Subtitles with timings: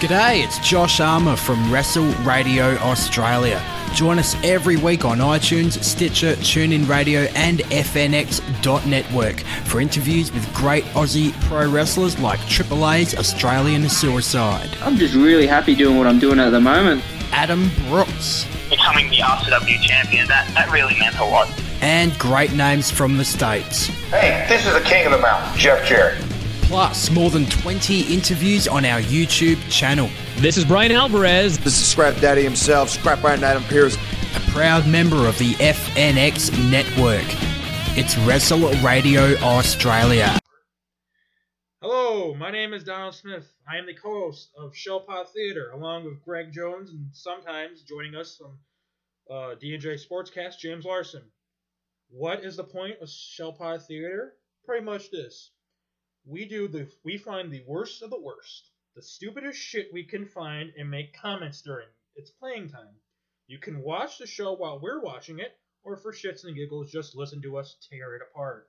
[0.00, 3.62] G'day, it's Josh Armour from Wrestle Radio Australia.
[3.94, 10.84] Join us every week on iTunes, Stitcher, TuneIn Radio, and FNX.network for interviews with great
[10.92, 16.18] Aussie pro wrestlers like Triple A's Australian Suicide, I'm just really happy doing what I'm
[16.18, 17.02] doing at the moment.
[17.32, 21.48] Adam Brooks, becoming the RCW champion, that, that really meant a lot.
[21.80, 23.86] and great names from the States.
[24.10, 26.22] Hey, this is the king of the mountain, Jeff Jarrett.
[26.66, 30.10] Plus, more than 20 interviews on our YouTube channel.
[30.38, 31.58] This is Brian Alvarez.
[31.58, 33.96] This is Scrap Daddy himself, Scrap Iron Adam Pearce.
[34.34, 37.24] a proud member of the FNX network.
[37.96, 40.36] It's Wrestle Radio Australia.
[41.80, 43.46] Hello, my name is Donald Smith.
[43.70, 48.36] I am the co-host of Shellpot Theater, along with Greg Jones, and sometimes joining us
[48.36, 48.58] from
[49.30, 51.22] uh, D&J Sportscast, James Larson.
[52.08, 54.34] What is the point of Shellpot Theater?
[54.64, 55.52] Pretty much this:
[56.26, 60.26] we do the we find the worst of the worst, the stupidest shit we can
[60.26, 62.96] find, and make comments during its playing time.
[63.46, 67.14] You can watch the show while we're watching it, or for shits and giggles, just
[67.14, 68.68] listen to us tear it apart.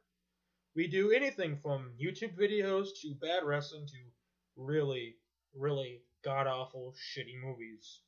[0.76, 3.98] We do anything from YouTube videos to bad wrestling to
[4.56, 5.16] really,
[5.56, 8.02] really god awful, shitty movies.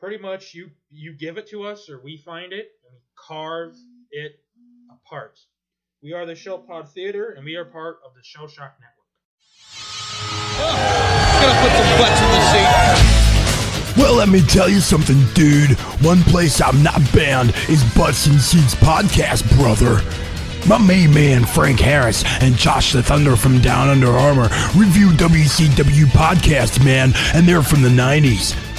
[0.00, 3.76] Pretty much, you you give it to us, or we find it and we carve
[4.10, 4.40] it
[4.90, 5.38] apart.
[6.02, 9.06] We are the Shell Pod Theater, and we are part of the Shell Shock Network.
[13.96, 15.78] Well, let me tell you something, dude.
[16.04, 20.02] One place I'm not banned is Butts and Seats Podcast, brother.
[20.68, 26.06] My main man, Frank Harris, and Josh the Thunder from Down Under Armour review WCW
[26.06, 28.71] podcast, man, and they're from the 90s.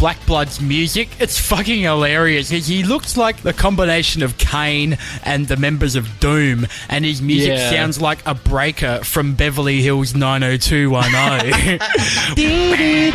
[0.00, 2.48] Black Blood's music, it's fucking hilarious.
[2.48, 7.20] He- He looks like the combination of Kane and the members of Doom, and his
[7.20, 7.70] music Yeah.
[7.70, 11.80] sounds like a breaker from Beverly Hills 90210.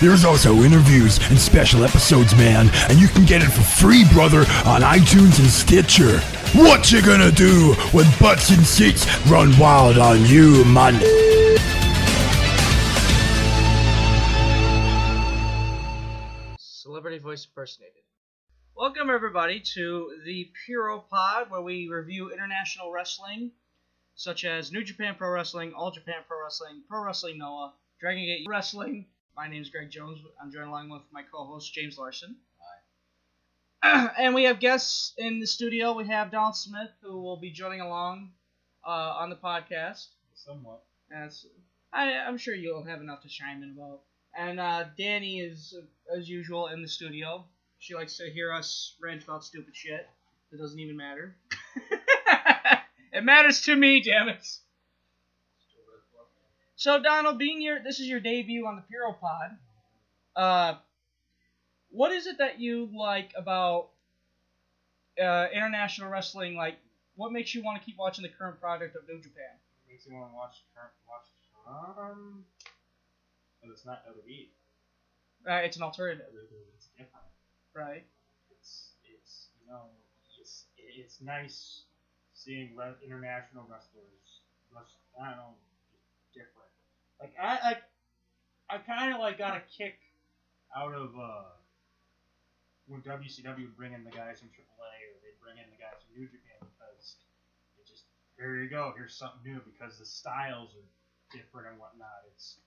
[0.00, 4.40] There's also interviews and special episodes, man, and you can get it for free, brother,
[4.64, 6.22] on iTunes and Stitcher.
[6.52, 10.94] What you gonna do when Butts and Seats run wild on you, man?
[16.58, 18.02] Celebrity voice impersonated.
[18.74, 23.52] Welcome everybody to the Puro Pod, where we review international wrestling,
[24.16, 28.46] such as New Japan Pro Wrestling, All Japan Pro Wrestling, Pro Wrestling Noah, Dragon Gate
[28.48, 29.06] Wrestling.
[29.36, 30.18] My name is Greg Jones.
[30.42, 32.38] I'm joined along with my co-host James Larson.
[34.18, 35.94] And we have guests in the studio.
[35.94, 38.30] We have Donald Smith, who will be joining along
[38.86, 40.06] uh, on the podcast.
[40.34, 40.82] Somewhat.
[41.10, 41.46] As
[41.92, 44.00] I, I'm sure you'll have enough to chime in about.
[44.36, 45.74] And uh, Danny is,
[46.14, 47.44] as usual, in the studio.
[47.78, 50.06] She likes to hear us rant about stupid shit
[50.50, 51.34] that doesn't even matter.
[53.12, 54.46] it matters to me, damn it.
[56.76, 59.56] So Donald, being your this is your debut on the Puro Pod.
[60.36, 60.74] Uh,
[61.90, 63.88] what is it that you like about
[65.20, 66.56] uh, international wrestling?
[66.56, 66.76] Like,
[67.16, 69.52] what makes you want to keep watching the current product of New Japan?
[69.86, 71.26] It Makes you want to watch current watch
[71.66, 72.44] um,
[73.62, 74.48] but it's not WWE.
[75.46, 76.26] Uh, it's an alternative,
[76.76, 77.26] It's different.
[77.74, 78.04] right?
[78.50, 79.82] It's it's you know
[80.40, 81.82] it's it's nice
[82.34, 84.40] seeing re- international wrestlers.
[84.74, 85.54] Rest, I don't know,
[86.34, 86.70] different.
[87.20, 87.76] Like I
[88.70, 89.98] I I kind of like got a kick
[90.76, 91.42] out of uh
[92.90, 96.02] when WCW would bring in the guys from AAA or they'd bring in the guys
[96.02, 97.22] from New Japan because
[97.78, 100.88] it just here you go here's something new because the styles are
[101.30, 102.26] different and whatnot.
[102.34, 102.58] It's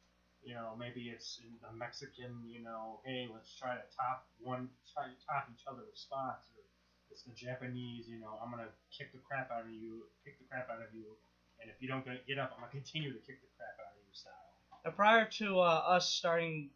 [0.43, 5.07] you know, maybe it's the Mexican, you know, hey, let's try to top one, try
[5.07, 6.63] to top each other with spots, or
[7.07, 10.47] it's the Japanese, you know, I'm gonna kick the crap out of you, kick the
[10.51, 11.15] crap out of you,
[11.61, 13.95] and if you don't get get up, I'm gonna continue to kick the crap out
[13.95, 14.51] of you style.
[14.83, 16.69] Now, prior to uh, us starting,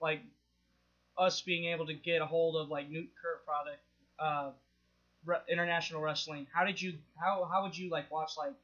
[0.00, 0.22] like,
[1.18, 3.80] us being able to get a hold of like new current product,
[4.18, 4.50] uh,
[5.24, 8.54] re- international wrestling, how did you how how would you like watch like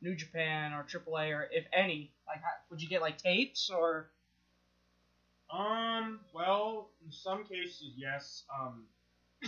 [0.00, 2.10] New Japan or AAA or if any?
[2.26, 4.10] Like, how, would you get like tapes or?
[5.50, 8.44] Um, well, in some cases, yes.
[8.52, 8.84] Um,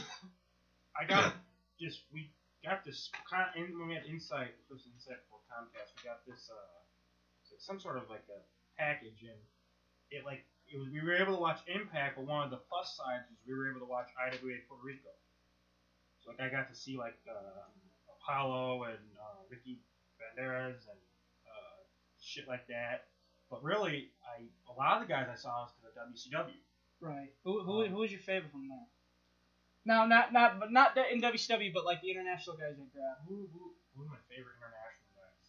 [1.01, 1.35] I got
[1.81, 2.31] just we
[2.65, 5.91] got this kind of when we had insight, this was insight for Comcast.
[5.97, 8.41] We got this uh, some sort of like a
[8.81, 9.39] package, and
[10.11, 12.99] it like it was we were able to watch Impact, but one of the plus
[12.99, 15.15] sides was we were able to watch IWA Puerto Rico.
[16.19, 17.71] So like I got to see like uh,
[18.11, 19.79] Apollo and uh, Ricky
[20.19, 20.99] Banderas and
[21.47, 21.79] uh,
[22.19, 23.07] shit like that.
[23.47, 26.59] But really, I a lot of the guys I saw was to the WCW.
[26.99, 27.31] Right.
[27.45, 28.91] Who who who was your favorite from there?
[29.87, 33.23] No, not not but not in WCW, but like the international guys that grab.
[33.29, 35.47] Who who who are my favorite international guys?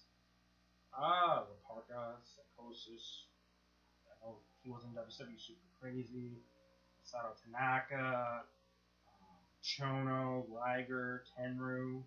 [0.93, 3.24] Ah, Raparka, Psychosis.
[4.65, 6.41] He was in WCW Super Crazy.
[7.03, 8.41] Sato Tanaka,
[9.21, 12.03] um, Chono, Liger, Tenryu, um,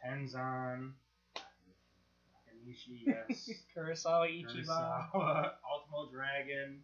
[0.00, 0.92] Tenzan,
[2.30, 3.50] Nakanishi, yes.
[3.76, 4.64] Kurosawa Ichiban.
[4.64, 6.80] Kurosawa, Ultimo Dragon,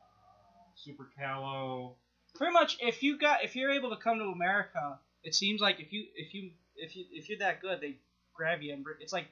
[0.00, 1.92] uh, Super Calo.
[2.34, 5.78] Pretty much, if you got if you're able to come to America, it seems like
[5.78, 7.96] if you if you if you if you're that good, they
[8.34, 9.28] grab you and it's like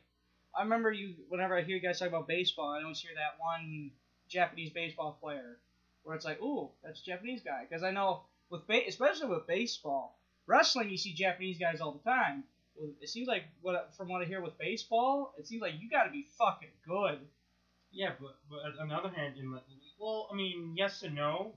[0.59, 3.39] I remember you whenever I hear you guys talk about baseball, I always hear that
[3.39, 3.93] one
[4.29, 5.59] Japanese baseball player
[6.03, 9.47] where it's like, ooh, that's a Japanese guy because I know with ba- especially with
[9.47, 12.45] baseball, wrestling you see Japanese guys all the time.
[13.01, 16.05] It seems like what from what I hear with baseball, it seems like you got
[16.05, 17.19] to be fucking good.
[17.91, 19.61] Yeah, but, but on the other hand, in the,
[19.99, 21.55] well, I mean, yes and no.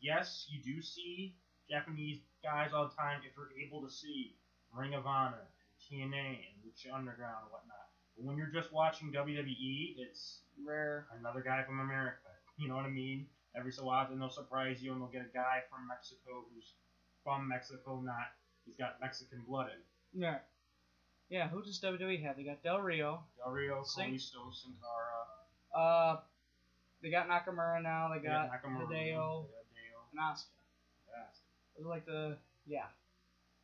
[0.00, 1.34] Yes, you do see
[1.70, 4.34] Japanese guys all the time if you're able to see
[4.74, 5.46] Ring of Honor,
[5.90, 7.81] TNA, and Lucha Underground and whatnot.
[8.22, 11.06] When you're just watching WWE, it's Rare.
[11.18, 12.28] another guy from America.
[12.56, 13.26] You know what I mean?
[13.56, 16.72] Every so often they'll surprise you and they'll get a guy from Mexico who's
[17.24, 18.32] from Mexico, not
[18.64, 19.74] he's got Mexican blood in.
[20.20, 20.22] him.
[20.22, 20.38] Yeah.
[21.28, 22.36] Yeah, who does WWE have?
[22.36, 23.24] They got Del Rio.
[23.42, 26.20] Del Rio, Kalisto, Sin Cara, Uh,
[27.02, 28.10] they got Nakamura now.
[28.14, 29.98] They got Nakamura, Hideo they got Hideo.
[30.12, 31.82] and Asuka.
[31.82, 32.36] Are like the
[32.66, 32.86] yeah.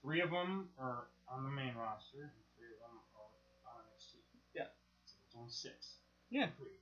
[0.02, 2.32] Three of them are on the main roster.
[2.34, 3.30] and Three of them are
[3.70, 4.18] on NXT.
[4.56, 4.72] Yeah.
[5.06, 5.96] So it's only six.
[6.30, 6.46] Yeah.
[6.56, 6.78] Three.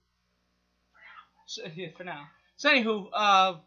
[1.47, 2.27] So, yeah, for now.
[2.57, 3.63] So anywho, uh,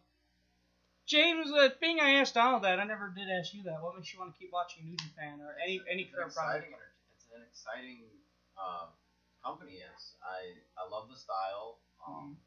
[1.09, 3.81] James, uh, being I asked Donald that, I never did ask you that.
[3.81, 6.69] What makes you want to keep watching New Japan or any any current product?
[6.69, 8.05] it's an exciting
[8.53, 8.93] um,
[9.41, 9.81] company.
[9.81, 11.81] Is I I love the style.
[12.05, 12.37] Um,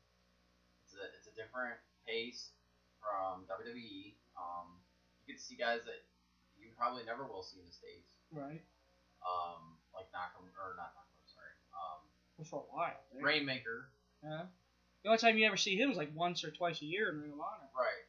[0.86, 1.74] it's a it's a different
[2.06, 2.54] pace
[3.02, 4.14] from WWE.
[4.38, 4.78] Um,
[5.26, 6.06] you can see guys that
[6.54, 8.14] you probably never will see in the states.
[8.30, 8.62] Right.
[9.26, 11.01] Um, like Nakamura or not.
[12.44, 12.98] For a while.
[13.14, 13.22] right?
[13.22, 13.88] Rainmaker.
[14.22, 14.46] Yeah.
[15.02, 17.18] The only time you ever see him is like once or twice a year in
[17.20, 17.66] Ring of Honor.
[17.74, 18.06] Right.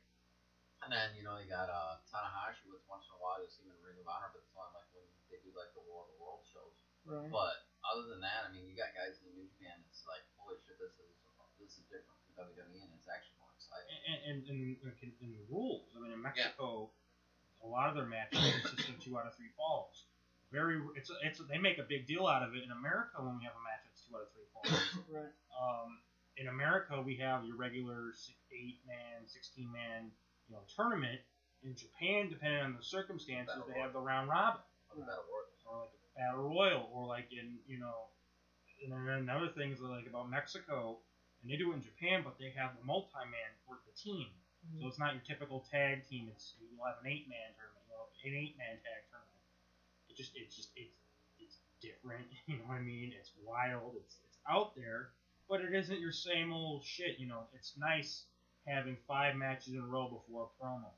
[0.85, 3.63] And then you know you got uh, Tanahashi, which once in a while you'll see
[3.65, 6.05] him in Ring of Honor, but it's only like when they do like the War
[6.05, 6.75] of the World shows.
[7.07, 7.31] Right.
[7.31, 10.59] But other than that, I mean, you got guys in New Japan that's like, holy
[10.63, 11.11] shit, this is
[11.59, 13.95] this is different from WWE, and it's actually more exciting.
[14.03, 15.95] And, and, and, and, and the rules.
[15.95, 16.91] I mean, in Mexico,
[17.63, 20.03] a lot of their matches consist of two out of three falls.
[20.51, 22.61] Very, it's it's they make a big deal out of it.
[22.63, 24.69] In America, when we have a match that's two out of three falls,
[25.11, 25.31] Right.
[25.55, 25.99] um,
[26.37, 28.11] in America we have your regular
[28.51, 30.11] eight man, sixteen man,
[30.49, 31.19] you know, tournament.
[31.63, 34.59] In Japan, depending on the circumstances, Battle they have the round robin,
[34.91, 35.63] battle royals.
[35.63, 38.11] or like a battle royal, or like in you know,
[38.83, 40.99] and then another thing is like about Mexico,
[41.41, 44.27] and they do it in Japan, but they have the multi man for the team.
[44.79, 46.27] So it's not your typical tag team.
[46.31, 49.43] It's you'll have an eight man tournament, you'll have an eight man tag tournament.
[50.07, 50.95] It just it's just it's
[51.83, 52.25] different.
[52.47, 53.13] You know what I mean?
[53.19, 53.93] It's wild.
[53.95, 55.09] It's it's out there,
[55.49, 57.19] but it isn't your same old shit.
[57.19, 58.23] You know, it's nice
[58.65, 60.91] having five matches in a row before a promo,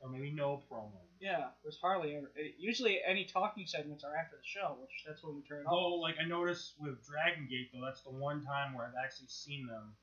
[0.00, 1.00] or maybe no promo.
[1.20, 2.30] Yeah, there's hardly ever.
[2.36, 5.66] It, usually, any talking segments are after the show, which that's when we turn it
[5.66, 5.72] off.
[5.72, 9.28] Oh, like I noticed with Dragon Gate, though, that's the one time where I've actually
[9.28, 9.94] seen them.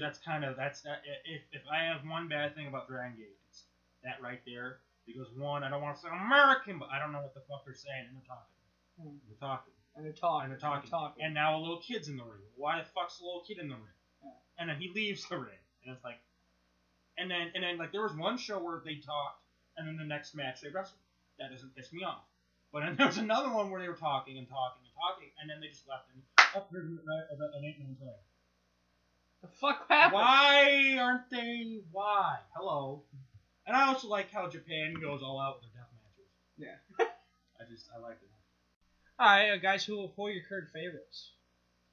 [0.00, 1.02] That's kind of that's that.
[1.24, 3.64] If if I have one bad thing about Dragon Gate, it's
[4.04, 4.78] that right there.
[5.06, 7.64] Because one, I don't want to say American, but I don't know what the fuck
[7.66, 8.48] they're saying, and they're talking.
[9.00, 9.16] Hmm.
[9.28, 9.72] They're talking.
[9.96, 10.44] And they're talking.
[10.44, 10.90] And they're talking.
[10.90, 11.24] talking.
[11.24, 12.42] And now a little kid's in the ring.
[12.56, 13.98] Why the fuck's a little kid in the ring?
[14.24, 14.30] Yeah.
[14.58, 16.20] And then he leaves the ring, and it's like,
[17.18, 19.44] and then and then like there was one show where they talked,
[19.76, 20.98] and then the next match they wrestled.
[21.38, 22.24] That doesn't piss me off.
[22.72, 25.50] But then there was another one where they were talking and talking and talking, and
[25.50, 26.22] then they just left and
[26.56, 28.20] up here's an an eight man tag.
[29.42, 30.14] the fuck happened?
[30.14, 31.80] Why aren't they?
[31.90, 32.38] Why?
[32.54, 33.02] Hello.
[33.66, 36.28] And I also like how Japan goes all out with their death matches.
[36.98, 37.06] Yeah.
[37.60, 38.31] I just I like it.
[39.18, 41.30] Right, uh, guys, who, who are your current favorites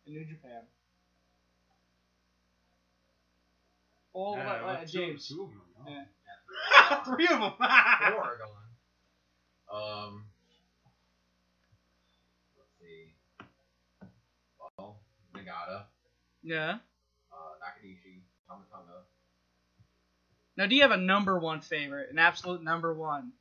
[0.06, 0.62] in New Japan?
[4.14, 5.28] All Uh, uh, James.
[5.28, 5.62] Two of them.
[5.86, 5.92] no?
[5.92, 7.04] Yeah.
[7.06, 7.52] Three of them.
[7.58, 8.56] Four are gone.
[9.72, 10.24] Um,
[12.58, 13.14] let's see.
[14.78, 14.98] Well,
[15.36, 15.84] Nagata,
[16.42, 16.80] Yeah.
[17.32, 19.04] uh, Nakanishi, Tama Tonga.
[20.58, 23.32] Now, do you have a number one favorite, an absolute number one?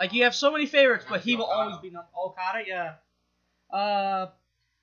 [0.00, 2.62] Like you have so many favorites, but he will always be number Okada.
[2.66, 3.76] Yeah.
[3.76, 4.30] Uh,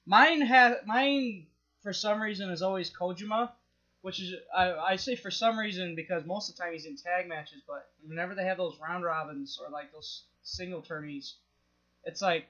[0.05, 1.47] mine has mine
[1.81, 3.51] for some reason is always Kojima,
[4.01, 6.97] which is I, I say for some reason because most of the time he's in
[6.97, 11.35] tag matches, but whenever they have those round robins or like those single tourneys,
[12.03, 12.47] it's like,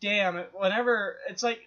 [0.00, 0.36] damn.
[0.54, 1.60] Whenever it's like,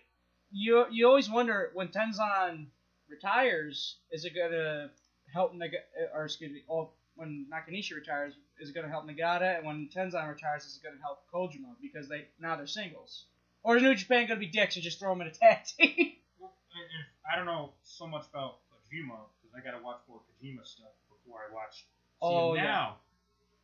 [0.52, 2.66] you you always wonder when Tenzan
[3.10, 4.90] retires, is it gonna
[5.34, 5.78] help Naga,
[6.14, 10.64] or excuse me, oh, when Nakanishi retires, is gonna help Nagata, and when Tenzan retires,
[10.66, 13.26] is gonna help Kojima because they now they're singles.
[13.64, 16.14] Or is New Japan gonna be dicks and just throw them in a tag team?
[16.40, 20.66] Well, and I don't know so much about Kojima because I gotta watch more Kojima
[20.66, 21.86] stuff before I watch
[22.22, 22.64] Oh, yeah.
[22.64, 22.98] now.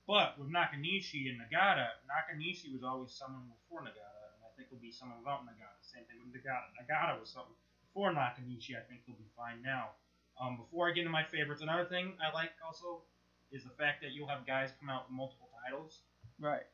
[0.05, 4.81] But with Nakanishi and Nagata, Nakanishi was always someone before Nagata, and I think he'll
[4.83, 5.77] be someone without Nagata.
[5.81, 6.74] Same thing with Nagata.
[6.75, 7.55] Nagata was something
[7.88, 8.75] before Nakanishi.
[8.75, 9.95] I think he'll be fine now.
[10.41, 13.05] Um, before I get into my favorites, another thing I like also
[13.53, 16.01] is the fact that you'll have guys come out with multiple titles.
[16.41, 16.65] Right.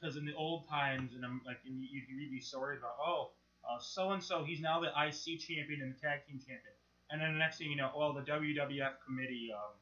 [0.00, 2.94] because in the old times, and I'm like, and you, you read these stories about,
[3.04, 3.34] oh,
[3.80, 6.74] so and so, he's now the IC champion and the tag team champion,
[7.10, 9.74] and then the next thing you know, well, the WWF committee um,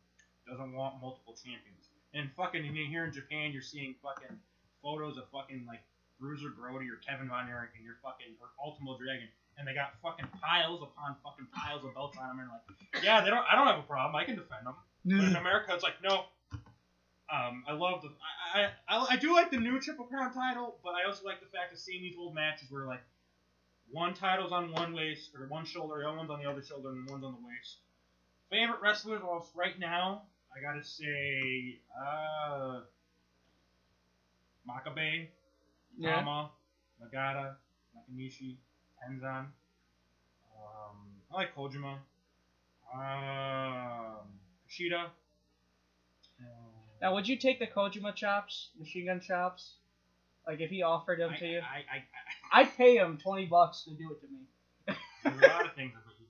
[0.49, 4.37] doesn't want multiple champions, and fucking and here in Japan, you're seeing fucking
[4.83, 5.83] photos of fucking like
[6.19, 9.99] Bruiser Brody or Kevin Von Erich and your fucking or Ultimo Dragon, and they got
[10.01, 13.59] fucking piles upon fucking piles of belts on them, and like, yeah, they don't, I
[13.59, 16.25] don't have a problem, I can defend them, but in America, it's like, no.
[17.33, 18.11] Um, I love the.
[18.55, 21.47] I, I, I, do like the new Triple Crown title, but I also like the
[21.47, 23.01] fact of seeing these old matches where like
[23.91, 26.91] one title's on one waist or one shoulder, the other one's on the other shoulder,
[26.91, 27.79] and one's on the waist.
[28.51, 30.23] Favorite wrestlers well, right now,
[30.55, 32.81] I gotta say, uh,
[34.69, 35.29] Makabe,
[35.97, 36.17] Yeah.
[36.17, 36.51] Tama,
[37.03, 37.57] Nagata,
[37.97, 38.57] Nakanishi,
[39.03, 39.47] Tenzan.
[40.55, 40.97] Um,
[41.33, 41.99] I like Kojima.
[42.95, 44.29] Um,
[44.73, 45.05] Kushida.
[46.41, 46.47] Um,
[47.01, 49.75] Now, would you take the Kojima chops, machine gun chops?
[50.47, 53.47] Like if he offered them I, to you, I, I, I, I'd pay him twenty
[53.47, 54.43] bucks to do it to me.
[55.23, 56.27] there's a lot of things that you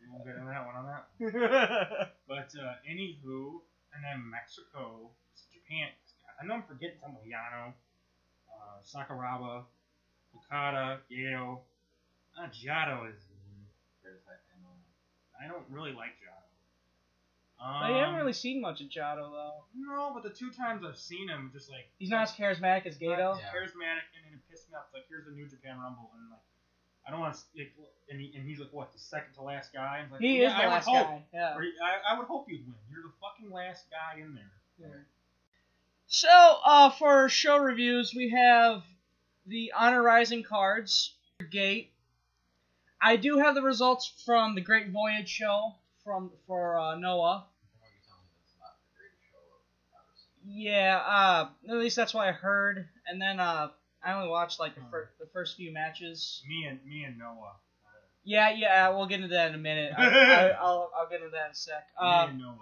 [0.00, 2.10] We won't get into that one on that.
[2.26, 3.60] But uh, anywho,
[3.94, 5.10] and then Mexico,
[5.52, 5.88] Japan.
[6.42, 7.70] I know I'm forgetting some Yano,
[8.50, 9.62] uh, Sakuraba,
[10.34, 11.60] Okada, Yeo.
[12.36, 13.20] Uh, Giotto is.
[15.44, 16.43] I don't really like Giotto.
[17.60, 19.64] Um, I haven't really seen much of Jado though.
[19.76, 22.96] No, but the two times I've seen him, just like He's not as charismatic as
[22.96, 23.34] Gato.
[23.34, 24.84] not charismatic, and then it pissed me off.
[24.92, 26.40] Like, here's the New Japan Rumble, and like,
[27.06, 27.40] I don't want to.
[27.56, 27.72] Like,
[28.10, 30.00] and, he, and he's like, what, the second to last guy?
[30.02, 31.06] It's like, He yeah, is the I last hope.
[31.06, 31.22] guy.
[31.32, 31.54] Yeah.
[31.60, 32.74] He- I, I would hope you'd win.
[32.90, 34.52] You're the fucking last guy in there.
[34.78, 34.96] Yeah.
[36.06, 36.28] So,
[36.66, 38.82] uh, for show reviews, we have
[39.46, 41.14] the Honor Rising cards,
[41.50, 41.92] Gate.
[43.00, 47.46] I do have the results from the Great Voyage show from for uh, Noah.
[50.46, 52.86] Yeah, uh, at least that's what I heard.
[53.06, 53.70] And then uh,
[54.04, 56.42] I only watched like the, fir- the first few matches.
[56.46, 57.54] Me and me and Noah.
[58.24, 59.92] Yeah, yeah, we'll get into that in a minute.
[59.98, 61.86] I, I, I'll, I'll get into that in a sec.
[62.00, 62.56] me and Noah.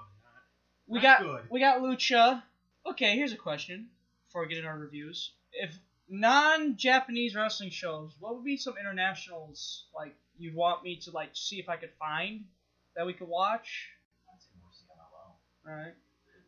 [0.87, 1.43] we got good.
[1.51, 2.43] we got Lucha.
[2.87, 3.89] Okay, here's a question
[4.27, 5.33] before we get into our reviews.
[5.53, 5.77] If
[6.09, 11.59] non-Japanese wrestling shows, what would be some internationals like you'd want me to like see
[11.59, 12.45] if I could find
[12.97, 13.89] that we could watch?
[15.65, 15.95] Right.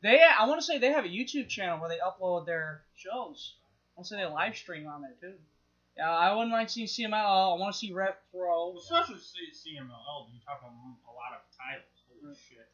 [0.03, 3.55] They, I want to say they have a YouTube channel where they upload their shows.
[3.97, 5.37] I want to say they live stream on there too.
[5.97, 7.57] Yeah, I wouldn't like seeing CMLL.
[7.57, 8.77] I want to see Rev Pro.
[8.77, 10.27] Especially CMLL.
[10.33, 12.03] You talk about a lot of titles.
[12.21, 12.69] Holy shit.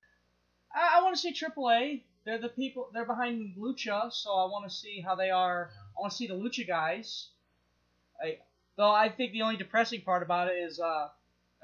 [0.75, 2.03] I, I want to see AAA.
[2.25, 2.89] They're the people.
[2.93, 5.71] They're behind Lucha, so I want to see how they are.
[5.97, 7.29] I want to see the Lucha guys.
[8.23, 8.39] I,
[8.77, 11.09] though I think the only depressing part about it is uh,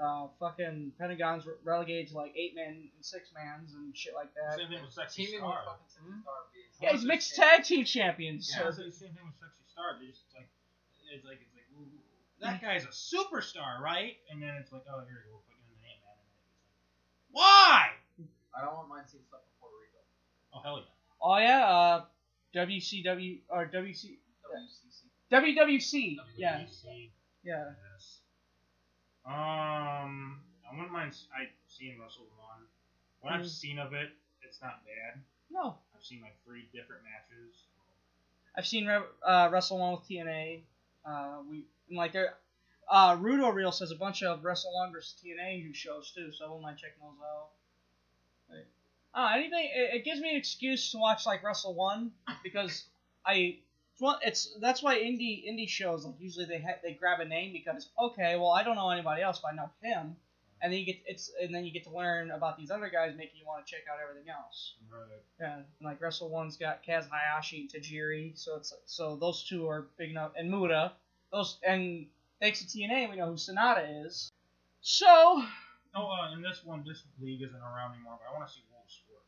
[0.02, 4.32] uh, fucking Pentagon's re- relegated to like eight men and six mans and shit like
[4.34, 4.58] that.
[4.58, 5.56] Same thing with Sexy Teaming Star.
[5.56, 8.52] with fucking Sexy Star being Yeah, he's mixed tag team champions.
[8.52, 9.96] Yeah, so- it's the same thing with Sexy Star.
[10.00, 10.48] They just like,
[11.12, 11.88] it's like, it's like, ooh,
[12.40, 14.16] that guy's a superstar, right?
[14.30, 16.12] And then it's like, oh, here you go, we'll put you in the name, man.
[16.20, 16.52] And it's like,
[17.32, 17.96] why?
[18.52, 20.00] I don't want mine seeing stuff from Puerto Rico.
[20.52, 20.92] Oh hell yeah.
[21.20, 22.04] Oh yeah, uh,
[22.54, 25.08] WCW or WC WCC.
[25.32, 26.16] WWC.
[26.36, 27.10] Yeah, WWC.
[27.44, 27.64] yeah.
[27.92, 28.15] Yes.
[29.26, 32.66] Um, I wouldn't mind s- I seeing Wrestle One.
[33.20, 33.48] What I've Mhm.
[33.48, 35.20] seen of it, it's not bad.
[35.50, 37.64] No, I've seen like three different matches.
[38.54, 40.62] I've seen Re- uh, Wrestle One with TNA.
[41.04, 42.38] Uh, we and like there,
[42.88, 46.48] uh, Rudo Reels has a bunch of Wrestle One versus TNA shows too, so I
[46.48, 47.50] won't mind checking those out.
[48.48, 48.66] Like,
[49.14, 52.14] uh, anything it, it gives me an excuse to watch like Wrestle One
[52.44, 52.86] because
[53.24, 53.58] I
[53.96, 57.24] it's one it's that's why indie indie shows like usually they ha- they grab a
[57.24, 60.16] name because okay well I don't know anybody else but I know him
[60.62, 63.14] and then you get it's and then you get to learn about these other guys
[63.16, 64.74] making you want to check out everything else.
[64.90, 65.00] Right.
[65.40, 69.68] Yeah, and like Wrestle One's got Kaz Hayashi and Tajiri, so it's so those two
[69.68, 70.92] are big enough, and Muta.
[71.32, 72.06] Those and
[72.40, 74.30] thanks to TNA, we know who Sanada is.
[74.80, 75.06] So
[75.94, 78.60] Oh, uh, and this one, this league isn't around anymore, but I want to see
[78.70, 79.22] World Sport.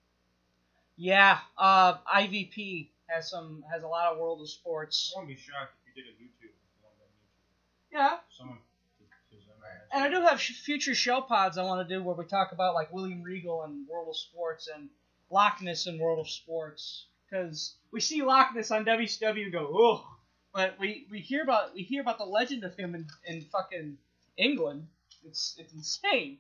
[0.97, 5.13] yeah, uh, IVP has some has a lot of World of Sports.
[5.17, 6.53] I wouldn't be shocked if you did a YouTube.
[6.83, 7.93] One on YouTube.
[7.93, 8.59] Yeah, Someone.
[8.59, 9.43] to- to-
[9.93, 12.53] and I do have sh- future show pods I want to do where we talk
[12.53, 14.89] about like William Regal and World of Sports and
[15.31, 19.69] Loch Ness and World of Sports because we see Loch Ness on WCW and go,
[19.73, 20.07] oh,
[20.55, 23.97] but we, we hear about we hear about the legend of him in, in fucking
[24.37, 24.87] England.
[25.25, 26.39] It's it's insane.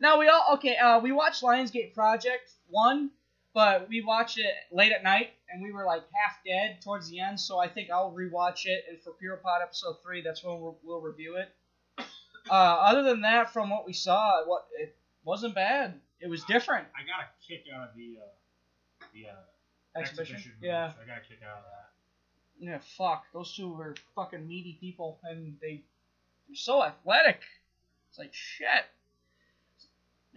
[0.00, 0.76] Now we all okay.
[0.76, 3.10] Uh, we watched Lionsgate Project one,
[3.52, 7.20] but we watched it late at night, and we were like half dead towards the
[7.20, 7.38] end.
[7.40, 10.78] So I think I'll rewatch it, and for Puro Pod episode three, that's when we'll,
[10.82, 11.50] we'll review it.
[12.48, 16.00] Uh, other than that, from what we saw, what it wasn't bad.
[16.20, 16.86] It was different.
[16.96, 20.36] I got a kick out of the uh, the uh, Exhibition?
[20.36, 20.58] exhibition.
[20.62, 20.92] Yeah.
[21.00, 21.90] I got a kick out of that.
[22.58, 23.24] Yeah, fuck.
[23.32, 25.82] Those two were fucking meaty people, and they
[26.48, 27.40] they're so athletic.
[28.08, 28.84] It's like shit.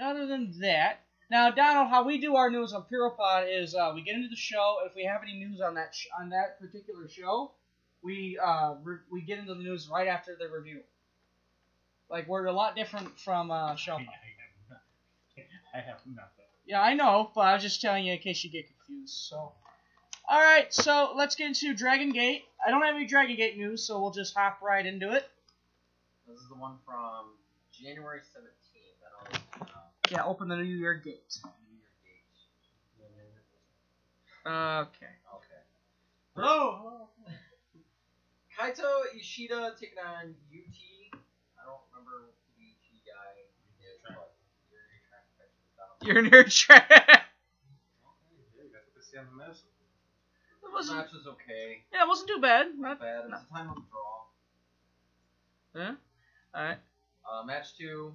[0.01, 4.01] Other than that, now Donald, how we do our news on Puropod is uh, we
[4.01, 4.77] get into the show.
[4.85, 7.51] If we have any news on that sh- on that particular show,
[8.01, 10.81] we uh, re- we get into the news right after the review.
[12.09, 13.93] Like we're a lot different from uh, show.
[13.93, 14.07] I have
[14.69, 15.45] nothing.
[15.73, 16.45] I have nothing.
[16.65, 19.13] Yeah, I know, but I was just telling you in case you get confused.
[19.15, 19.51] So,
[20.29, 22.43] all right, so let's get into Dragon Gate.
[22.65, 25.27] I don't have any Dragon Gate news, so we'll just hop right into it.
[26.27, 27.31] This is the one from
[27.73, 28.62] January 17th.
[30.13, 30.23] I don't know.
[30.23, 31.37] Yeah, open the New Year Gate.
[34.45, 35.13] Okay.
[35.33, 35.61] Okay.
[36.35, 37.07] Hello.
[38.57, 40.77] Kaito Ishida taking on UT.
[41.57, 43.41] I don't remember who the UT guy
[43.81, 44.33] is, but
[44.69, 45.25] you're your track
[46.01, 47.25] You're nerd track.
[50.61, 50.97] The It wasn't.
[50.97, 51.83] match was okay.
[51.93, 52.67] Yeah, it wasn't too bad.
[52.77, 53.25] Not Not bad.
[53.25, 54.25] It was a time of draw.
[55.75, 55.93] Huh?
[56.53, 56.77] All right.
[57.29, 58.13] Uh, match two.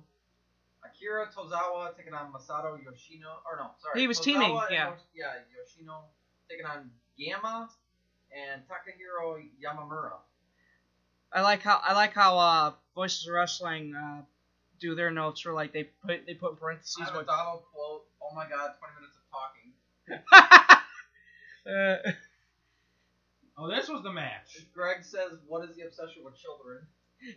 [0.84, 3.40] Akira Tozawa taking on Masato Yoshino.
[3.46, 4.00] Or no, sorry.
[4.00, 4.88] He was Tozawa teaming, yeah.
[4.90, 6.04] Yosh- yeah, Yoshino
[6.48, 7.68] taking on Gamma
[8.32, 10.18] and Takahiro Yamamura.
[11.32, 14.22] I like how I like how uh, Voices of Wrestling uh,
[14.80, 15.44] do their notes.
[15.46, 16.96] Or like they put they put in I parentheses.
[17.04, 18.04] have a What, Donald quote.
[18.22, 20.78] Oh my god, 20 minutes of talking.
[21.66, 22.12] uh,
[23.60, 24.66] Oh, this was the match.
[24.72, 26.86] Greg says, "What is the obsession with children?"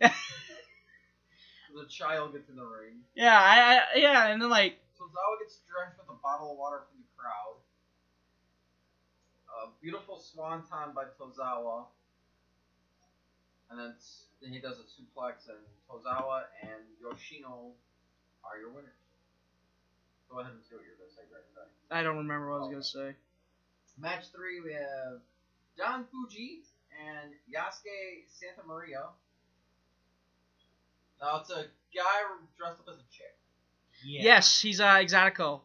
[1.74, 3.00] the child gets in the ring.
[3.14, 6.82] yeah, I, I yeah, and then like Tozawa gets drenched with a bottle of water
[6.88, 7.58] from the crowd.
[9.50, 11.86] A beautiful swanton by Tozawa.
[13.70, 13.94] And then,
[14.42, 17.72] then he does a suplex, and Tozawa and Yoshino
[18.44, 18.92] are your winners.
[20.28, 21.44] Go ahead and see what you're going to say, Greg.
[21.54, 21.68] Sorry.
[21.90, 23.16] I don't remember what I was gonna say.
[23.98, 25.20] Match three, we have
[25.76, 26.64] Don Fujii
[26.96, 29.08] and Yosuke Santa Maria.
[31.22, 32.02] Now it's a guy
[32.58, 33.36] dressed up as a chick.
[34.04, 34.22] Yeah.
[34.22, 35.60] Yes, he's uh, Exotico.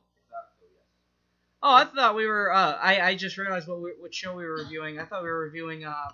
[1.63, 2.53] Oh, I thought we were.
[2.53, 4.99] Uh, I I just realized what we, what show we were reviewing.
[4.99, 6.11] I thought we were reviewing uh,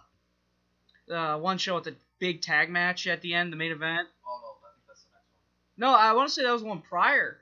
[1.14, 4.08] uh one show with the big tag match at the end, the main event.
[4.26, 5.28] Oh no, I think that's the next
[5.78, 5.92] one.
[5.92, 7.40] No, I want to say that was the one prior.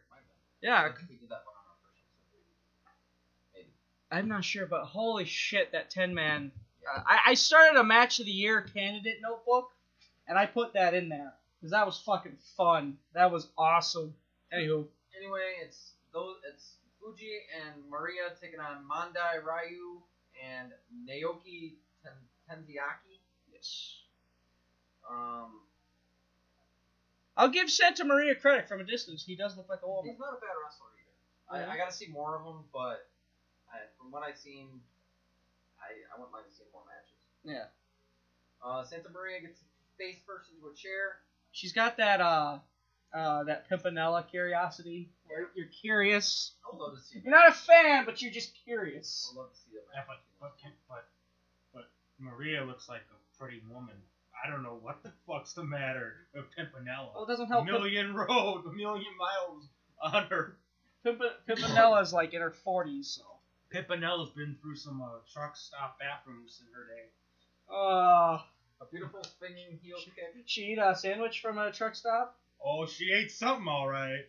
[0.64, 3.54] Yeah, I think we did that one on our first episode.
[3.54, 3.68] Maybe.
[4.12, 6.52] I'm not sure, but holy shit, that ten man.
[6.92, 9.70] Uh, I I started a match of the year candidate notebook,
[10.28, 12.98] and I put that in there because that was fucking fun.
[13.14, 14.14] That was awesome.
[14.54, 16.36] Anywho, Anyway, it's those.
[16.52, 20.02] It's Fujii and Maria taking on Mondai Ryu
[20.42, 20.72] and
[21.08, 22.14] Naoki Ten-
[22.50, 23.22] Tanizaki.
[23.54, 23.98] yes.
[25.10, 25.62] Um,
[27.38, 29.24] I'll give Santa Maria credit from a distance.
[29.24, 30.12] He does look like a woman.
[30.12, 31.62] he's not a bad wrestler either.
[31.64, 31.70] Yeah.
[31.70, 33.08] I, I gotta see more of him, but
[33.72, 34.68] I, from what I've seen,
[35.80, 37.22] I I wouldn't mind seeing more matches.
[37.44, 37.70] Yeah.
[38.64, 39.62] Uh, Santa Maria gets
[39.98, 41.22] face first into a chair.
[41.52, 42.60] She's got that uh
[43.14, 45.10] uh that Pimpinela curiosity.
[45.28, 46.52] Where you're curious.
[46.66, 47.20] I would love to see.
[47.24, 49.30] You're not a fan, but you're just curious.
[49.32, 50.20] I would love to see that Yeah, match.
[50.40, 51.08] but, but, but,
[51.74, 53.96] but Maria looks like a pretty woman.
[54.44, 57.14] I don't know what the fuck's the matter with Pimpinela.
[57.14, 57.66] Well, it doesn't a help.
[57.66, 59.68] Pimp- million road, a million miles
[60.02, 60.58] on her.
[61.04, 63.22] Pimp- Pimpinela's like in her 40s, so.
[63.74, 67.10] Pimpinela's been through some uh, truck stop bathrooms in her day.
[67.74, 68.40] Uh,
[68.82, 70.34] A beautiful spinning heel kick.
[70.46, 72.36] she eat a sandwich from a truck stop.
[72.66, 74.26] Oh, she ate something all right.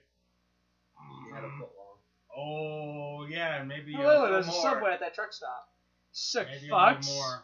[1.27, 1.99] He had a foot long.
[2.37, 4.63] Oh yeah, maybe Oh, a look, little there's a more.
[4.63, 5.69] subway at that truck stop.
[6.13, 7.07] Sick Maybe a fucks.
[7.09, 7.43] little more.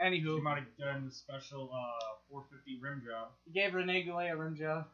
[0.00, 3.28] She might have done the special uh, 450 rim job.
[3.46, 4.86] he gave René Goulet a rim job.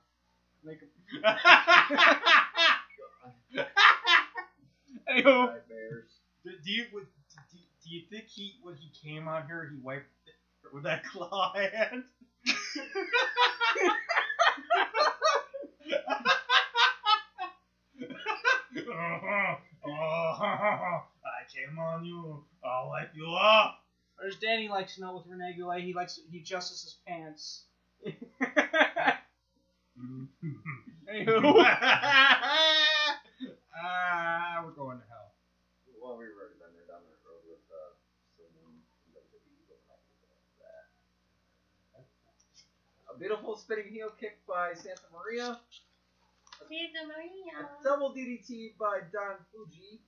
[0.65, 1.37] Make a-
[5.11, 6.11] Anywho, bears.
[6.45, 7.07] do, do you would-
[7.53, 10.20] do, do you think he when he came on her he wiped it
[10.73, 12.05] with that claw hand?
[20.43, 22.45] I came on you.
[22.65, 23.83] I'll wipe you up.
[24.21, 25.83] there's Danny likes to know with René Goulet.
[25.83, 27.65] He likes he adjusts his pants.
[31.11, 31.43] Anywho,
[33.77, 35.35] ah, we're going to hell.
[36.01, 37.93] Well, we've already been there down that road with uh,
[38.39, 40.89] someone from WWE, but we're not gonna go into that.
[43.21, 45.61] Beautiful spinning heel kick by Santa Maria.
[46.57, 47.69] Santa Maria.
[47.69, 50.01] A double DDT by Don Fujii.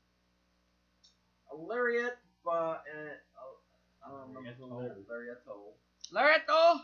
[1.53, 3.13] A lariat by uh,
[4.03, 5.77] I don't remember the lariato.
[6.11, 6.81] Lareto.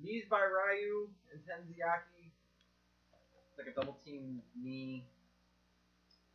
[0.00, 2.30] Knees by Ryu and Tanizaki.
[3.50, 5.04] It's like a double team knee.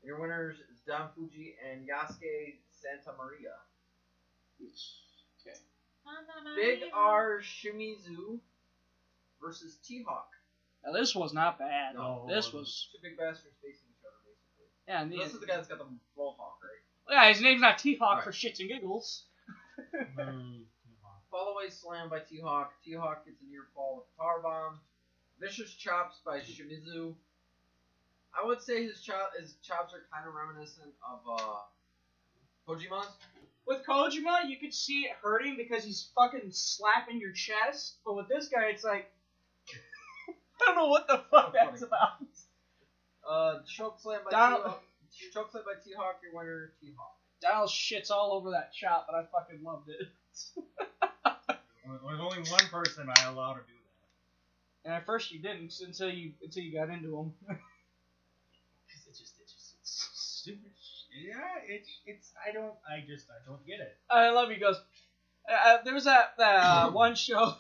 [0.04, 3.56] Your winners is Don Fujii and Yosuke Santa Maria.
[4.62, 5.56] Okay.
[6.04, 8.42] Santa Big R Shimizu
[9.42, 10.30] versus T Hawk.
[10.86, 11.96] Now this was not bad.
[11.96, 14.68] No, this was two big bastards facing each other basically.
[14.88, 15.02] yeah.
[15.02, 15.86] And This is the guy that's got the
[16.18, 16.82] mohawk, right?
[17.10, 18.24] yeah, his name's not T Hawk Right.
[18.24, 19.26] for shits and giggles.
[21.32, 22.74] Fall away slam by T Hawk.
[22.84, 24.80] T Hawk gets a near fall with a power bomb.
[25.40, 27.14] Vicious chops by Shimizu.
[28.34, 31.58] I would say his chop his chops are kind of reminiscent of uh
[32.68, 33.08] Kojima's.
[33.68, 37.98] With Kojima, you could see it hurting because he's fucking slapping your chest.
[38.04, 39.12] But with this guy, it's like
[40.62, 42.18] I don't know what the fuck that's about.
[43.28, 44.84] Uh, choke slam by T-Hawk.
[45.34, 46.20] Choke slam by T Hawk.
[46.24, 47.16] Your winner, T Hawk.
[47.42, 50.08] Donald shits all over that chop, but I fucking loved it.
[51.86, 54.90] There's only one person I allow to do that.
[54.90, 57.34] And at first you didn't until you until you got into him.
[59.10, 60.72] It's just, it's just, it's stupid.
[61.20, 61.36] Yeah,
[61.68, 62.32] it's, it's.
[62.48, 63.98] I don't, I just, I don't get it.
[64.10, 64.80] I love you, he goes.
[65.50, 67.56] Uh, there was that that uh, one show.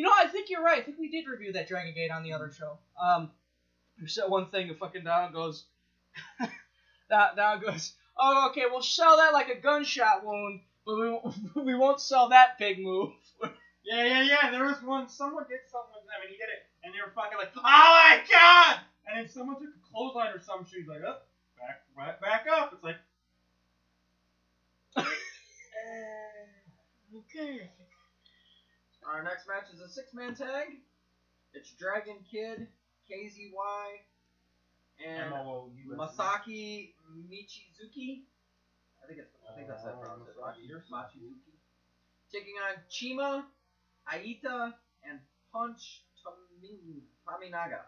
[0.00, 0.80] You know, I think you're right.
[0.80, 2.78] I think we did review that Dragon Gate on the other show.
[2.98, 3.28] Um,
[3.98, 4.70] there's that one thing.
[4.70, 5.64] And fucking Donald goes.
[7.10, 7.92] that Donald goes.
[8.18, 8.62] Oh, okay.
[8.70, 11.36] We'll sell that like a gunshot wound, but we won't,
[11.66, 13.12] we won't sell that big move.
[13.82, 14.50] Yeah, yeah, yeah.
[14.50, 15.08] There was one.
[15.08, 17.62] Someone did something with them, and he did it, and they were fucking like, "Oh
[17.64, 20.80] my god!" And then someone took a clothesline or some shit.
[20.80, 21.26] He's like, "Up,
[21.58, 23.00] back, back, back up." It's like,
[27.16, 27.70] Okay.
[29.06, 30.76] Our next match is a six man tag.
[31.52, 32.66] It's Dragon Kid,
[33.10, 34.00] KZY,
[35.04, 35.32] and
[35.98, 36.92] Masaki
[37.28, 38.22] Michizuki.
[39.02, 40.36] I think it's I think that's how you pronounce it.
[40.92, 41.54] Machizuki.
[42.32, 43.44] Taking on Chima,
[44.08, 44.74] Aita,
[45.08, 45.18] and
[45.52, 47.80] Punch Tomin- Taminaga.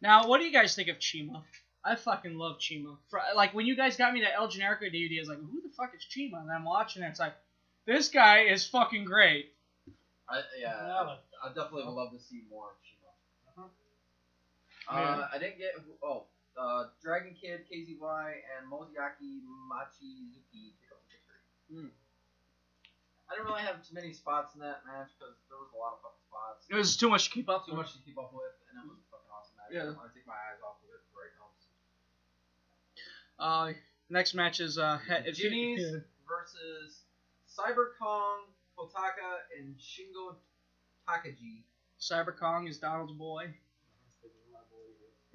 [0.00, 1.42] Now, what do you guys think of Chima?
[1.84, 2.98] I fucking love Chima.
[3.08, 5.62] For, like when you guys got me that El Generico DVD, I was like, who
[5.62, 6.42] the fuck is Chima?
[6.42, 7.06] And I'm watching it.
[7.06, 7.34] It's like,
[7.86, 9.52] this guy is fucking great.
[10.28, 13.08] I, yeah, I, I definitely would love to see more of Chima.
[14.88, 16.24] Uh, I didn't get oh
[16.56, 18.24] uh, Dragon Kid, KZY,
[18.56, 21.44] and Moziaki Machizuki pick up the victory.
[21.68, 21.92] Hmm.
[23.28, 26.00] I didn't really have too many spots in that match because there was a lot
[26.00, 26.64] of fucking spots.
[26.72, 28.88] It was too much to keep up too much to keep up with, and it
[28.88, 29.70] was a fucking awesome match.
[29.76, 29.92] Yeah.
[29.92, 31.52] I want to take my eyes off of it right now.
[33.38, 33.76] Uh,
[34.08, 34.98] next match is uh,
[35.32, 35.84] Jimmy's
[36.24, 37.04] versus
[37.44, 40.36] Cyber Kong, Kotaka, and Shingo
[41.08, 41.64] Takagi.
[42.00, 43.52] Cyber Kong is Donald's boy.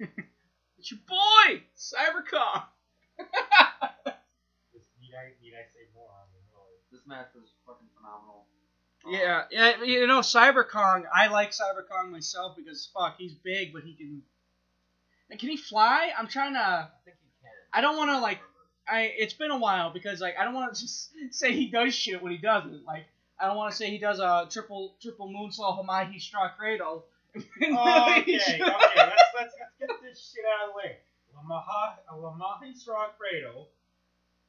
[0.78, 2.62] it's your boy, Cyber Kong.
[5.00, 6.08] Need I, need I say more?
[6.10, 6.80] I mean, really.
[6.90, 8.46] This match was fucking phenomenal.
[9.06, 11.04] Yeah, yeah, you know Cyber Kong.
[11.14, 14.22] I like Cyber Kong myself because fuck, he's big, but he can.
[15.30, 16.10] And can he fly?
[16.18, 16.58] I'm trying to.
[16.58, 17.52] I think he can.
[17.72, 18.40] I don't want to like.
[18.88, 19.12] I.
[19.16, 22.22] It's been a while because like I don't want to just say he does shit
[22.22, 22.84] when he doesn't.
[22.86, 23.04] Like
[23.44, 27.04] I don't want to say he does a triple triple moonsault Hamahi straw cradle.
[27.62, 28.60] Oh, okay, okay.
[28.60, 30.96] Let's, let's let's get this shit out of the way.
[31.36, 33.68] Lamaha, a Lamahi straw cradle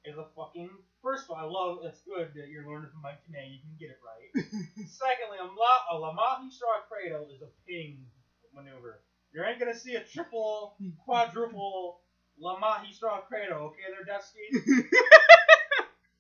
[0.06, 0.70] is a fucking.
[1.02, 1.80] First of all, I love.
[1.84, 3.52] It's good that you're learning from Mike Tenay.
[3.52, 4.46] You can get it right.
[4.88, 8.06] Secondly, a, La, a Lamahi straw cradle is a ping
[8.54, 9.02] maneuver.
[9.34, 12.00] You ain't gonna see a triple, quadruple
[12.42, 13.74] Lamahi straw cradle.
[13.74, 14.40] Okay, there, Dusty.
[14.52, 14.84] you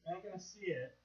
[0.09, 0.97] ain't gonna see it.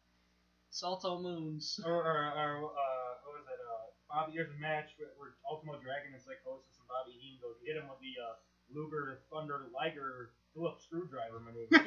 [0.70, 1.80] Salto moons.
[1.86, 3.60] Or, or, or uh, what was it?
[3.60, 7.58] Uh, Bobby, here's a match where, where Ultimo Dragon and Psychosis and Bobby Heenan goes
[7.62, 8.34] hit him with the uh,
[8.72, 11.70] Luger Thunder Liger Phillips screwdriver maneuver.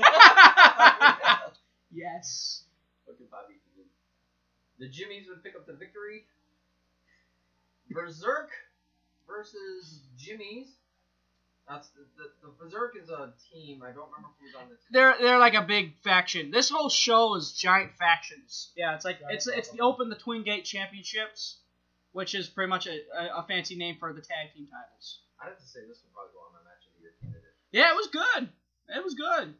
[1.91, 2.63] yes.
[3.07, 3.89] Fucking Bobby Heenan.
[4.79, 6.25] The Jimmies would pick up the victory.
[7.91, 8.51] Berserk
[9.27, 10.75] versus Jimmies.
[11.67, 13.81] That's the, the, the Berserk is a team.
[13.83, 14.91] I don't remember who's on the team.
[14.91, 16.51] They're they're like a big faction.
[16.51, 18.71] This whole show is giant factions.
[18.75, 21.57] Yeah, it's like it's it's the Open the Twin Gate Championships,
[22.11, 25.19] which is pretty much a, a, a fancy name for the tag team titles.
[25.39, 27.55] I'd have to say this would probably go on my match of the year candidate.
[27.71, 28.49] Yeah, it was good.
[28.91, 29.55] It was good.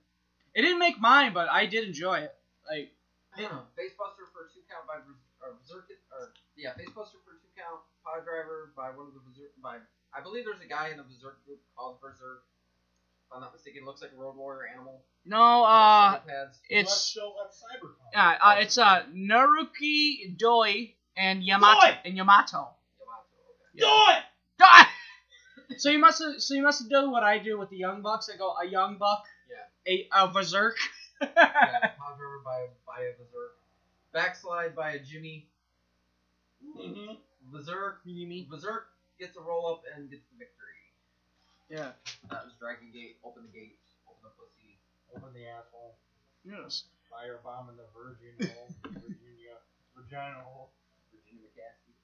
[0.53, 2.35] It didn't make mine, but I did enjoy it.
[2.69, 2.91] Like
[3.33, 7.49] Facebuster for a two count by Ber- or Berserk or yeah, Facebuster for a two
[7.57, 9.79] count, Power Driver by one of the Berserk by
[10.15, 12.43] I believe there's a guy in the Berserk group called Berserk.
[13.27, 15.01] If I'm not mistaken, it looks like a Road Warrior animal.
[15.25, 16.59] no, uh, Shoulder pads.
[16.71, 18.11] Let's it's show that's Cyberpunk.
[18.13, 21.97] yeah, uh, it's uh Naruki Doi and Yamato Doi!
[22.05, 22.57] and Yamato.
[22.99, 23.39] Yamato,
[23.75, 23.79] okay.
[23.79, 24.23] Do it!
[24.61, 24.89] Ah!
[25.77, 28.01] So you must have, so you must have done what I do with the young
[28.03, 28.29] bucks.
[28.31, 29.23] I go a young buck,
[29.87, 30.07] Yeah.
[30.15, 30.77] a, a berserk.
[31.21, 31.27] yeah.
[31.35, 33.55] Pile driver by by a berserk.
[34.13, 35.47] Backslide by a Jimmy.
[36.77, 37.13] Mm-hmm.
[37.51, 38.01] Berserk.
[38.05, 38.47] Jimmy.
[38.49, 38.87] Berserk
[39.23, 40.83] gets a roll up and gets the victory.
[41.71, 41.95] Yeah.
[42.27, 43.15] That was Dragon Gate.
[43.23, 43.79] Open the gate.
[44.03, 44.75] Open the pussy.
[45.15, 45.95] Open the asshole.
[46.43, 46.83] Yes.
[47.07, 48.67] Fire bomb in the Virgin hole.
[48.91, 49.55] Virginia.
[49.95, 50.75] Vagina hole.
[51.15, 51.95] Virginia McCaskey.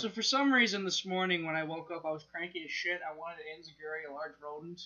[0.00, 3.04] So for some reason this morning when I woke up, I was cranky as shit.
[3.04, 4.80] I wanted to enziguri a large rodent.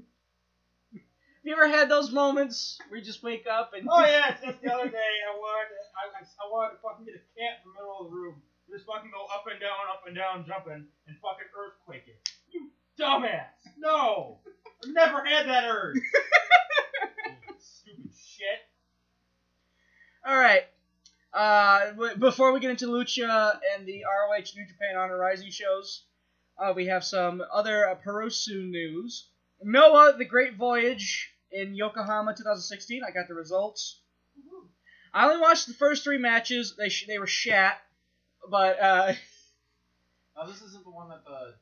[0.96, 4.40] Have you ever had those moments where you just wake up and Oh yeah, it's
[4.40, 7.24] just the other day I wanted to, I, I, I wanted to fucking get a
[7.36, 8.40] cat in the middle of the room.
[8.70, 12.28] Just fucking go up and down, up and down, jumping, and fucking earthquake it.
[12.50, 13.46] You dumbass!
[13.78, 14.38] No!
[14.84, 15.96] I've never had that urge.
[17.58, 18.58] Stupid shit.
[20.26, 20.62] All right.
[21.32, 26.04] Uh, w- before we get into Lucha and the ROH New Japan Honor Rising shows,
[26.58, 29.28] uh, we have some other uh, Perusu news.
[29.62, 33.02] Noah, The Great Voyage in Yokohama 2016.
[33.06, 34.00] I got the results.
[35.12, 36.74] I only watched the first three matches.
[36.76, 37.80] They sh- they were shat,
[38.50, 39.12] but uh,
[40.36, 41.54] Now this isn't the one that the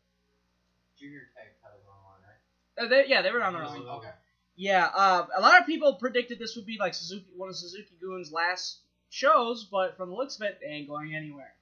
[0.98, 2.84] junior tag titles are on, right?
[2.84, 3.86] uh, they, yeah, they were on their own.
[3.98, 4.10] Okay.
[4.56, 8.30] Yeah, uh, a lot of people predicted this would be like Suzuki, one of Suzuki-gun's
[8.32, 11.54] last shows, but from the looks of it, they ain't going anywhere.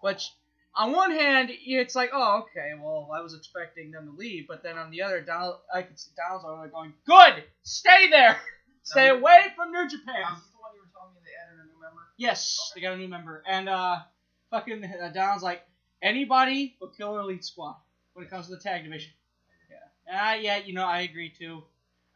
[0.00, 0.32] Which,
[0.74, 4.62] on one hand, it's like, oh, okay, well, I was expecting them to leave, but
[4.62, 8.38] then on the other, Donald, I could see Donald's over going, good, stay there,
[8.82, 10.32] stay away from New Japan.
[10.32, 12.02] Is this the one you were telling me they added a new member?
[12.16, 13.98] Yes, they got a new member, and uh,
[14.56, 15.62] fucking uh, Donald's like,
[16.02, 17.76] anybody but Killer Elite Squad
[18.14, 19.12] when it comes to the tag division.
[19.70, 19.76] Yeah,
[20.18, 21.62] ah, yeah, you know, I agree too.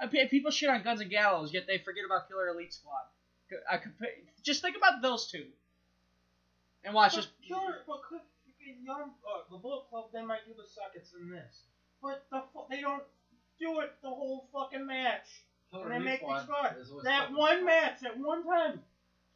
[0.01, 3.03] I, people shit on Guns and Gallows, yet they forget about Killer Elite Squad.
[3.71, 3.93] I could
[4.43, 5.45] just think about those two,
[6.85, 7.31] and watch just.
[7.47, 11.31] Killer, but could, fucking young, uh, the Bullet Club, they might do the seconds in
[11.31, 11.65] this.
[12.01, 13.03] But the they don't
[13.59, 15.27] do it the whole fucking match.
[15.73, 16.77] Killer and they Elite make me Squad squad.
[16.81, 17.65] is always That one fun.
[17.67, 18.81] match, at one time.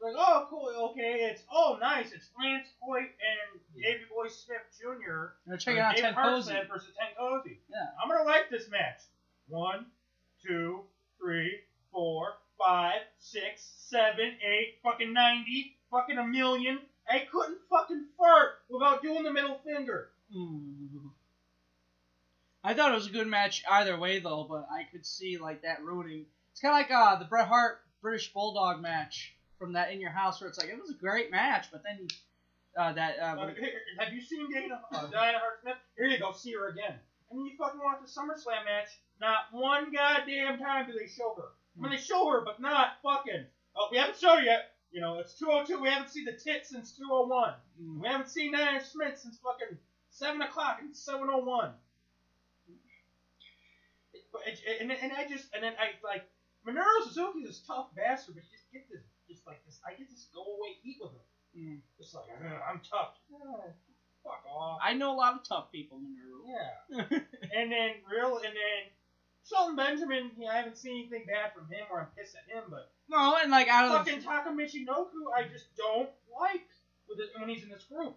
[0.02, 5.32] Like, oh, cool, okay, it's, oh, nice, it's Lance Hoyt and Davey Boy Smith Jr.
[5.46, 6.14] Now check out, David.
[6.14, 7.56] Hartstead versus Tenkozy.
[7.70, 7.86] Yeah.
[8.02, 9.00] I'm gonna like this match.
[9.48, 9.86] One,
[10.46, 10.80] two,
[11.18, 16.80] three, four, five, six, seven, eight, fucking ninety, fucking a million.
[17.08, 20.10] I couldn't fucking fart without doing the middle finger.
[20.34, 21.12] Ooh.
[22.62, 25.62] I thought it was a good match either way though, but I could see like
[25.62, 26.26] that ruining.
[26.52, 30.10] It's kind of like uh, the Bret Hart British Bulldog match from that In Your
[30.10, 32.06] House, where it's like it was a great match, but then
[32.76, 35.76] uh, that uh, Uh, here, have you seen Dana, uh, Diana Hart Smith?
[35.96, 36.94] Here you go, see her again.
[37.30, 38.88] And then you fucking watch the SummerSlam match.
[39.20, 41.48] Not one goddamn time do they show her.
[41.78, 43.46] I mean, they show her, but not fucking.
[43.76, 44.72] Oh, we haven't showed her yet.
[44.92, 45.80] You know, it's 202.
[45.82, 47.54] We haven't seen the tit since 201.
[48.00, 49.76] We haven't seen Diana Smith since fucking
[50.10, 51.72] 7 o'clock and 701.
[54.46, 56.28] It- it- And, and I just, and then I, like,
[56.66, 59.02] Minoru Suzuki is a tough bastard, but you just get this,
[59.34, 61.26] just like this, I get this go away heat with him.
[61.58, 61.78] Mm.
[61.98, 63.18] Just like, I'm tough.
[63.30, 63.74] Yeah,
[64.22, 64.78] fuck off.
[64.82, 66.46] I know a lot of tough people, Minoru.
[66.46, 67.18] Yeah.
[67.58, 68.80] and then real, and then
[69.46, 70.30] Shelton Benjamin.
[70.38, 72.64] Yeah, I haven't seen anything bad from him, or I'm pissed at him.
[72.70, 76.66] But no, and like out of fucking Taka Michinoku, I just don't like
[77.08, 78.14] with it when he's in this group.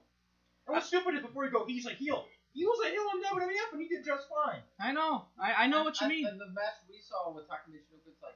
[0.65, 2.25] And what's stupid is before you go, he's a heel.
[2.53, 4.62] He was a heel in WWF, and he did just fine.
[4.82, 6.25] I know, I, I know what you And- mean.
[6.25, 8.34] And the match we saw with Takamichi it's like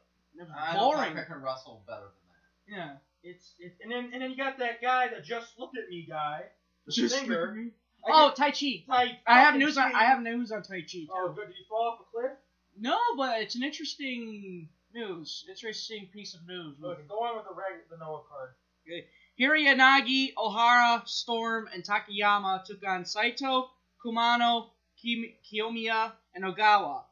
[0.55, 1.15] I know boring.
[1.15, 2.30] Taka can wrestle better than that.
[2.71, 2.91] Yeah.
[3.23, 6.07] It's, it's and then and then you got that guy that just looked at me
[6.09, 6.43] guy,
[6.87, 7.41] the Just singer.
[7.41, 7.69] look at me.
[8.03, 8.85] I Oh, Taichi.
[8.87, 9.93] Tai I have fucking news on.
[9.93, 10.81] I have news on Tai Chi.
[10.81, 11.07] Oh, too.
[11.13, 11.47] Oh, good.
[11.47, 12.31] Did he fall off a cliff?
[12.79, 15.45] No, but it's an interesting news.
[15.47, 16.75] Interesting piece of news.
[16.83, 18.51] Okay, go on with the reg- the Noah card.
[18.87, 19.05] Okay.
[19.39, 23.69] Hirayanagi, Ohara, Storm, and Takayama took on Saito,
[24.03, 24.69] Kumano,
[25.01, 27.03] Kim- Kiyomiya, and Ogawa.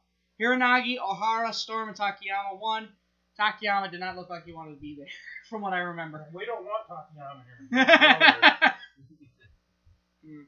[0.41, 2.87] Hiranagi, Ohara, Storm, and Takayama won.
[3.39, 5.07] Takayama did not look like he wanted to be there,
[5.49, 6.27] from what I remember.
[6.33, 8.73] We don't want Takayama here.
[10.25, 10.45] Mm.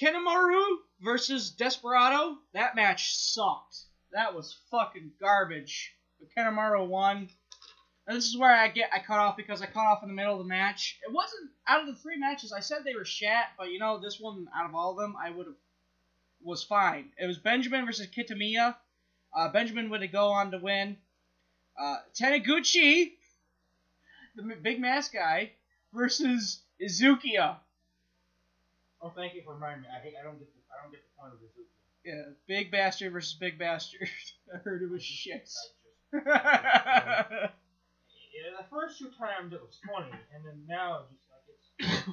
[0.00, 0.62] Kanemaru
[1.00, 2.36] versus Desperado.
[2.52, 3.76] That match sucked.
[4.12, 5.94] That was fucking garbage.
[6.18, 7.30] But Kanemaru won.
[8.06, 10.14] And this is where I get I cut off because I cut off in the
[10.14, 10.98] middle of the match.
[11.06, 12.52] It wasn't out of the three matches.
[12.52, 15.14] I said they were shat, but you know this one out of all of them,
[15.22, 15.56] I would have
[16.42, 17.10] was fine.
[17.18, 18.74] It was Benjamin versus Kitamiya.
[19.36, 20.96] Uh, Benjamin would go on to win.
[21.80, 23.12] Uh, Taniguchi,
[24.36, 25.52] the big mask guy,
[25.94, 27.56] versus Izukiya.
[29.00, 29.88] Oh, thank you for reminding me.
[29.88, 30.12] I hate.
[30.20, 30.48] I don't get.
[30.52, 31.50] The, I don't get the point of this.
[32.04, 34.08] Yeah, big bastard versus big bastard.
[34.54, 35.48] I heard it was shit.
[38.40, 42.08] Yeah, the first two times it was funny, and then now it's just like it's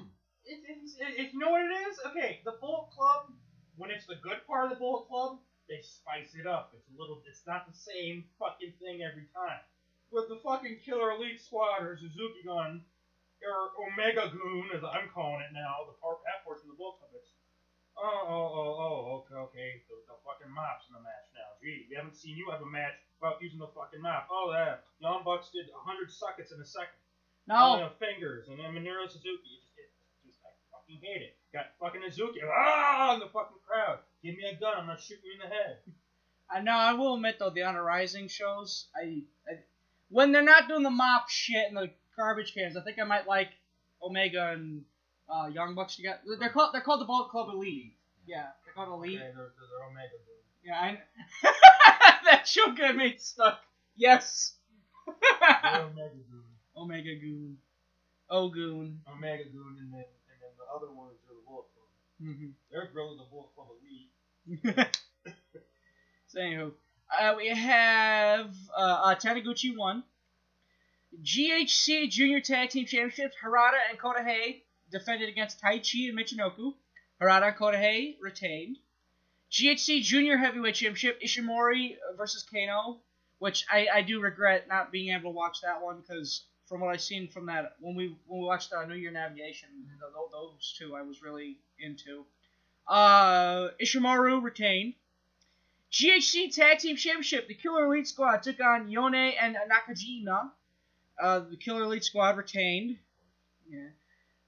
[0.46, 2.00] it, it's, it, it, you know what it is?
[2.08, 3.32] Okay, the Bullet Club,
[3.76, 6.72] when it's the good part of the Bullet Club, they spice it up.
[6.76, 9.62] It's a little, it's not the same fucking thing every time.
[10.12, 12.84] With the fucking Killer Elite Squad or Suzuki Gun,
[13.44, 16.98] or Omega Goon, as I'm calling it now, the part that portion of the Bullet
[16.98, 17.36] Club, it's
[18.00, 21.50] oh, oh, oh, oh, okay, okay, the, the fucking mops in the match now.
[21.62, 24.30] Gee, we haven't seen you have a match without using the fucking mop.
[24.32, 26.98] Oh, that Young Bucks did 100 suckets in a second.
[27.46, 27.80] No.
[27.80, 29.56] Oh, fingers, and then Minoru Suzuki.
[29.56, 29.90] It just, it
[30.28, 31.36] just, I fucking hate it.
[31.54, 32.40] Got fucking Suzuki.
[32.46, 34.00] Ah, in the fucking crowd.
[34.24, 34.74] Give me a gun.
[34.78, 35.78] I'm gonna shoot you in the head.
[36.50, 36.72] I know.
[36.72, 39.60] I will admit though, the Honor Rising shows, I, I
[40.10, 43.28] when they're not doing the mop shit and the garbage cans, I think I might
[43.28, 43.50] like
[44.02, 44.84] Omega and
[45.30, 46.20] uh, Young Bucks together.
[46.40, 47.94] They're called they're called the Bullet Club Elite.
[48.26, 49.18] Yeah, they're called Elite.
[49.18, 50.14] Okay, they're, they're, Omega.
[50.64, 51.00] Yeah, I,
[52.26, 53.60] that show got me stuck.
[53.96, 54.54] Yes.
[55.08, 56.44] Omega Goon.
[56.76, 57.58] Omega Goon.
[58.30, 59.00] Oh Goon.
[59.10, 60.04] Omega Goon, and then
[60.68, 61.88] the other ones are the Bullet Club.
[62.22, 62.50] Mm-hmm.
[62.72, 64.88] They're growing the Bullet Club Elite.
[66.28, 66.72] so anywho,
[67.20, 70.04] uh, we have uh, uh, Taniguchi won.
[71.24, 76.74] GHC Junior Tag Team Championships, Harada and Kotoge defended against Taichi and Michinoku.
[77.22, 78.78] Harada and Kotoge retained.
[79.52, 83.00] GHC Junior Heavyweight Championship, Ishimori versus Kano,
[83.40, 86.94] which I, I do regret not being able to watch that one because from what
[86.94, 90.32] I've seen from that when we when we watched uh, New Year Navigation, th- th-
[90.32, 92.26] those two I was really into.
[92.88, 94.94] Uh, Ishimori retained.
[95.92, 100.52] GHC Tag Team Championship, the Killer Elite Squad took on Yone and Nakajima.
[101.22, 102.98] Uh, the Killer Elite Squad retained.
[103.70, 103.90] Yeah.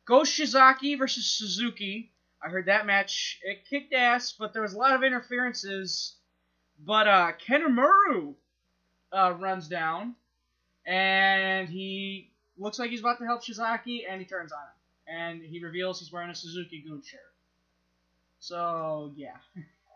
[0.06, 2.12] Go Shiozaki versus Suzuki.
[2.44, 3.40] I heard that match.
[3.44, 6.16] It kicked ass, but there was a lot of interferences.
[6.80, 8.36] But uh, Kanemaru
[9.12, 10.16] uh, runs down,
[10.90, 14.78] and he looks like he's about to help Shiozaki, and he turns on him.
[15.06, 17.22] And he reveals he's wearing a Suzuki Goon shirt.
[18.40, 19.38] So, yeah.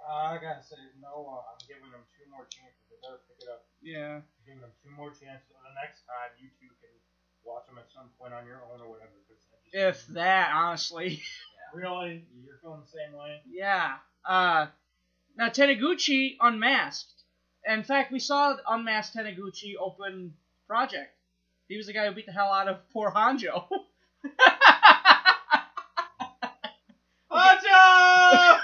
[0.03, 2.77] Uh, I gotta say, no, uh, I'm giving them two more chances.
[2.89, 3.65] They better pick it up.
[3.81, 4.21] Yeah.
[4.21, 5.49] I'm giving them two more chances.
[5.49, 6.93] The next time, you two can
[7.43, 9.09] watch them at some point on your own or whatever.
[9.73, 11.21] If that, honestly.
[11.73, 12.23] Really?
[12.45, 13.41] You're feeling the same way?
[13.49, 13.95] Yeah.
[14.23, 14.67] Uh,
[15.35, 17.23] now Taniguchi unmasked.
[17.67, 20.35] In fact, we saw unmasked Taniguchi open
[20.67, 21.15] project.
[21.67, 23.67] He was the guy who beat the hell out of poor Hanjo.
[27.31, 28.59] Hanjo!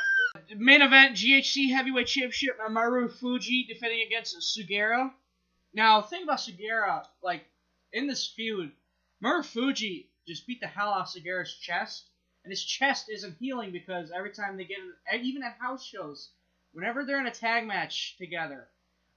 [0.58, 2.60] Main event: GHC Heavyweight Championship.
[2.60, 5.12] Marufuji defending against Sugiura.
[5.74, 7.06] Now, think about Sugiura.
[7.22, 7.46] Like
[7.94, 8.72] in this feud,
[9.24, 12.10] Marufuji just beat the hell out of Sugiura's chest
[12.44, 16.32] and his chest isn't healing because every time they get in, even at house shows,
[16.72, 18.68] whenever they're in a tag match together,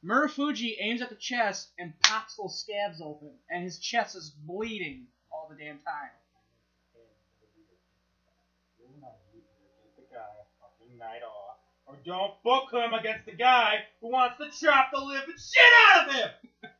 [0.04, 5.06] Marufuji aims at the chest and pops those scabs open, and his chest is bleeding
[5.30, 6.10] all the damn time.
[9.96, 11.58] The guy a fucking night off.
[11.86, 16.08] Or don't book him against the guy who wants to chop the living shit out
[16.08, 16.30] of him!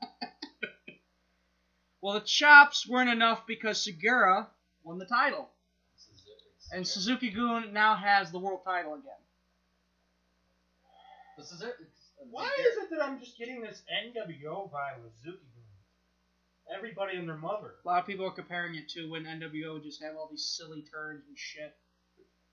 [2.03, 4.49] Well, the chops weren't enough because Sugiura
[4.83, 5.49] won the title,
[6.73, 9.13] and Suzuki Gun now has the world title again.
[11.39, 11.75] This is it.
[12.31, 15.39] Why is it that I'm just getting this NWO vibe with Gun?
[16.75, 17.75] Everybody and their mother.
[17.85, 20.83] A lot of people are comparing it to when NWO just have all these silly
[20.83, 21.77] turns and shit.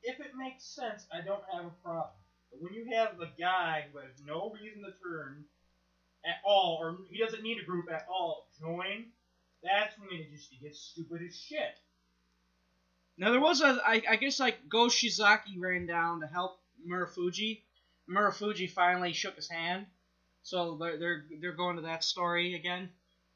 [0.04, 2.16] If it makes sense, I don't have a problem.
[2.52, 5.46] But when you have a guy who has no reason to turn
[6.26, 9.06] at all, or he doesn't need a group at all, join,
[9.64, 11.80] that's when it just gets stupid as shit.
[13.18, 17.62] Now there was a, I, I guess like Go Shiozaki ran down to help Marufuji.
[18.10, 19.86] Marufuji finally shook his hand,
[20.44, 22.90] so they're they're, they're going to that story again.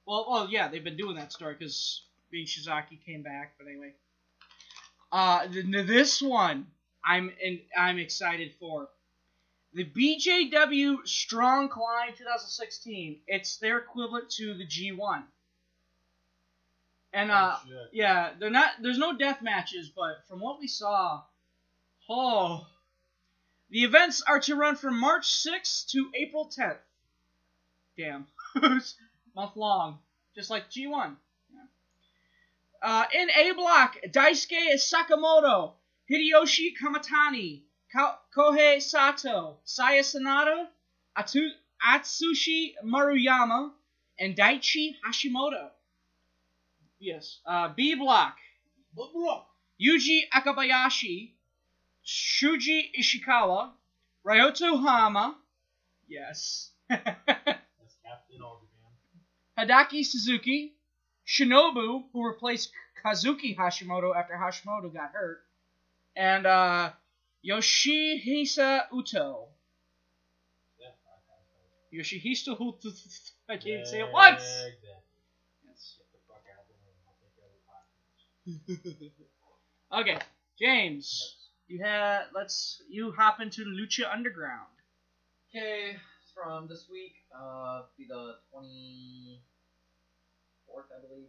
[0.06, 3.54] Well, well, yeah, they've been doing that story because being Shiozaki came back.
[3.58, 3.94] But anyway,
[5.12, 6.68] uh, th- th- this one
[7.06, 8.90] I'm in, I'm excited for.
[9.76, 13.18] The BJW Strong Climb 2016.
[13.28, 15.24] It's their equivalent to the G1.
[17.12, 18.72] And uh, Oh, yeah, they're not.
[18.82, 21.22] There's no death matches, but from what we saw,
[22.10, 22.66] oh,
[23.70, 26.78] the events are to run from March 6th to April 10th.
[27.98, 28.28] Damn,
[29.36, 30.00] month long,
[30.36, 31.16] just like G1.
[31.52, 31.60] Yeah.
[32.82, 35.74] Uh, in A block, Daisuke Sekimoto,
[36.12, 37.62] Hideyoshi Kamitani,
[37.96, 40.68] Ko- Kohei Sato, Saya Sanada,
[41.18, 41.52] Atu-
[41.88, 43.72] Atsushi Maruyama,
[44.20, 45.70] and Daichi Hashimoto.
[47.00, 47.40] Yes.
[47.46, 48.36] Uh, B block.
[49.82, 51.32] Yuji Okabayashi,
[52.06, 53.72] Shuji Ishikawa,
[54.26, 55.36] Ryota Hama.
[56.08, 56.72] Yes.
[56.90, 58.62] That's Captain All
[59.58, 59.68] Japan.
[59.70, 60.74] Hideki Suzuki,
[61.28, 62.72] Shinobu, who replaced
[63.04, 65.42] Kazuki Hashimoto after Hashimoto got hurt,
[66.16, 66.92] and uh,
[67.46, 69.48] Yoshihisa Uto.
[71.94, 72.94] Yoshihisa Uto.
[73.50, 74.44] I can't say it once.
[79.94, 80.18] Okay,
[80.60, 81.36] James,
[81.74, 84.70] you had let's you hop into Lucha Underground.
[85.50, 85.98] Okay,
[86.36, 89.42] from this week, uh, be the twenty
[90.68, 91.26] fourth, I believe.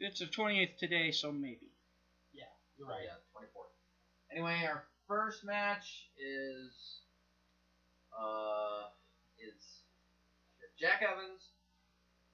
[0.00, 1.70] It's the 28th today, so maybe.
[2.32, 3.04] Yeah, you're right.
[3.04, 3.70] Yeah, twenty fourth.
[4.32, 6.74] Anyway, our first match is
[8.10, 8.90] uh,
[9.38, 9.86] it's
[10.80, 11.54] Jack Evans.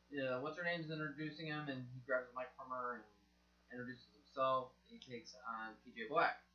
[0.09, 3.05] Yeah, what's her name's introducing him, and he grabs the mic from her and
[3.73, 4.73] introduces himself.
[4.89, 6.46] He takes on PJ Black.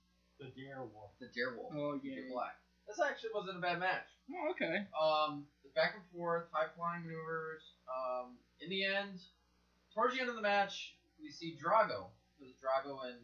[0.41, 1.13] The Darewolf.
[1.21, 1.69] The Darewolf.
[1.69, 2.33] Oh, PJ yeah.
[2.33, 2.57] Black.
[2.89, 4.09] This actually wasn't a bad match.
[4.33, 4.89] Oh, okay.
[4.97, 5.45] Um,
[5.77, 7.61] back and forth, high flying maneuvers.
[7.85, 9.21] Um, in the end,
[9.93, 12.09] towards the end of the match, we see Drago
[12.41, 13.21] because Drago and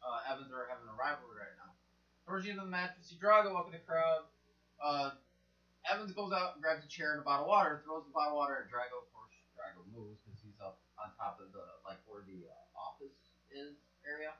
[0.00, 1.76] uh, Evans are having a rivalry right now.
[2.24, 4.24] Towards the end of the match, we see Drago up in the crowd.
[4.80, 5.20] Uh,
[5.84, 8.40] Evans goes out and grabs a chair and a bottle of water, throws the bottle
[8.40, 9.04] of water at Drago.
[9.04, 12.64] Of course, Drago moves because he's up on top of the like where the uh,
[12.80, 13.76] office is
[14.08, 14.32] area.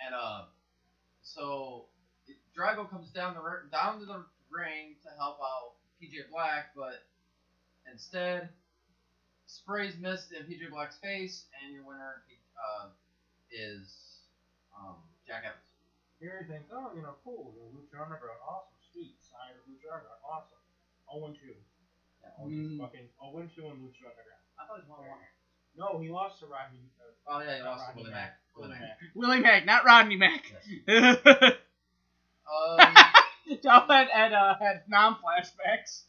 [0.00, 0.48] And uh,
[1.36, 1.84] so
[2.56, 7.04] Drago comes down the down to the ring to help out PJ Black, but
[7.90, 8.48] instead
[9.46, 12.24] sprays mist in PJ Black's face, and your winner
[12.56, 12.88] uh,
[13.52, 14.24] is
[14.72, 14.96] um,
[15.28, 15.60] Jack Evans.
[16.18, 19.62] Here he thinks, oh, you know, cool, you know, Lucha Underground, awesome, sweet, sign of
[19.68, 20.62] Lucha Underground, awesome.
[21.12, 21.52] 0 2.
[21.52, 22.80] Yeah, Oh, Mm.
[22.80, 24.40] fucking 0 2 in Lucha Underground.
[24.58, 25.20] I thought he was one one.
[25.78, 26.80] No, he lost to Rodney.
[27.00, 28.38] Uh, Oh yeah, he lost to Willie Mack.
[28.56, 28.98] Willie Mack.
[29.14, 30.44] Willie Mack, not Rodney Mack.
[32.46, 32.78] Um,
[33.62, 36.02] Y'all had, had, uh, had non flashbacks.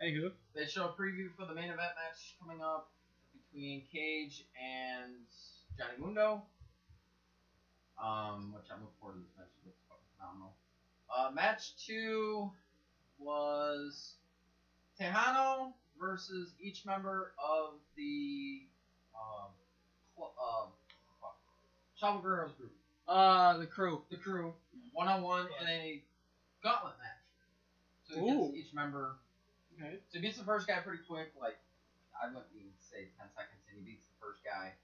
[0.00, 0.30] Hey, who?
[0.54, 2.90] they show a preview for the main event match coming up
[3.32, 5.12] between Cage and
[5.76, 6.42] Johnny Mundo.
[8.02, 9.48] Um, which I'm looking forward to this match.
[9.62, 10.54] It looks fucking phenomenal.
[11.14, 12.50] Uh, match two
[13.18, 14.14] was
[14.98, 18.66] Texano versus each member of the
[19.14, 19.50] um,
[20.16, 20.66] cl- uh,
[21.20, 21.36] fuck,
[22.00, 22.72] Chavo Guerrero's group.
[23.06, 24.02] Uh, the crew.
[24.10, 24.54] The crew,
[24.92, 26.02] one on one in a
[26.62, 27.16] gauntlet match.
[28.08, 28.50] So it Ooh.
[28.50, 29.14] gets each member
[29.74, 29.96] Okay.
[30.10, 31.56] so he beats the first guy pretty quick, like
[32.20, 34.74] I wouldn't even say ten seconds, and he beats the first guy.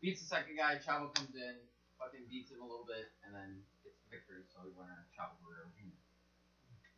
[0.00, 1.66] Beats the second guy, Chavo comes in,
[1.98, 4.44] fucking beats him a little bit, and then gets the victory.
[4.52, 5.98] So he winner Chavo Guerrero Jr.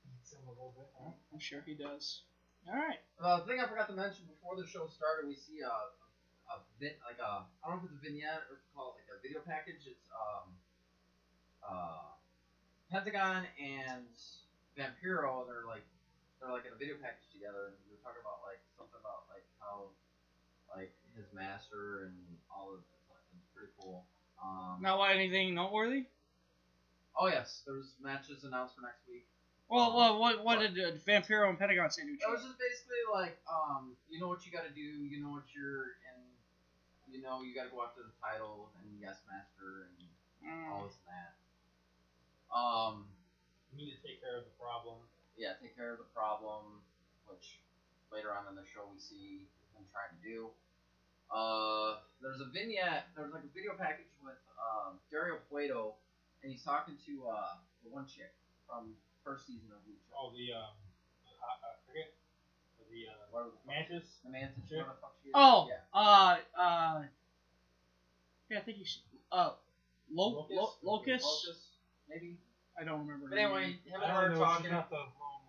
[0.04, 0.88] Beats him a little bit.
[1.00, 2.20] Oh, I'm sure he does.
[2.68, 3.00] All right.
[3.20, 6.54] Uh, the thing I forgot to mention before the show started, we see a, a,
[6.54, 6.56] a
[7.04, 9.18] like a I don't know if it's a vignette or if call it like a
[9.20, 9.84] video package.
[9.88, 10.46] It's um
[11.64, 12.16] uh
[12.88, 14.08] Pentagon and
[14.76, 15.44] Vampiro.
[15.44, 15.84] They're like
[16.40, 19.28] they're like in a video package together, and we were talking about like something about
[19.28, 19.92] like how
[20.72, 22.16] like his master and
[22.48, 24.06] all of it's, like, it's pretty cool.
[24.40, 26.08] Um, what, anything noteworthy?
[27.18, 29.26] Oh yes, there's matches announced for next week.
[29.70, 32.48] Well, well what, what did uh, Vampiro and Pentagon say to each It was other?
[32.50, 35.94] just basically like, um, you know what you got to do, you know what you're
[36.10, 36.18] in,
[37.06, 40.06] you know you got to go after the title and yes master and
[40.40, 40.72] Mm.
[40.72, 41.36] all this and that.
[42.48, 43.04] Um,
[43.70, 45.04] You need to take care of the problem.
[45.36, 46.80] yeah, take care of the problem,
[47.28, 47.60] which
[48.10, 49.44] later on in the show we see
[49.76, 50.48] him trying to do.
[51.28, 55.94] Uh, there's a vignette, there's like a video package with um, Dario Cueto,
[56.42, 58.32] and he's talking to uh, the one chick
[58.66, 60.10] from first season of Lucha.
[60.16, 60.74] Oh, the, um,
[61.24, 62.08] the, uh, I forget.
[62.90, 64.06] The, uh, Whatever the fuck- Mantis?
[64.24, 64.78] The Mantis, Chick?
[64.82, 65.34] whatever the fuck she is.
[65.36, 65.82] Oh, yeah.
[65.94, 67.02] uh, uh,
[68.50, 69.02] yeah, I think you should.
[69.30, 69.54] Uh,
[70.10, 70.58] Lo- Locust?
[70.58, 71.24] Lo- Locust?
[71.24, 71.62] Locust,
[72.10, 72.36] maybe.
[72.74, 73.28] I don't remember.
[73.30, 73.94] But anyway, name.
[73.94, 75.40] him and her know, talking, she's not the wrong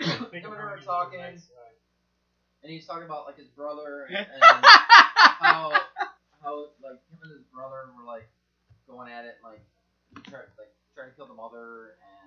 [0.32, 5.70] him and her talking, and he's talking about like his brother and, and how
[6.42, 8.26] how like him and his brother were like
[8.88, 9.60] going at it, like
[10.10, 12.19] he tried like trying to kill the mother, and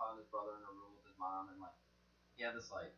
[0.00, 1.76] like he found his brother in a room with his mom, and like
[2.36, 2.92] he had this like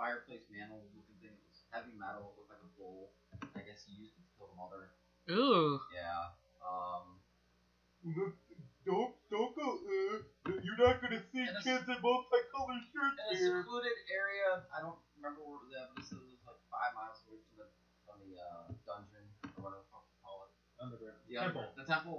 [0.00, 3.12] fireplace mantle looking thing, it was heavy metal, it looked like a bowl.
[3.52, 4.88] I guess he used it to kill the mother.
[5.28, 5.76] Ooh.
[5.92, 6.32] Yeah.
[6.64, 7.20] Um.
[8.88, 9.66] Don't don't go.
[9.84, 14.64] Uh, you're not gonna see And it's- kids in multicolored shirts in a secluded area.
[14.72, 17.36] I don't remember where it was at, but it it was like five miles away
[17.44, 17.68] from the
[18.08, 19.28] from the uh, dungeon
[19.60, 20.52] or whatever the fuck you call it.
[20.80, 21.20] Underground.
[21.28, 21.60] The Temple.
[21.68, 22.18] under- the temple,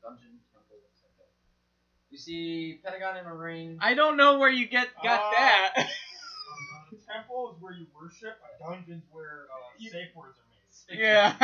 [0.00, 2.05] dungeon, temple, something like that.
[2.16, 3.76] You see Pentagon in a ring.
[3.76, 5.74] I don't know where you get got Uh, that.
[7.04, 8.40] Temple is where you worship.
[8.40, 10.96] A dungeon's where uh, safe words are made.
[10.96, 11.36] yeah.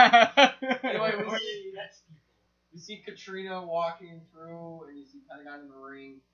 [0.81, 2.25] Anyway, we see you catch people.
[2.73, 6.25] you see Katrina walking through, and you see Pentagon in the ring,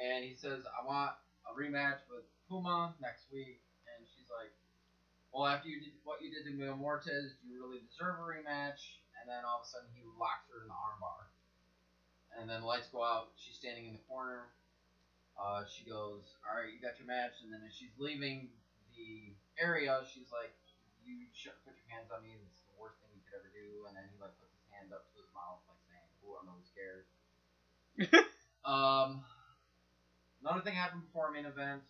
[0.00, 1.12] and he says, "I want
[1.44, 4.48] a rematch with Puma next week," and she's like,
[5.30, 8.80] well, after you did what you did to Mil Muertes, you really deserve a rematch.
[9.20, 11.28] And then all of a sudden, he locks her in the armbar.
[12.38, 13.32] And then the lights go out.
[13.36, 14.48] She's standing in the corner.
[15.36, 18.50] Uh, she goes, "All right, you got your match." And then as she's leaving
[18.96, 20.52] the area, she's like,
[21.04, 22.36] "You should put your hands on me.
[22.48, 24.92] It's the worst thing you could ever do." And then he like puts his hand
[24.92, 27.04] up to his mouth, like saying, "Ooh, I'm really scared."
[28.64, 29.24] um,
[30.40, 31.84] another thing happened before our main event.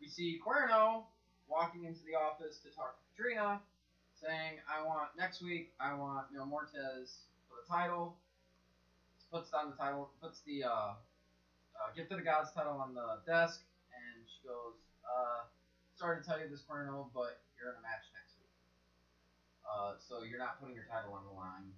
[0.00, 1.04] We see Cuerno
[1.48, 3.60] walking into the office to talk to Katrina,
[4.20, 5.72] saying, "I want next week.
[5.80, 8.16] I want Mil Muertes for the title."
[9.28, 10.10] Puts down the title.
[10.20, 10.96] Puts the uh,
[11.76, 13.60] uh, Gift of the Gods title on the desk,
[13.92, 15.44] and she goes, uh,
[15.94, 18.56] "Sorry to tell you this, Cuerno, but you're in a match next week.
[19.68, 21.68] Uh, so you're not putting your title on the line."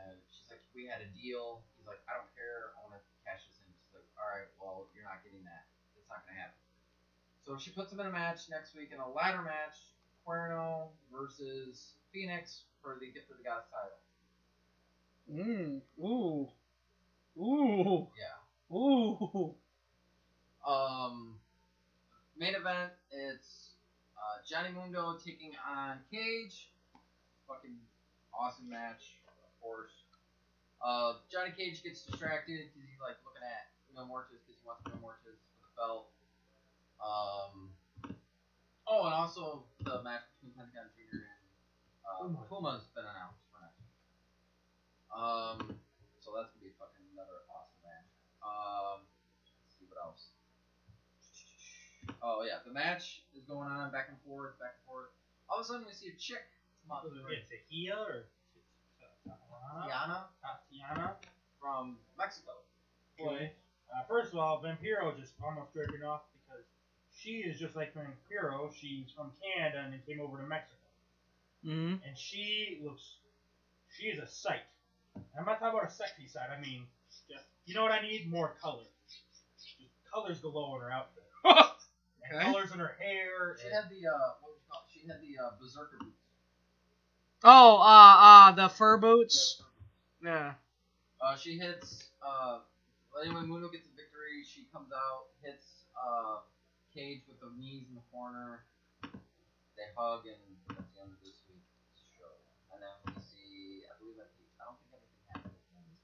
[0.00, 2.72] And she's like, "We had a deal." He's like, "I don't care.
[2.72, 5.68] I want to cash this in." She's like, "All right, well, you're not getting that.
[6.00, 6.56] It's not gonna happen."
[7.44, 9.76] So she puts him in a match next week in a ladder match,
[10.24, 14.00] Cuerno versus Fénix for the Gift of the Gods title.
[15.28, 15.84] Mm.
[16.00, 16.48] Ooh.
[17.38, 18.08] Ooh.
[18.16, 18.76] Yeah.
[18.76, 19.54] Ooh.
[20.64, 21.36] Um,
[22.38, 23.76] main event, it's
[24.16, 26.72] uh, Johnny Mundo taking on Cage.
[27.46, 27.76] Fucking
[28.32, 29.92] awesome match, of course.
[30.80, 34.80] Uh, Johnny Cage gets distracted because he's like looking at No Mortis because he wants
[34.88, 36.08] No Mortis for the belt.
[37.04, 37.76] Um,
[38.88, 41.20] oh, and also the match between Pentagon Jr.
[41.20, 41.44] and
[42.08, 42.40] uh, Puma.
[42.48, 44.00] Puma's been announced for next week.
[45.12, 45.76] Um,
[46.24, 48.08] so that's gonna be fucking another awesome match.
[48.44, 49.00] Um,
[49.64, 50.28] let's see what else.
[52.22, 55.08] Oh yeah, the match is going on back and forth, back and forth.
[55.48, 56.44] All of a sudden we see a chick
[56.84, 57.40] come out to the ring.
[57.48, 58.28] Tahia or
[59.24, 59.88] Tatiana?
[59.88, 61.16] Tiana Tatiana.
[61.60, 62.52] from Mexico.
[63.18, 63.50] Boy,
[63.88, 66.64] uh, first of all, Vampiro just almost jerking off because
[67.16, 68.68] she is just like Vampiro.
[68.74, 70.84] She's from Canada and then came over to Mexico.
[71.64, 72.00] Mm.
[72.06, 73.16] And she looks,
[73.88, 74.66] she is a sight.
[75.38, 76.50] I'm not talking about a sexy side.
[76.50, 76.93] I mean, just,
[77.66, 78.30] you know what I need?
[78.30, 78.82] More color.
[79.56, 81.24] Just colors galore in her outfit.
[82.24, 82.52] And Okay.
[82.52, 83.58] colors in her hair.
[83.60, 84.88] She and- had the uh, what would you call it?
[84.96, 86.24] She had the uh, berserker boots.
[87.44, 89.60] Oh, uh, uh, the fur boots.
[90.24, 90.54] Yeah.
[91.20, 92.08] Uh, she hits.
[92.24, 92.60] Uh,
[93.20, 94.40] anyway, Mundo gets a victory.
[94.40, 96.40] She comes out, hits uh,
[96.96, 98.64] Cage with the knees in the corner.
[99.76, 100.40] They hug, and
[100.72, 101.68] that's the end of this week's
[102.16, 102.32] show.
[102.72, 105.92] And then we see, I believe that I don't think anything happened at the end
[105.92, 106.00] this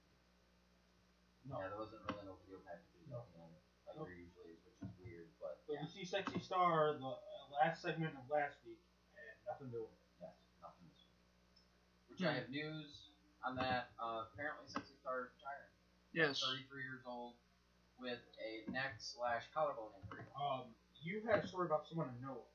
[1.40, 1.40] week.
[1.51, 1.59] No.
[1.59, 3.27] Yeah, there wasn't really no video packages No.
[3.27, 3.55] at the end,
[3.91, 4.07] like No.
[4.07, 7.19] there usually is, which is weird, but So yeah, we see Sexy Star the uh,
[7.51, 8.79] last segment of last week,
[9.19, 9.91] and nothing doing.
[10.23, 10.31] yes,
[10.63, 11.27] nothing this week.
[12.15, 13.11] Which I have news
[13.43, 13.91] on that.
[13.99, 15.75] Uh, apparently, Sexy Star is retiring.
[16.15, 16.39] Yes.
[16.43, 17.35] 33 years old
[17.99, 20.23] with a neck slash collarbone injury.
[20.39, 20.71] Um,
[21.03, 22.47] you had a story about someone in Noah.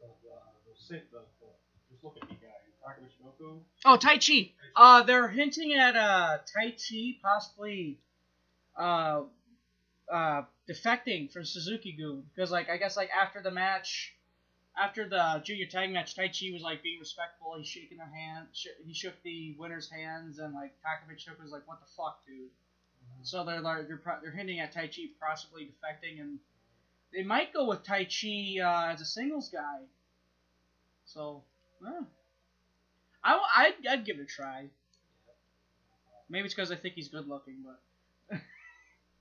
[0.00, 1.48] The, the, the, sit- the, the,
[1.92, 2.48] just look at me guy,
[2.84, 3.60] Taka Michinoku.
[3.84, 4.52] Oh, Taichi.
[4.76, 7.98] Uh, they're hinting at uh Taichi possibly
[8.76, 9.22] uh
[10.12, 14.14] uh defecting from Suzuki Gun because like I guess like after the match,
[14.78, 17.54] after the junior tag match, Taichi was like being respectful.
[17.58, 18.48] He's shaking their hand.
[18.54, 22.20] Sh- he shook the winner's hands, and like Taka Michinoku was like, "What the fuck,
[22.26, 22.50] dude."
[23.22, 26.38] So they're like they're, pro- they're hinting at Taichi possibly defecting, and
[27.12, 29.80] they might go with Taichi uh, as a singles guy.
[31.04, 31.42] So,
[31.82, 32.02] yeah.
[33.24, 34.68] I, w- I'd, I'd give it a try.
[36.28, 37.80] Maybe it's because I think he's good looking, but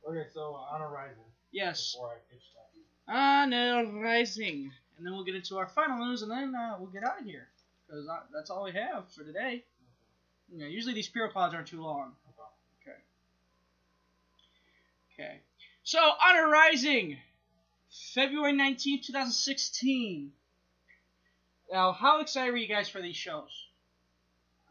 [0.08, 1.24] Okay, so uh, Honor Rising.
[1.52, 1.94] yes.
[1.94, 3.14] Before I pitch that.
[3.14, 7.04] Honor Rising, and then we'll get into our final news, and then uh, we'll get
[7.04, 7.48] out of here
[7.88, 9.64] because that's all we have for today.
[10.56, 12.14] Yeah, usually these Puro pods aren't too long.
[12.84, 12.98] Okay.
[15.24, 15.40] Okay.
[15.84, 17.18] So Honor Rising,
[18.14, 20.32] February nineteenth, two thousand sixteen.
[21.72, 23.50] Now, how excited were you guys for these shows?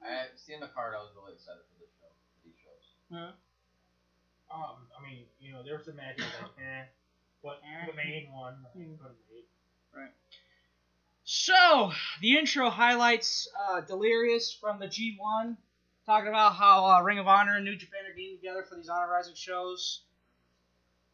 [0.02, 0.94] I seen the card.
[0.96, 2.08] I was really excited for this show.
[2.34, 2.84] For these shows.
[3.12, 3.32] Huh?
[4.51, 6.84] Um, I mean, you know, there's some matches like, eh,
[7.42, 8.99] but the main one, I couldn't.
[9.94, 10.11] Right.
[11.24, 11.92] So,
[12.22, 15.57] the intro highlights uh, Delirious from the G1,
[16.07, 18.88] talking about how uh, Ring of Honor and New Japan are getting together for these
[18.88, 20.03] Honor Rising shows.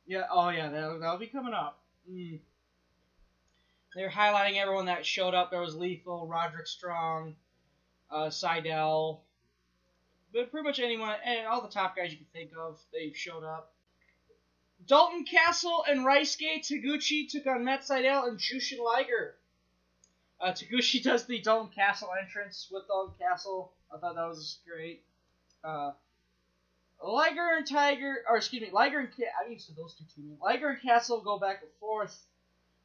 [0.06, 1.80] Yeah, oh yeah, that'll, that'll be coming up.
[2.08, 2.38] Mm.
[3.94, 5.50] They're highlighting everyone that showed up.
[5.50, 7.36] There was Lethal, Roderick Strong,
[8.10, 9.20] uh, Sydal,
[10.34, 13.44] but pretty much anyone, and all the top guys you can think of, they've showed
[13.44, 13.72] up.
[14.86, 19.36] Dalton Castle and Ryusuke Taguchi took on Matt Sydal and Jushin Liger.
[20.40, 23.72] Uh, Taguchi does the Dalton Castle entrance with Dalton Castle.
[23.94, 25.02] I thought that was great.
[25.62, 25.92] Uh,
[27.02, 30.38] Liger and Tiger, or excuse me, Liger and Ca- I'm used to those two teams.
[30.42, 32.18] Liger and Castle go back and forth.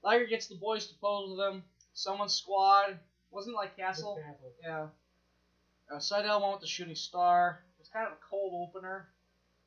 [0.04, 1.64] Liger gets the boys to pose with him.
[1.93, 2.97] Someone squad.
[3.32, 4.18] Wasn't it like Castle.
[4.64, 4.88] Yeah.
[5.92, 7.60] Uh, Sydal went with the Shooting Star.
[7.78, 9.08] It was kind of a cold opener.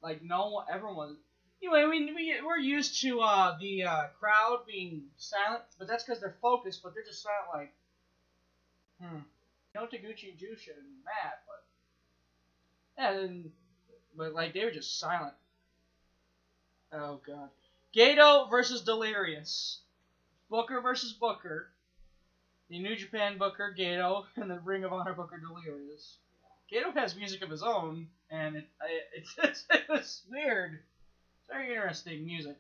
[0.03, 1.17] Like no one, everyone.
[1.63, 6.21] Anyway, we, we we're used to uh, the uh, crowd being silent, but that's because
[6.21, 6.83] they're focused.
[6.83, 7.73] But they're just silent, like,
[9.01, 9.21] hmm.
[9.75, 13.51] No Taguchi and Jushin and Matt, but and,
[14.17, 15.35] but like they were just silent.
[16.93, 17.49] Oh god.
[17.95, 19.81] Gato versus Delirious.
[20.51, 21.72] Booker versus Booker.
[22.73, 26.17] The New Japan Booker, Gato, and the Ring of Honor Booker, Delirious.
[26.71, 28.87] Gato has music of his own, and it, I,
[29.45, 30.79] it's, it's, weird.
[31.37, 32.57] It's very interesting music.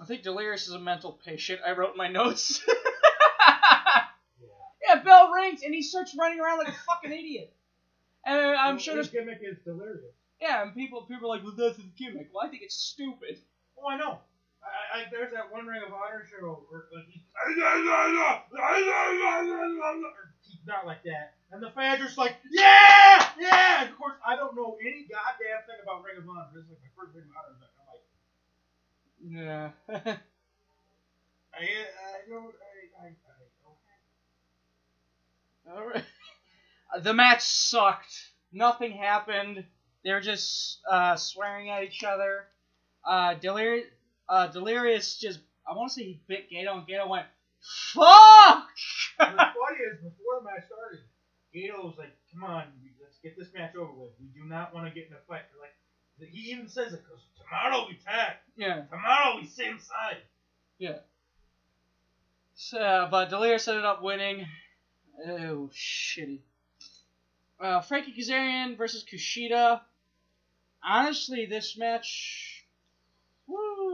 [0.00, 1.62] I think Delirious is a mental patient.
[1.66, 2.64] I wrote my notes.
[4.86, 7.52] yeah, bell rings, and he starts running around like a fucking idiot.
[8.24, 10.14] And I'm sure his gimmick is delirious.
[10.40, 12.28] yeah, and people people are like, well, that's his gimmick.
[12.32, 13.40] Well, I think it's stupid.
[13.76, 14.20] Oh, I know.
[14.62, 17.06] I, I, there's that one Ring of Honor show where like
[20.42, 23.82] he's not like that, and the fans are just like, yeah, yeah.
[23.82, 26.48] And of course, I don't know any goddamn thing about Ring of Honor.
[26.54, 27.72] This is like my first Ring of Honor event.
[27.78, 28.02] I'm like,
[29.28, 30.12] Yeah.
[31.54, 33.10] I, I don't, I, I, I
[35.72, 35.78] okay.
[35.78, 36.04] All right.
[37.02, 38.14] The match sucked.
[38.52, 39.64] Nothing happened.
[40.04, 42.46] They were just uh, swearing at each other.
[43.04, 43.86] Uh, Delirious,
[44.28, 47.26] uh, Delirious just, I want to say he bit Gato, and Gato went,
[47.94, 48.68] fuck!
[49.16, 51.00] What's funny is before the match started,
[51.54, 52.64] Gato was like, "Come on,
[53.00, 54.10] let's get this match over with.
[54.20, 57.20] We do not want to get in a fight." Like he even says it, "Cause
[57.36, 58.36] tomorrow we tag.
[58.56, 60.22] yeah, Tomorrow we same side."
[60.78, 60.98] yeah.
[62.54, 64.46] So, but Delirious ended up winning.
[65.26, 66.40] Oh, shitty.
[67.60, 69.80] Uh, Frankie Kazarian versus Kushida.
[70.84, 72.64] Honestly, this match,
[73.46, 73.91] woo,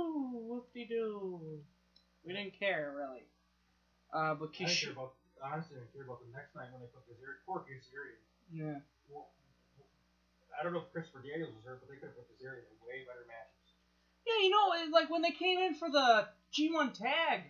[0.58, 1.62] whoop-de-doo.
[2.26, 3.22] We didn't care really.
[4.12, 6.82] Uh, but I didn't care about honestly, I didn't care about the next night when
[6.82, 7.38] they put this Kazarian.
[7.46, 8.18] Poor Kazarian.
[8.50, 8.82] yeah.
[9.08, 9.30] Well,
[10.58, 12.66] I don't know if Christopher Daniels was hurt, but they could have put this Kazarian
[12.66, 13.78] in way better matches.
[14.26, 17.42] Yeah, you know, it- like when they came in for the G1 tag,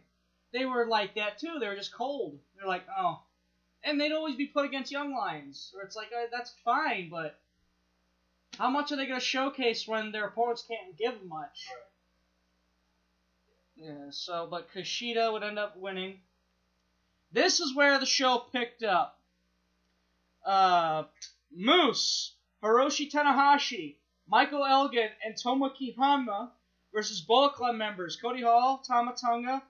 [0.52, 1.56] they were like that too.
[1.59, 2.38] They were just cold.
[2.56, 3.22] They're like, oh.
[3.84, 7.38] And they'd always be put against Young Lions, where it's like, uh, that's fine, but
[8.59, 11.64] how much are they going to showcase when their opponents can't give them much?
[13.81, 16.18] Yeah, so, but Kushida would end up winning.
[17.31, 19.20] This is where the show picked up.
[20.45, 21.05] Uh,
[21.55, 26.51] Moose, Hiroshi Tanahashi, Michael Elgin, and Tomoaki Honma
[26.93, 29.62] versus Bullet Club members Cody Hall, Tama Tonga,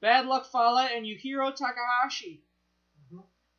[0.00, 2.42] Bad Luck Fale, and Yujiro Takahashi.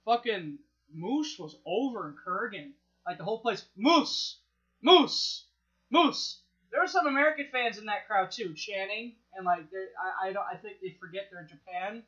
[0.04, 0.60] Fucking
[0.93, 2.72] Moose was over in Korakuen.
[3.08, 4.39] Like the whole place, Moose,
[4.82, 5.45] Moose,
[5.89, 6.42] Moose.
[6.74, 10.41] There were some American fans in that crowd too, chanting, and like I, I don't,
[10.41, 12.01] I think they forget they're in Japan.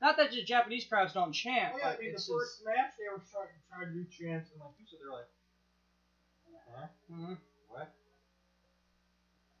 [0.00, 3.12] Not that the Japanese crowds don't chant, Oh, yeah, I mean, the first match they
[3.12, 3.52] were trying,
[3.88, 5.28] to do chants, and like you said, they're like,
[6.64, 6.88] huh?
[7.12, 7.36] Mhm.
[7.68, 7.92] What?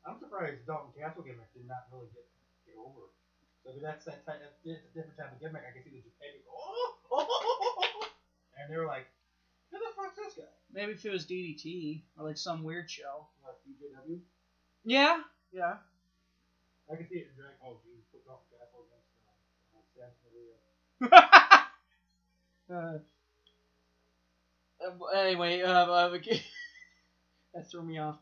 [0.08, 2.24] I'm surprised Dalton Castle gimmick did not really get
[2.64, 3.12] get over.
[3.60, 5.68] So that's that type, that's it's a different type of gimmick.
[5.68, 8.08] I can see the Japan go, oh, oh, oh, oh, oh,
[8.56, 9.04] and they were like,
[9.68, 10.48] who the fuck's this guy?
[10.72, 13.28] maybe if it was DDT or like some weird show.
[13.44, 14.16] Like DJW.
[14.86, 15.18] Yeah,
[15.52, 15.78] yeah.
[16.90, 17.54] I can see it in drag.
[17.64, 20.54] Oh, geez, put Dalton Castle against uh, uh, Sam Maria.
[22.70, 22.98] Uh,
[24.86, 26.40] uh, anyway, uh, uh, okay.
[27.54, 28.18] that threw me off.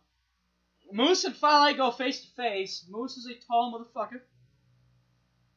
[0.90, 2.86] Moose and Fale go face to face.
[2.88, 4.20] Moose is a tall motherfucker.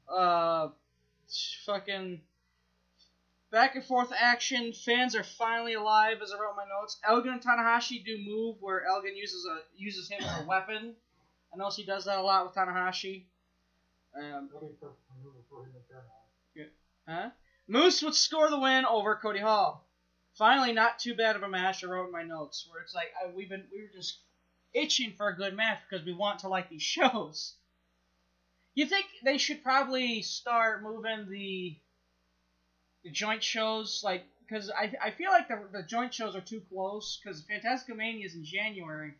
[0.09, 0.69] Uh,
[1.65, 2.21] fucking
[3.57, 4.71] back and forth action.
[4.71, 6.99] Fans are finally alive, as I wrote in my notes.
[7.03, 10.93] Elgin and Tanahashi do move where Elgin uses a uses him as a weapon.
[11.51, 13.23] I know he does that a lot with Tanahashi.
[14.15, 16.03] Um, That'll be a perfect maneuver for him to turn
[17.07, 17.23] on.
[17.23, 17.29] Huh?
[17.67, 19.89] Moose would score the win over Cody Hall.
[20.35, 21.83] Finally, not too bad of a match.
[21.83, 24.19] I wrote in my notes where it's like I, we've been we were just
[24.75, 27.55] itching for a good match because we want to like these shows.
[28.75, 31.75] You think they should probably start moving the
[33.07, 36.61] the joint shows like because I I feel like the the joint shows are too
[36.67, 39.15] close because Fantastica Mania is in January,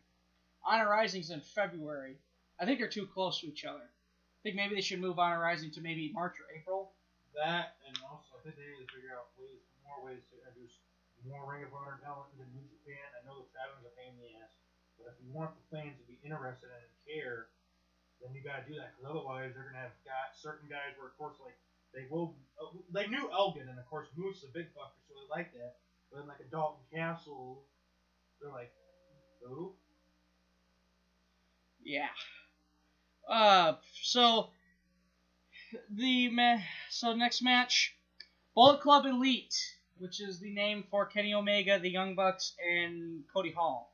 [0.60, 2.20] Honor Rising's in February.
[2.60, 3.88] I think they're too close to each other.
[3.88, 6.92] I think maybe they should move Honor Rising to maybe March or April.
[7.32, 10.76] That and also I think they need to figure out ways, more ways to introduce
[11.24, 13.08] more Ring of Honor talent into New Japan.
[13.16, 14.52] I know the traveling's a pain in the ass,
[15.00, 17.48] but if you want the fans to be interested in and care,
[18.20, 18.92] then you gotta do that.
[18.92, 21.56] Because otherwise, they're gonna have got certain guys where, of course, like
[21.98, 25.28] they will, uh, they knew Elgin, and of course Moose a big fucker, so they
[25.30, 25.76] like that.
[26.10, 27.64] But then like a Dalton Castle,
[28.40, 28.70] they're like,
[29.42, 29.72] who?
[31.82, 32.08] Yeah.
[33.28, 34.48] Uh, so
[35.90, 37.96] the ma- so next match,
[38.54, 39.56] Bullet Club Elite,
[39.98, 43.92] which is the name for Kenny Omega, the Young Bucks, and Cody Hall.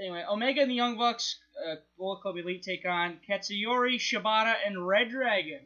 [0.00, 4.84] Anyway, Omega and the Young Bucks, uh, Bullet Club Elite take on Katsuyori, Shibata, and
[4.84, 5.60] Red Dragon.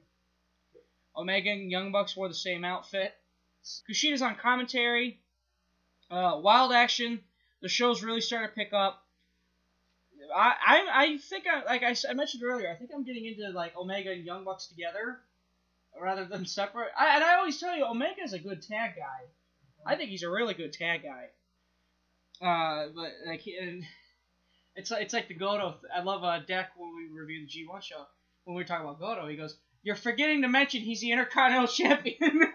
[1.19, 3.13] Omega and Young Bucks wore the same outfit.
[3.89, 5.21] Kushida's on commentary.
[6.11, 7.21] Uh, wild action.
[7.61, 9.05] The show's really starting to pick up.
[10.35, 12.71] I, I, I think I like I, I mentioned earlier.
[12.71, 15.19] I think I'm getting into like Omega and Young Bucks together
[16.01, 16.91] rather than separate.
[16.99, 19.27] I, and I always tell you, Omega is a good tag guy.
[19.85, 22.47] I think he's a really good tag guy.
[22.47, 23.85] Uh, but like, and
[24.77, 25.77] it's it's like the Goto.
[25.95, 28.07] I love uh, Deck when we reviewed the G1 show
[28.45, 29.27] when we were talking about Goto.
[29.29, 29.57] He goes,
[29.89, 32.53] "You're forgetting to mention he's the Intercontinental Champion."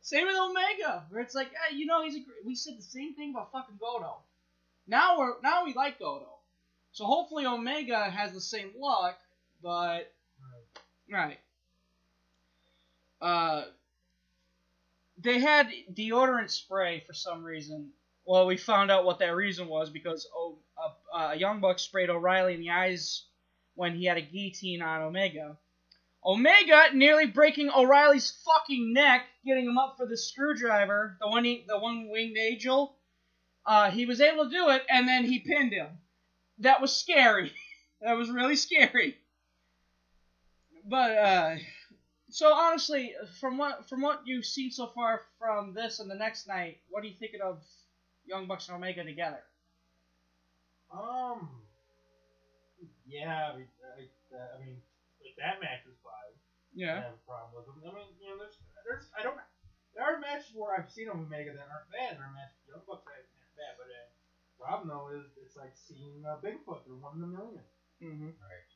[0.00, 2.20] Same with Omega, where it's like, eh, you know, he's a.
[2.44, 4.18] We said the same thing about fucking Goto.
[4.86, 6.28] Now we're now we like Goto,
[6.92, 9.18] so hopefully Omega has the same luck,
[9.60, 10.14] but
[11.10, 11.40] right.
[13.20, 13.64] Uh,
[15.18, 17.90] they had deodorant spray for some reason.
[18.24, 20.58] Well, we found out what that reason was because oh,
[21.36, 23.24] young buck sprayed O'Reilly in the eyes
[23.76, 25.56] when he had a guillotine on Omega.
[26.24, 31.64] Omega nearly breaking O'Reilly's fucking neck, getting him up for the screwdriver, the one he,
[31.68, 32.96] the one winged angel.
[33.64, 35.88] Uh, he was able to do it, and then he pinned him.
[36.58, 37.52] That was scary.
[38.00, 39.16] that was really scary.
[40.84, 41.56] But uh,
[42.30, 46.48] so honestly, from what from what you've seen so far from this and the next
[46.48, 47.62] night, what are you thinking of
[48.24, 49.42] Young Bucks and Omega together?
[50.92, 51.65] Um.
[53.06, 54.02] Yeah, I mean, I,
[54.34, 54.82] I mean,
[55.22, 56.34] like that match was fine.
[56.34, 56.96] I Yeah.
[57.06, 57.78] have a problem with them.
[57.86, 59.38] I mean, you know, there's, there's, I don't.
[59.94, 62.18] There are matches where I've seen them Omega that aren't bad.
[62.20, 64.04] There are matches Young Bucks that aren't bad, but uh,
[64.60, 66.84] problem though is it's like seeing uh, Bigfoot.
[66.84, 67.64] They're one in a million.
[68.04, 68.36] Mm-hmm.
[68.36, 68.68] Right.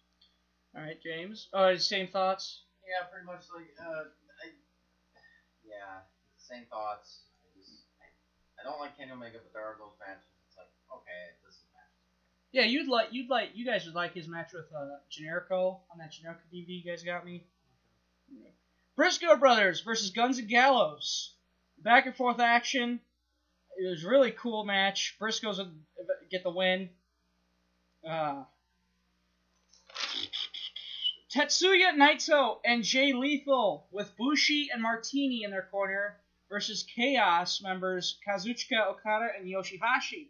[0.73, 1.51] All right, James.
[1.53, 2.63] Oh, same thoughts.
[2.87, 4.09] Yeah, pretty much like uh,
[4.41, 4.55] I,
[5.67, 6.07] yeah,
[6.41, 7.29] same thoughts.
[7.45, 8.09] I just I,
[8.57, 10.25] I don't like Kenny Omega, but there are those matches.
[10.49, 11.95] It's like okay, this is a match.
[12.53, 15.99] Yeah, you'd like you'd like you guys would like his match with uh, Generico on
[15.99, 17.45] that Generico DVD you guys got me.
[18.97, 21.35] Briscoe Brothers versus Guns and Gallows.
[21.79, 23.01] Back and forth action.
[23.79, 25.17] It was a really cool match.
[25.21, 25.59] Briscoes
[26.31, 26.91] get the win.
[28.07, 28.45] Uh,
[31.33, 38.19] Tetsuya Naito and Jay Lethal with Bushi and Martini in their corner versus Chaos members
[38.27, 40.29] Kazuchika Okada and Yoshihashi.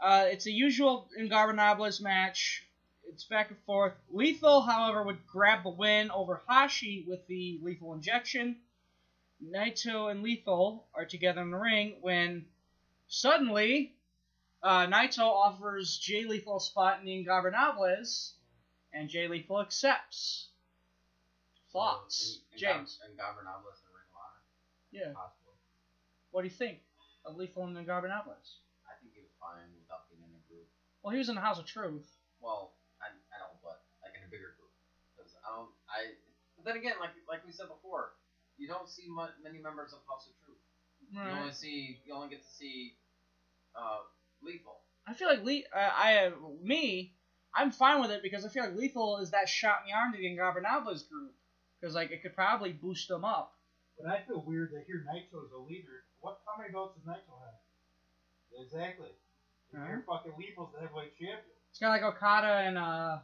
[0.00, 2.64] Uh, it's a usual Ingobernables match.
[3.08, 3.94] It's back and forth.
[4.10, 8.56] Lethal, however, would grab the win over Hashi with the lethal injection.
[9.42, 12.46] Naito and Lethal are together in the ring when
[13.08, 13.92] suddenly
[14.62, 18.32] uh, Naito offers Jay Lethal a spot in the Ingobernables,
[18.92, 20.48] and Jay Lethal accepts.
[21.72, 22.98] Thoughts, And, James?
[23.04, 24.42] and Ring of Honor.
[24.90, 25.12] Yeah.
[25.14, 25.52] Possibly.
[26.30, 26.78] What do you think
[27.24, 28.56] of Lethal and the Ingobernables?
[28.88, 30.66] I think he was fine without being in a group.
[31.06, 32.02] Well, he was in the House of Truth.
[32.42, 34.74] Well, I, I know, but like in a bigger group.
[35.14, 36.18] Because I don't, I.
[36.58, 38.18] But then again, like like we said before,
[38.58, 40.58] you don't see mu- many members of House of Truth.
[41.14, 42.98] You only see, you only get to see,
[43.78, 44.02] uh,
[44.42, 44.82] Lethal.
[45.06, 47.14] I feel like Le- uh, I me,
[47.54, 50.10] I'm fine with it because I feel like Lethal is that shot in the arm
[50.10, 51.30] to the Ingobernables group
[51.78, 53.54] because like it could probably boost them up.
[53.96, 56.02] But I feel weird that here Naito is a leader.
[56.18, 56.40] What?
[56.50, 58.66] How many votes does Naito have?
[58.66, 59.14] Exactly.
[59.76, 59.88] And?
[59.88, 61.38] You're fucking Lethal's the heavyweight champion.
[61.70, 63.18] It's kind of like Okada and uh,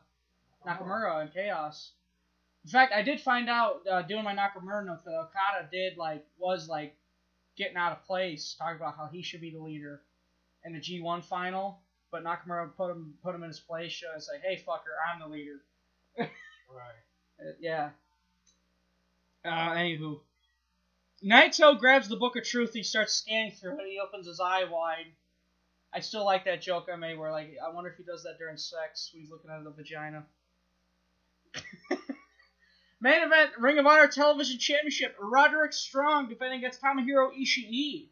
[0.67, 1.93] Nakamura and Chaos.
[2.65, 6.25] In fact, I did find out uh, doing my Nakamura notes that Okada did like
[6.39, 6.95] was like
[7.57, 10.03] getting out of place, talking about how he should be the leader
[10.65, 11.81] in the G1 final,
[12.11, 15.29] but Nakamura put him put him in his place, showing say, "Hey, fucker, I'm the
[15.29, 15.61] leader."
[16.75, 17.49] Right.
[17.49, 17.91] Uh, yeah.
[19.45, 20.21] Uh, anywho.
[21.23, 22.73] Naito grabs the Book of Truth.
[22.73, 23.87] He starts scanning through it.
[23.87, 25.13] He opens his eye wide.
[25.95, 28.39] I still like that joke I made where, like, I wonder if he does that
[28.39, 30.25] during sex when he's looking at the vagina.
[33.01, 35.17] Main event Ring of Honor Television Championship.
[35.21, 38.07] Roderick Strong defending against Tomohiro Ishii.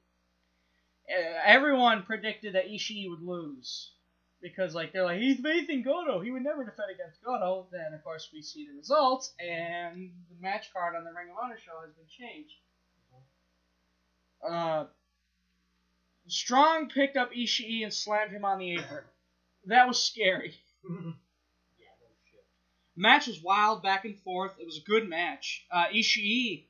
[1.08, 3.92] Uh, everyone predicted that Ishii would lose.
[4.42, 6.20] Because, like, they're like, he's facing Goto.
[6.20, 7.66] He would never defend against Goto.
[7.70, 11.36] Then, of course, we see the results, and the match card on the Ring of
[11.42, 12.54] Honor show has been changed.
[14.46, 14.86] Uh,
[16.28, 19.04] Strong picked up Ishii and slammed him on the apron.
[19.66, 20.54] That was scary.
[22.96, 24.52] Match was wild, back and forth.
[24.58, 25.64] It was a good match.
[25.70, 26.64] Uh, Ishii,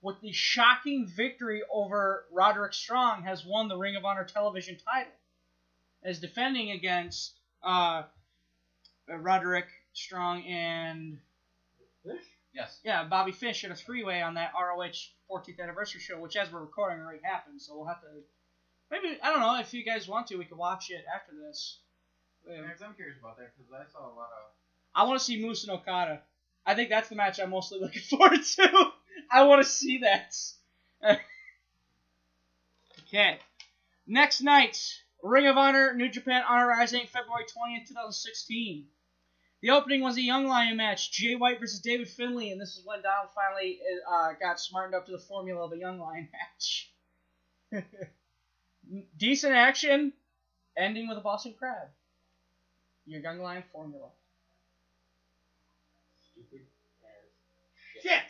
[0.00, 5.12] with the shocking victory over Roderick Strong, has won the Ring of Honor television title.
[6.02, 8.02] as defending against uh,
[9.10, 11.18] uh, Roderick Strong and
[12.02, 12.22] Fish?
[12.54, 12.80] Yes.
[12.84, 14.92] Yeah, Bobby Fish in a three-way on that ROH
[15.30, 17.60] 14th anniversary show, which as we're recording already happened.
[17.60, 18.06] So we'll have to
[18.90, 21.78] maybe I don't know if you guys want to, we could watch it after this.
[22.48, 22.62] Yeah.
[22.70, 24.50] 'cause I'm curious about that because I saw a lot of.
[24.94, 26.22] I want to see Moose and Okada.
[26.66, 28.92] I think that's the match I'm mostly looking forward to.
[29.30, 30.34] I want to see that.
[33.06, 33.38] okay.
[34.06, 34.78] Next night,
[35.22, 38.86] Ring of Honor New Japan Honor Rising, February 20th, 2016.
[39.62, 42.84] The opening was a Young Lion match, Jay White versus David Finlay, and this is
[42.84, 46.28] when Donald finally uh, got smartened up to the formula of a Young Lion
[47.72, 47.82] match.
[49.16, 50.12] Decent action,
[50.76, 51.88] ending with a Boston Crab.
[53.06, 54.08] Your Young Lion formula.
[56.32, 56.60] Stupid
[57.02, 58.22] ass shit!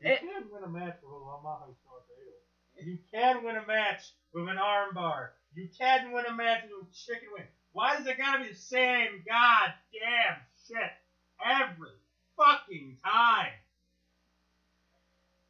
[0.00, 2.36] You It- can win a match with a Yamaha tornado.
[2.80, 4.02] You can win a match
[4.32, 5.30] with an armbar.
[5.54, 7.46] You can win a match with a chicken wing.
[7.72, 10.92] Why does it gotta be the same goddamn shit
[11.44, 11.90] every
[12.36, 13.52] fucking time?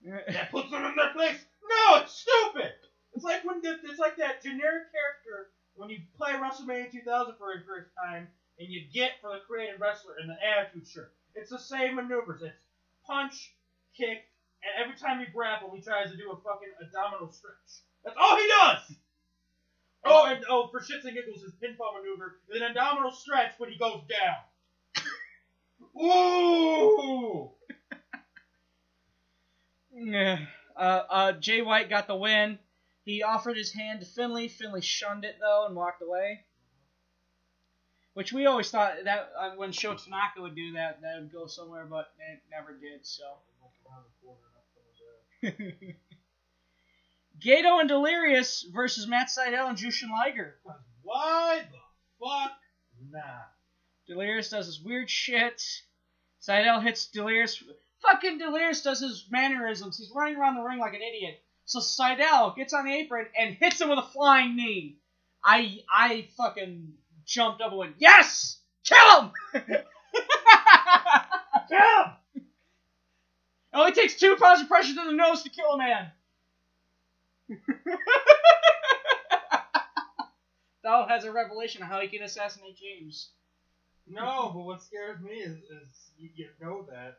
[0.28, 1.44] That puts them in their place.
[1.68, 2.72] No, it's stupid.
[3.14, 7.54] It's like when the, it's like that generic character when you play WrestleMania 2000 for
[7.56, 11.12] the first time and you get for the creative wrestler in the attitude shirt.
[11.34, 12.42] It's the same maneuvers.
[12.42, 12.56] It's
[13.06, 13.52] punch,
[13.96, 14.24] kick,
[14.62, 17.84] and every time you grapple, he tries to do a fucking abdominal stretch.
[18.04, 18.96] That's all he does.
[20.04, 23.52] Oh, oh, and oh, for shits and giggles, his pinfall maneuver is an abdominal stretch
[23.58, 24.36] when he goes down.
[26.02, 27.50] Ooh!
[29.98, 30.44] Yeah.
[30.76, 32.58] Uh, uh, Jay White got the win.
[33.04, 34.48] He offered his hand to Finlay.
[34.48, 36.44] Finlay shunned it though and walked away.
[38.14, 41.46] Which we always thought that uh, when Sho Tanaka would do that, that would go
[41.46, 43.06] somewhere, but it never did.
[43.06, 43.24] So.
[47.40, 50.56] Gato and Delirious versus Matt Sydal and Jushin Liger.
[51.02, 51.78] Why the
[52.18, 52.52] fuck
[53.10, 53.50] not?
[54.06, 55.62] Delirious does his weird shit.
[56.40, 57.62] Sydal hits Delirious.
[58.06, 59.98] Fucking Delirious does his mannerisms.
[59.98, 61.42] He's running around the ring like an idiot.
[61.64, 64.98] So Sydal gets on the apron and hits him with a flying knee.
[65.44, 66.92] I I fucking
[67.24, 68.58] jumped up and went, Yes!
[68.84, 69.32] Kill him!
[71.68, 72.12] Kill him!
[73.76, 76.12] It only takes two pounds of pressure to the nose to kill a man.
[80.82, 83.30] Donald has a revelation of how he can assassinate James.
[84.06, 87.18] No, but what scares me is, is you, you know that.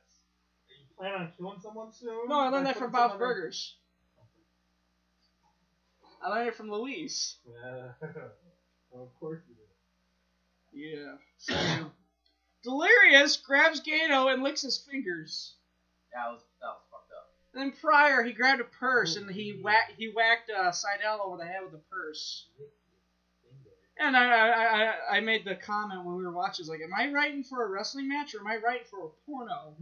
[0.97, 2.27] You plan on killing someone soon?
[2.27, 3.75] No, I learned that from putting Bob's someone Burgers.
[6.23, 7.35] I learned it from Louise.
[7.45, 7.91] Yeah.
[8.91, 10.97] well, of course you did.
[10.97, 11.15] Yeah.
[11.37, 11.53] So,
[12.63, 15.53] Delirious grabs Gato and licks his fingers.
[16.13, 17.29] That was that was fucked up.
[17.53, 21.45] Then Pryor, he grabbed a purse and he whack he whacked uh, Sydal over the
[21.45, 22.47] head with the purse.
[23.99, 27.11] And I, I, I, I made the comment when we were watching, like, am I
[27.11, 29.75] writing for a wrestling match or am I writing for a porno?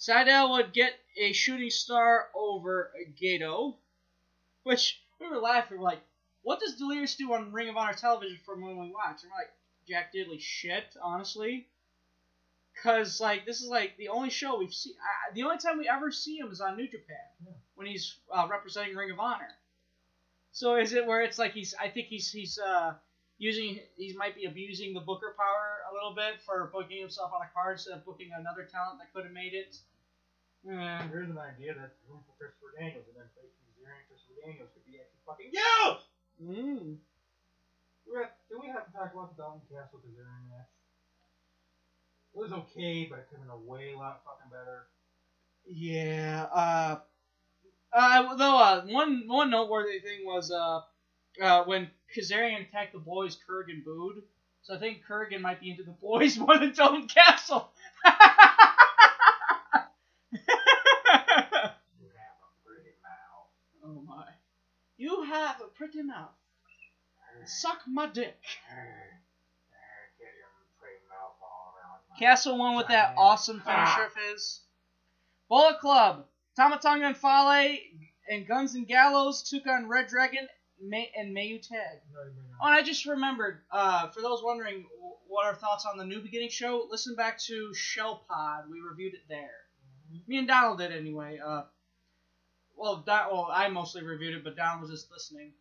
[0.00, 2.90] Sydal would get a shooting star over
[3.20, 3.76] Gato,
[4.62, 5.78] which we were laughing.
[5.78, 6.00] We're like,
[6.42, 9.22] what does Delirious do on Ring of Honor television from when we watch?
[9.22, 9.52] And we're like,
[9.86, 11.66] Jack Diddley shit, honestly.
[12.82, 14.94] Cause like this is like the only show we've seen.
[14.94, 17.16] Uh, the only time we ever see him is on New Japan
[17.74, 19.50] when he's uh, representing Ring of Honor.
[20.52, 21.74] So is it where it's like he's?
[21.78, 22.94] I think he's he's uh,
[23.40, 27.40] using he might be abusing the Booker power a little bit for booking himself on
[27.40, 29.80] a card instead of booking another talent that could have made it.
[30.68, 31.00] Eh.
[31.08, 34.68] Here's an idea that's room for Christopher Daniels, and then facing Zero and Christopher Daniels
[34.76, 36.04] could be actually fucking used!
[36.36, 37.00] Mm.
[38.04, 40.68] Do we have, do we have to talk about the Dalton Castle Kazarian match?
[42.36, 44.92] It was okay, but it could have been a way lot fucking better.
[45.64, 46.44] Yeah.
[46.52, 47.00] Uh,
[47.92, 50.84] uh, though uh, one one noteworthy thing was uh,
[51.40, 54.22] uh, when Kazarian attacked the boys, Korakuen booed.
[54.62, 57.70] So I think Korakuen might be into the boys more than Dalton Castle.
[58.04, 58.10] You
[62.16, 63.48] have a pretty mouth.
[63.84, 64.24] Oh my!
[64.98, 66.30] You have a pretty mouth.
[67.46, 68.36] Suck my dick.
[72.18, 74.60] Castle won with that awesome finisher of his.
[75.48, 77.78] Bullet Club, Tama Tonga and Fale,
[78.28, 80.46] and Guns and Gallows took on Red Dragon
[80.80, 82.00] May- and Mayu Tag.
[82.62, 86.04] Oh, and I just remembered, uh, for those wondering w- what our thoughts on the
[86.04, 88.64] New Beginning show, listen back to Shell Pod.
[88.70, 89.50] We reviewed it there.
[90.26, 91.38] Me and Donald did anyway.
[91.38, 91.62] Uh,
[92.76, 95.52] well, Don, well, I mostly reviewed it, but Donald was just listening.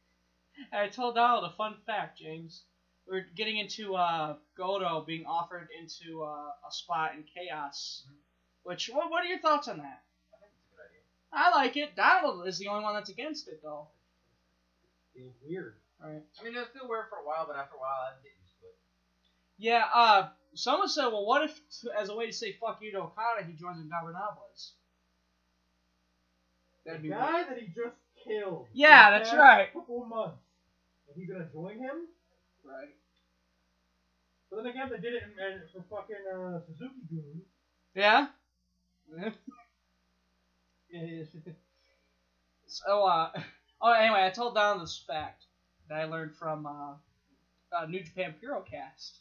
[0.72, 2.62] I told Donald a fun fact, James.
[3.06, 8.04] We are getting into uh, Goto being offered into uh, a spot in Chaos.
[8.62, 10.02] Which, what, what are your thoughts on that?
[10.32, 11.02] I think it's a good idea.
[11.32, 11.94] I like it.
[11.94, 13.88] Donald is the only one that's against it, though.
[15.14, 15.76] It's weird.
[16.02, 16.22] Right.
[16.40, 18.32] I mean, it was still weird for a while, but after a while, I get
[18.42, 18.76] used to it.
[19.58, 19.84] Yeah.
[19.94, 21.60] Uh, someone said, well, what if,
[21.98, 24.72] as a way to say fuck you to Okada, he joins the Ingobernables?
[26.84, 27.48] That'd the be guy weird.
[27.48, 27.96] that he just
[28.26, 28.66] killed.
[28.72, 29.72] Yeah, that's right.
[29.72, 30.36] Couple months.
[31.08, 32.08] And he's gonna join him.
[32.64, 32.94] Right.
[34.50, 37.42] But then again, they did it in, in, for fucking uh, Suzuki Goon.
[37.94, 38.26] Yeah.
[40.90, 41.24] yeah.
[42.66, 43.30] So, uh,
[43.80, 45.44] oh, anyway, I told Don this fact
[45.88, 46.94] that I learned from uh,
[47.76, 49.18] uh, New Japan Purocast.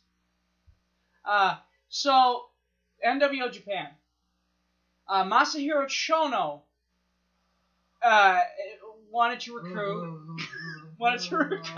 [1.26, 1.56] Uh,
[1.90, 2.46] so,
[3.06, 3.88] NWO Japan.
[5.08, 6.62] Uh, Masahiro Chono
[8.02, 8.40] uh,
[9.12, 10.40] wanted to recruit.
[10.98, 11.68] wanted to recruit.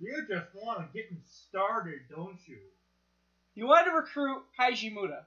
[0.00, 2.58] You just want to get me started, don't you?
[3.54, 5.18] He wanted to recruit Keiji Muto.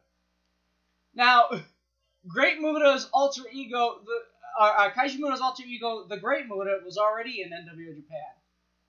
[1.14, 1.50] Now,
[2.28, 4.20] Great Muta's alter ego, the
[4.60, 8.20] uh, uh, Keiji Muto's alter ego, the Great Muta, was already in NWO Japan,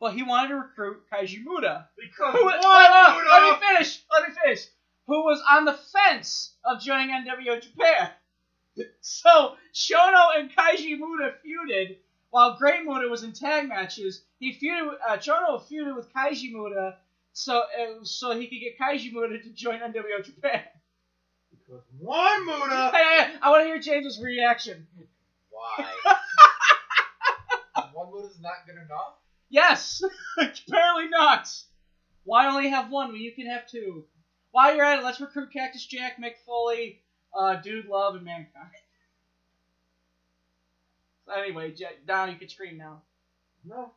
[0.01, 1.85] but he wanted to recruit Keiji Muto.
[1.99, 4.03] Because Who, wait, Muda- let me finish.
[4.13, 4.67] Let me finish.
[5.07, 8.11] Who was on the fence of joining NWO Japan?
[9.03, 11.97] So Chono and Keiji Muto feuded
[12.31, 14.23] while Great Muta was in tag matches.
[14.41, 14.87] He feuded.
[14.91, 16.95] with- Uh, Chono feuded with Keiji Muto
[17.35, 20.63] so uh, so he could get Keiji Muto to join NWO Japan.
[21.51, 22.91] Because one Muda.
[22.95, 24.87] Hey, hey, I want to hear James's reaction.
[25.63, 26.15] Why?
[27.93, 29.15] One mood is not good enough.
[29.51, 30.03] Yes,
[30.39, 31.49] apparently not.
[32.25, 34.05] Why only have one when you can have two?
[34.51, 36.99] While you're at it, let's recruit Cactus Jack, Mick Foley,
[37.37, 38.71] uh, Dude Love, and Mankind.
[41.27, 43.01] So anyway, J- Don, you can scream now.
[43.65, 43.93] No,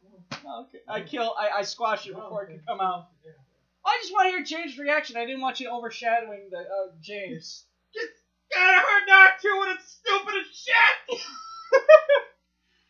[0.45, 0.78] Oh, okay.
[0.88, 1.34] I kill.
[1.36, 2.22] I, I squashed it no.
[2.22, 3.07] before it can come out.
[3.84, 5.18] I just want to hear James' reaction.
[5.18, 7.63] I didn't want you overshadowing the uh, James.
[8.53, 11.20] Gotta hurt not to when it's stupid as shit.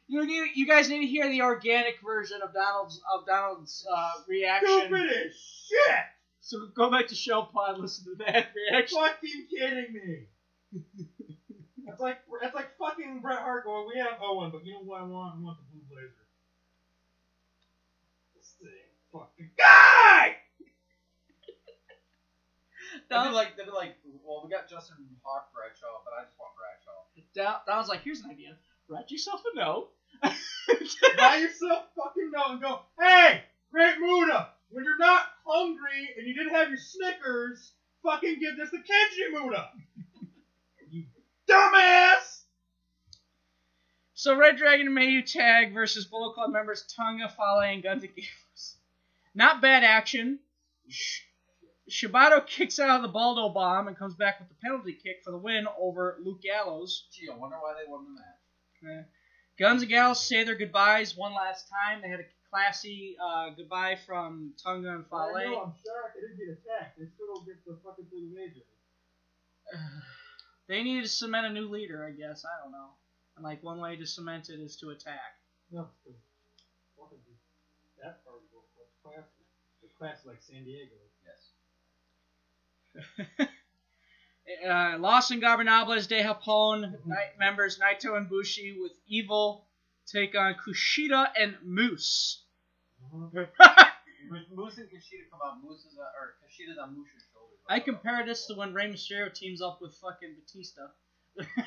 [0.08, 4.12] You need, you guys need to hear the organic version of Donald's of Donald's uh,
[4.28, 4.70] reaction.
[4.86, 6.06] Stupid as shit.
[6.42, 9.00] So go back to Show Pod, listen to that reaction.
[9.00, 10.28] Fucking kidding me.
[11.88, 13.88] That's like that's like fucking Bret Hart going.
[13.94, 15.38] We have Owen, but you know what I want?
[15.38, 16.26] I want the blue blazer.
[18.36, 20.36] This thing, fucking guy.
[23.06, 26.34] They'd be like, they'd be like, well, we got Justin Hawk Bradshaw, but I just
[26.42, 27.06] want Bradshaw.
[27.38, 28.58] Don, Donald's like, here's an idea.
[28.88, 29.90] Write yourself a note.
[30.24, 36.34] Buy yourself fucking note and go, hey, Great Muta, when you're not hungry and you
[36.34, 37.74] didn't have your Snickers,
[38.04, 39.64] fucking give this to Keiji Muto.
[40.90, 41.06] you
[41.50, 42.44] dumbass.
[44.14, 48.16] So Red Dragon and Mayu tag versus Bullet Club members Tonga, Fale, and Guns and
[48.16, 48.78] Games.
[49.34, 50.40] Not bad action.
[50.88, 51.22] Sh-
[51.90, 55.32] Shibata kicks out of the Baldo bomb and comes back with the penalty kick for
[55.32, 57.08] the win over Luke Gallows.
[57.12, 58.35] Gee, I wonder why they won the match.
[58.86, 59.04] Uh,
[59.58, 62.02] Guns and Gals say their goodbyes one last time.
[62.02, 65.32] They had a classy uh, goodbye from Tonga and Fale.
[65.36, 67.00] I know, I'm shocked they didn't get attacked.
[67.00, 68.62] They still don't get the fucking the major.
[70.68, 72.44] They need to cement a new leader, I guess.
[72.44, 72.90] I don't know.
[73.36, 75.38] And like one way to cement it is to attack.
[75.72, 75.90] No,
[78.02, 78.58] that part of the
[79.04, 79.28] class.
[79.82, 80.96] The class like San Diego.
[81.26, 81.52] Yes.
[84.68, 89.66] uh, Los Ingobernables de Japón night members Naito and Bushi with Evil
[90.06, 92.44] take on Kushida and Moose.
[93.14, 95.64] Moose and Kushida come out.
[95.64, 97.60] Moose is on, or Kushida's on Moose's shoulders.
[97.68, 100.88] I compare this to when Rey Mysterio teams up with fucking Batista.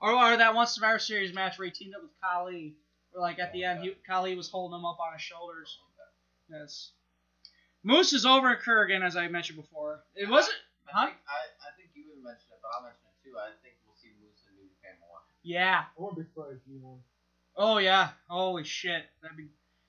[0.00, 2.76] or, or that one Survivor Series match where he teamed up with Khali.
[3.12, 5.78] Where like at the end, he, Khali was holding him up on his shoulders.
[6.50, 6.90] Yes.
[7.82, 10.04] Moose is over at Kurgan, as I mentioned before.
[10.14, 10.56] It wasn't.
[10.86, 11.08] Huh?
[11.08, 11.10] I,
[12.24, 13.36] I think you even mentioned it, but I'll mention it too.
[13.36, 15.20] I think we'll see Moose in New Japan more.
[15.42, 15.84] Yeah.
[15.84, 16.98] I won't be surprised if you won.
[17.56, 18.10] Oh yeah.
[18.28, 19.04] Holy shit.
[19.22, 19.48] That'd be.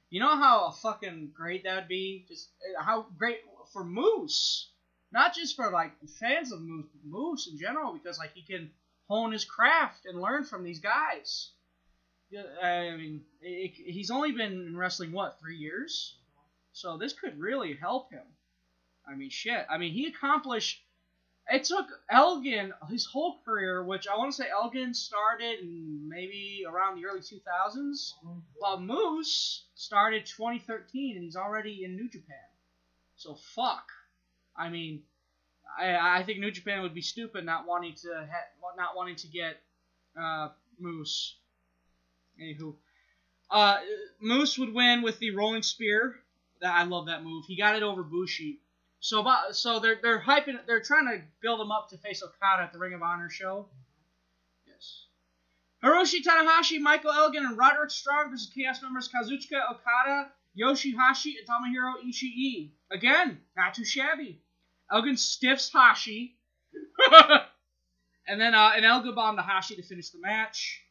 [0.09, 2.25] You know how fucking great that'd be?
[2.27, 3.39] Just uh, how great
[3.73, 4.69] for Moose,
[5.11, 8.69] not just for like fans of Moose, but Moose in general, because like he can
[9.07, 11.49] hone his craft and learn from these guys.
[12.61, 16.15] I mean, it, he's only been in wrestling what three years,
[16.73, 18.23] so this could really help him.
[19.07, 19.65] I mean, shit.
[19.69, 20.81] I mean, he accomplished.
[21.49, 26.63] It took Elgin his whole career, which I want to say Elgin started in maybe
[26.67, 28.15] around the early 2000s,
[28.55, 32.37] while Moose started 2013, and he's already in New Japan.
[33.15, 33.87] So fuck.
[34.57, 35.03] I mean,
[35.77, 39.27] I I think New Japan would be stupid not wanting to ha- not wanting to
[39.27, 39.61] get
[40.19, 41.35] uh, Moose.
[42.41, 42.75] Anywho,
[43.51, 43.77] uh,
[44.19, 46.15] Moose would win with the rolling spear.
[46.65, 47.45] I love that move.
[47.45, 48.59] He got it over Bushi.
[49.05, 52.63] So about so they're they're hyping they're trying to build him up to face Okada
[52.63, 53.67] at the Ring of Honor show.
[54.65, 55.03] Yes.
[55.83, 62.03] Hiroshi Tanahashi, Michael Elgin, and Roderick Strong versus Chaos members Kazuchika Okada, Yoshihashi, and Tomohiro
[62.03, 62.71] Ishii.
[62.89, 64.41] Again, not too shabby.
[64.91, 66.35] Elgin stiffs Hashi.
[68.27, 70.81] and then uh, an Elgin bomb to Hashi to finish the match.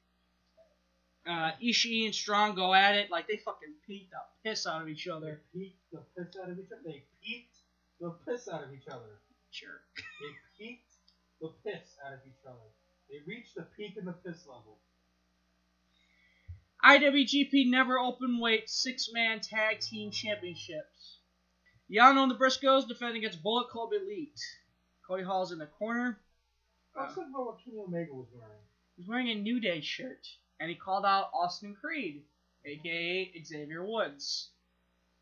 [1.26, 4.88] Uh, Ishii and Strong go at it like they fucking beat the piss out of
[4.88, 5.40] each other.
[5.52, 6.82] Beat the piss out of each other.
[6.84, 7.02] They
[8.01, 9.20] the piss out of each other.
[9.51, 9.80] Sure.
[9.97, 10.92] They peaked
[11.40, 12.59] the piss out of each other.
[13.09, 14.78] They reached the peak in the piss level.
[16.84, 21.18] IWGP Never Open Weight Six Man Tag Team Championships.
[21.90, 24.40] Yano and the Briscoes defend against Bullet Club Elite.
[25.07, 26.18] Cody Hall's in the corner.
[26.97, 28.61] Let's talk about what Kenny Omega was wearing.
[28.97, 30.26] He's wearing a New Day shirt,
[30.61, 32.22] and he called out Austin Creed,
[32.64, 34.51] aka Xavier Woods.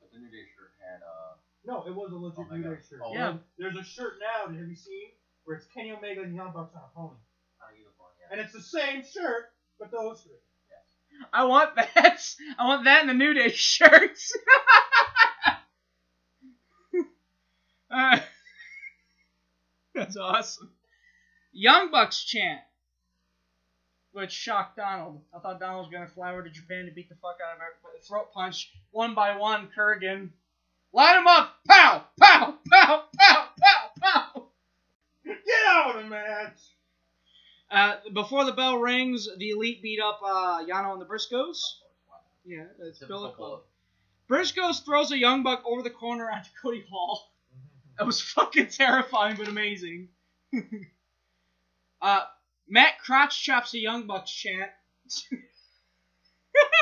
[0.01, 1.37] But the New Day shirt had uh.
[1.65, 3.01] No, it was a legit Oh my New Day shirt.
[3.05, 3.15] Oh.
[3.15, 3.35] Yeah.
[3.59, 5.11] There's a shirt now, have you seen?
[5.45, 7.19] Where it's Kenny Omega and Young Bucks on a pony.
[7.61, 8.33] On a uniform, yeah.
[8.33, 9.47] And it's the same shirt,
[9.79, 10.39] but those three.
[11.33, 12.25] I want that.
[12.59, 14.37] I want that in the New Day shirts.
[17.91, 18.19] Uh,
[19.95, 20.71] that's awesome.
[21.53, 22.61] Young Bucks chant,
[24.13, 25.21] which shocked Donald.
[25.37, 27.61] I thought Donald was gonna fly over to Japan to beat the fuck out of
[27.61, 29.69] her, but throat punch one by one.
[29.77, 30.31] Kurgan,
[30.93, 34.45] line him up, pow, pow, pow, pow, pow, pow.
[35.25, 35.37] Get
[35.69, 36.59] out of the match!
[37.71, 41.59] Uh, before the bell rings, the Elite beat up uh, Yano and the Briscoes.
[42.45, 43.61] Yeah, that's Typical Bullet Club.
[44.29, 44.43] bullet.
[44.43, 47.29] Briscoes throws a young buck over the corner onto Cody Hall.
[47.99, 50.09] That was fucking terrifying but amazing.
[52.03, 52.21] uh,
[52.67, 54.71] Matt Crotch chops a young bucks chant.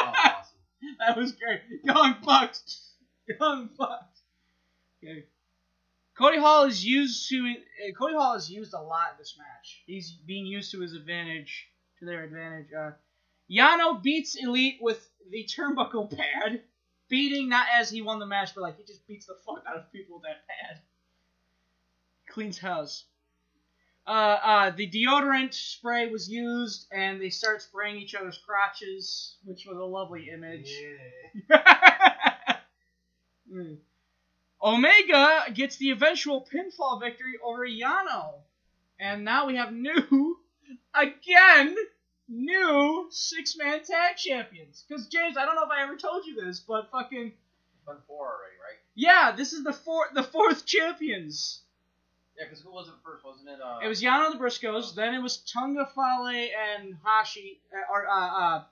[0.03, 0.59] Oh, awesome.
[1.01, 1.61] that was great.
[1.85, 2.90] Young bucks,
[3.39, 4.23] young bucks.
[5.03, 5.25] Okay.
[6.17, 7.39] Cody Hall is used to.
[7.39, 9.83] Uh, Cody Hall is used a lot in this match.
[9.87, 11.69] He's being used to his advantage,
[11.99, 12.67] to their advantage.
[12.79, 12.91] Uh,
[13.51, 16.63] Yano beats Elite with the turnbuckle pad,
[17.09, 19.77] beating not as he won the match, but like he just beats the fuck out
[19.77, 20.83] of people with that pad.
[22.29, 23.05] Cleans house.
[24.07, 29.67] Uh, uh, the deodorant spray was used, and they start spraying each other's crotches, which
[29.67, 30.71] was a lovely image.
[33.53, 33.77] Mm.
[34.63, 38.35] Omega gets the eventual pinfall victory over Yano.
[38.99, 40.39] And now we have new,
[40.95, 41.75] again,
[42.29, 44.85] new six man tag champions.
[44.87, 47.33] Because, James, I don't know if I ever told you this, but fucking.
[47.87, 48.79] Been four already, right?
[48.95, 51.61] Yeah, this is the four, the fourth champions.
[52.39, 53.25] Yeah, because who was it first?
[53.25, 53.59] Wasn't it?
[53.61, 58.07] Uh, It was Yano the Briscoes, then it was Tonga Fale and Hashi, uh, or,
[58.09, 58.65] uh, uh,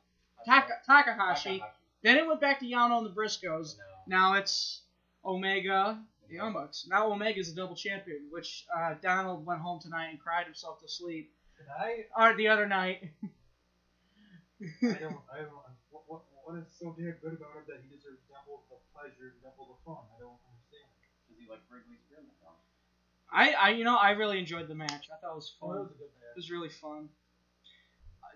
[0.47, 1.63] Taka, Takahashi.
[2.03, 3.77] Then it went back to Yano and the Briscoes.
[4.09, 4.81] Now it's
[5.25, 6.87] Omega, the Young Bucks.
[6.89, 10.89] Now Omega's a double champion, which uh, Donald went home tonight and cried himself to
[10.89, 11.31] sleep.
[11.59, 13.11] Tonight, Or the other night.
[13.23, 15.53] I don't, I don't,
[15.91, 19.35] what, what, what is so damn good about him that he deserves double the pleasure,
[19.35, 20.01] and double the fun?
[20.17, 20.89] I don't understand.
[21.29, 22.33] Does he like Wrigley Spearmint?
[23.31, 25.13] I, I, you know, I really enjoyed the match.
[25.13, 25.79] I thought it was Oh, fun.
[25.85, 27.11] was a good It was really fun.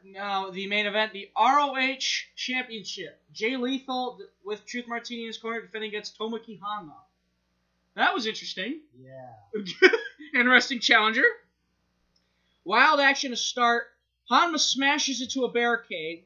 [0.04, 1.98] Now the main event, the ROH
[2.36, 3.20] Championship.
[3.32, 6.94] Jay Lethal with Truth Martini in his corner defending against Tomoaki Honma.
[7.94, 8.80] That was interesting.
[8.98, 9.32] Yeah.
[10.34, 11.24] Interesting challenger.
[12.64, 13.88] Wild action to start.
[14.30, 16.24] Hanma smashes into a barricade.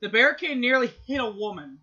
[0.00, 1.80] The barricade nearly hit a woman.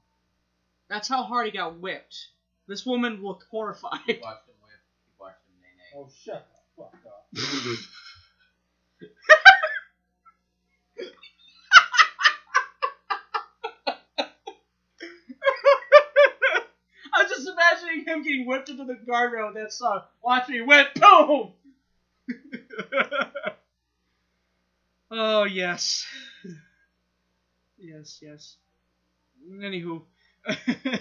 [0.90, 2.30] That's how hard he got whipped.
[2.68, 4.00] This woman looked horrified.
[4.06, 4.80] He watched him whip.
[5.06, 5.92] He watched him nay nay.
[5.96, 7.28] Oh, shut the fuck up.
[17.14, 17.48] I was just
[17.82, 20.02] imagining him getting whipped into the guardrail with that song.
[20.24, 21.54] Watch me whip, boom!
[25.12, 26.06] oh, yes.
[27.78, 28.58] Yes, yes.
[29.52, 30.04] Anywho.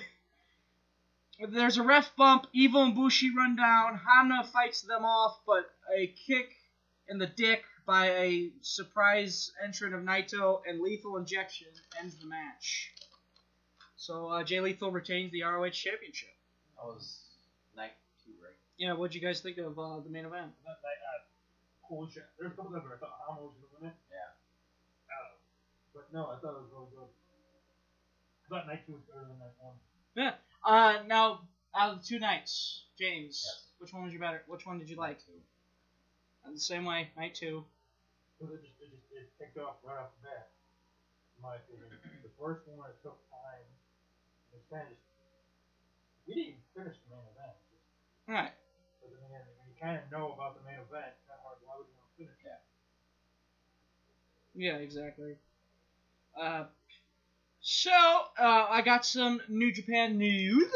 [1.49, 2.47] There's a ref bump.
[2.53, 3.99] Evil and Bushi run down.
[3.99, 6.51] Hana fights them off, but a kick
[7.09, 11.69] in the dick by a surprise entrant of Naito and lethal injection
[12.01, 12.93] ends the match.
[13.97, 16.38] So uh, Jay Lethal retains the ROH Championship.
[16.79, 17.27] That was
[17.77, 17.93] night
[18.25, 18.55] two, right?
[18.79, 20.55] Yeah, what'd you guys think of uh, the main event?
[20.65, 21.27] That night, uh,
[21.83, 22.25] holy shit.
[22.39, 23.97] There's a couple of where I thought Hama was going to win it.
[24.11, 24.31] Yeah.
[25.11, 25.35] Uh,
[25.95, 27.11] but no, I thought it was really good.
[27.11, 29.75] I thought night two was better than night one.
[30.15, 30.39] Yeah.
[30.65, 31.43] Uh, now
[31.75, 33.67] out of the two nights, James, Yes.
[33.83, 34.43] which one was your better?
[34.47, 35.19] Which one did you like?
[36.47, 37.65] Uh, the same way, night two.
[38.39, 40.55] Because it just, it just it kicked off right off the bat.
[41.37, 41.91] In my opinion.
[42.23, 43.67] The first one, it took time.
[44.55, 45.08] It was kind of just.
[46.29, 47.57] We didn't even finish the main event.
[48.29, 48.53] All right.
[49.01, 51.57] But I mean, when you kind of know about the main event, it's of hard.
[51.65, 52.61] Why would you want to finish it?
[54.55, 55.37] Yeah, exactly.
[56.39, 56.65] Uh,
[57.61, 60.71] so uh, I got some New Japan news.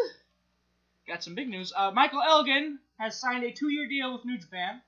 [1.07, 1.73] Got some big news.
[1.77, 4.81] Uh, Michael Elgin has signed a two-year deal with New Japan.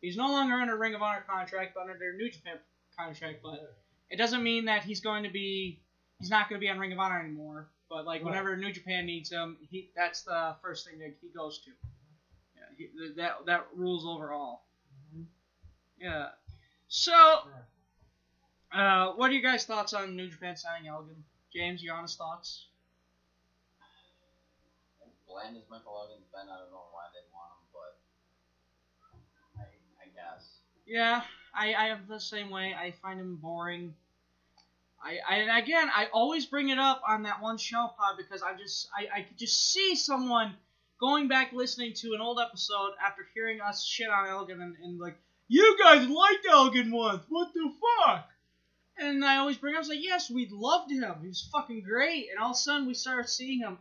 [0.00, 2.54] He's no longer under Ring of Honor contract, but under New Japan
[2.98, 3.40] contract.
[3.42, 3.74] But
[4.08, 5.80] it doesn't mean that he's going to be.
[6.20, 7.66] He's not going to be on Ring of Honor anymore.
[7.88, 8.26] But like Right.
[8.26, 11.70] whenever New Japan needs him, he that's the first thing that he goes to.
[12.56, 14.62] Yeah, he, that that rules over all.
[15.98, 16.28] Yeah.
[16.88, 17.42] So,
[18.72, 21.24] uh, what are you guys' thoughts on New Japan signing Elgin?
[21.52, 22.66] James, your honest thoughts?
[25.04, 27.94] As bland as Michael Elgin's been, I don't know why they want him, but
[29.58, 29.64] I,
[30.02, 30.58] I guess.
[30.86, 31.22] Yeah,
[31.54, 32.74] I, I am the same way.
[32.74, 33.94] I find him boring.
[35.02, 38.42] I, I and again, I always bring it up on that one show pod because
[38.42, 40.54] I just I, I could just see someone
[41.00, 44.98] going back listening to an old episode after hearing us shit on Elgin and, and
[44.98, 45.16] like,
[45.48, 47.70] you guys liked Elgin once, what the
[48.04, 48.28] fuck?
[48.98, 51.14] And I always bring up, like, yes, we loved him.
[51.20, 52.28] He was fucking great.
[52.30, 53.76] And all of a sudden, we started seeing him,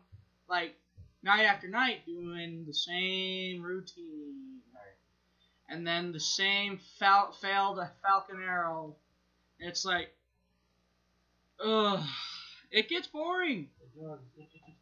[0.49, 0.75] like,
[1.23, 4.59] night after night doing the same routine.
[5.69, 8.97] And then the same fal- failed Falcon Arrow.
[9.57, 10.13] It's like,
[11.63, 12.03] ugh.
[12.71, 13.69] It gets boring.
[13.81, 14.19] It does.
[14.37, 14.77] It, it just,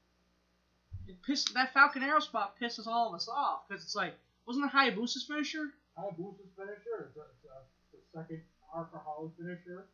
[1.08, 3.68] It piss- that Falcon Arrow spot pisses all of us off.
[3.68, 4.14] Because it's like,
[4.48, 5.70] wasn't that Hayabusa's finisher?
[5.98, 7.10] Hayabusa's finisher.
[7.10, 8.42] It's, a, it's, a, the second
[8.74, 9.86] Hardcore Holly finisher.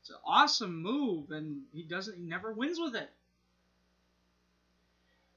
[0.00, 2.16] It's an awesome move, and he doesn't.
[2.16, 3.10] He never wins with it.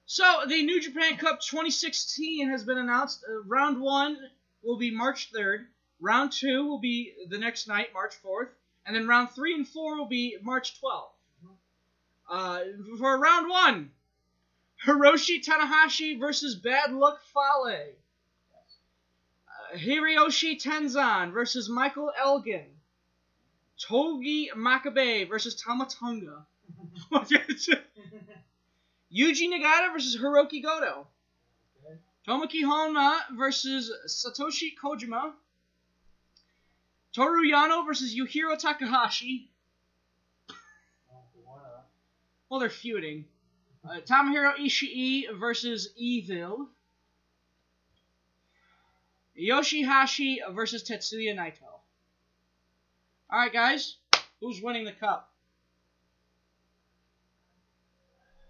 [0.06, 3.24] So the New Japan Cup 2016 has been announced.
[3.30, 4.18] Uh, round one
[4.64, 5.66] will be March 3rd.
[6.00, 8.50] Round two will be the next night, March 4th,
[8.88, 11.12] and then round three and four will be March 12th.
[12.30, 12.60] Uh,
[12.98, 13.92] for round one,
[14.86, 17.94] Hiroshi Tanahashi versus Bad Luck Fale.
[19.48, 22.66] Uh, Hiroshi Tenzan versus Michael Elgin.
[23.80, 26.46] Togi Makabe versus Tama Tonga.
[29.14, 31.08] Yuji Nagata versus Hiroki Goto.
[32.28, 35.34] Tomoaki Honma versus Satoshi Kojima.
[37.18, 39.50] Toru Yano versus Yujiro Takahashi.
[42.48, 43.26] Well, they're feuding.
[43.84, 46.68] Uh, Tomohiro Ishii versus Evil.
[49.36, 51.64] Yoshihashi versus Tetsuya Naito.
[53.32, 53.98] All right, guys,
[54.40, 55.34] who's winning the cup?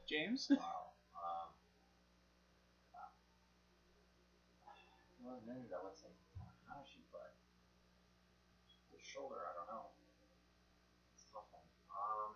[0.10, 0.52] James.
[0.60, 0.92] Wow.
[1.16, 1.50] Um,
[4.68, 6.08] if it wasn't injured, I would say
[6.38, 7.34] Tanahashi, but
[8.92, 9.86] the shoulder, I don't know.
[11.14, 11.68] It's a tough one.
[11.92, 12.34] Um,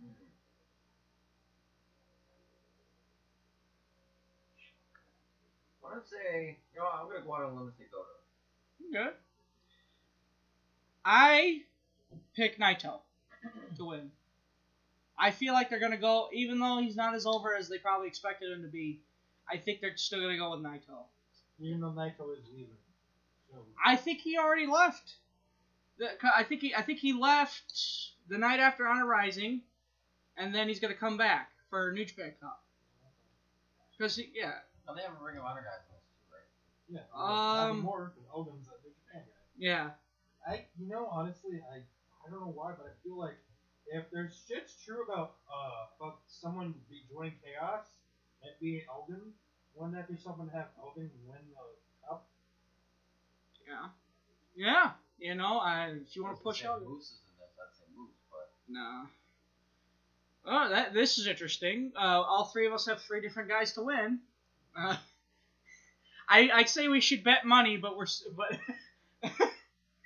[0.00, 0.28] hmm.
[5.88, 7.72] I want to say, you know, what, I'm gonna go out on a limb and
[7.78, 9.04] say Goto.
[9.06, 9.14] Good.
[11.04, 11.62] I
[12.36, 13.00] pick Naito
[13.78, 14.10] to win.
[15.18, 18.06] I feel like they're gonna go, even though he's not as over as they probably
[18.06, 19.00] expected him to be.
[19.50, 21.04] I think they're still gonna go with Naito.
[21.58, 22.76] Even though Naito is leaving.
[23.50, 25.14] So, I think he already left.
[25.96, 27.72] The- I think he, I think he left
[28.28, 29.62] the night after Honor Rising,
[30.36, 32.62] and then he's gonna come back for New Japan Cup.
[33.98, 34.52] Cause he, yeah,
[34.88, 36.48] Now they have a Ring of Honor guys in this too, right?
[36.88, 37.04] yeah.
[37.12, 39.44] Um, anymore because Elgin's a New Japan guy.
[39.60, 39.90] yeah.
[40.48, 41.84] I, you know, honestly, I,
[42.24, 43.36] I don't know why, but I feel like
[43.92, 47.84] if there's shit's true about, uh, about someone be joining Chaos,
[48.42, 49.20] it being Elgin,
[49.74, 52.24] wouldn't that be something to have Elgin win the cup?
[53.68, 53.92] Yeah.
[54.56, 54.90] Yeah.
[55.18, 56.80] You know, I, if you want to push out.
[56.82, 59.04] Moose is in this, I'd say Moose, but No.
[60.46, 61.92] Oh, that this is interesting.
[61.94, 64.20] Uh, all three of us have three different guys to win.
[64.76, 64.96] Uh,
[66.28, 68.58] I I say we should bet money, but we're but.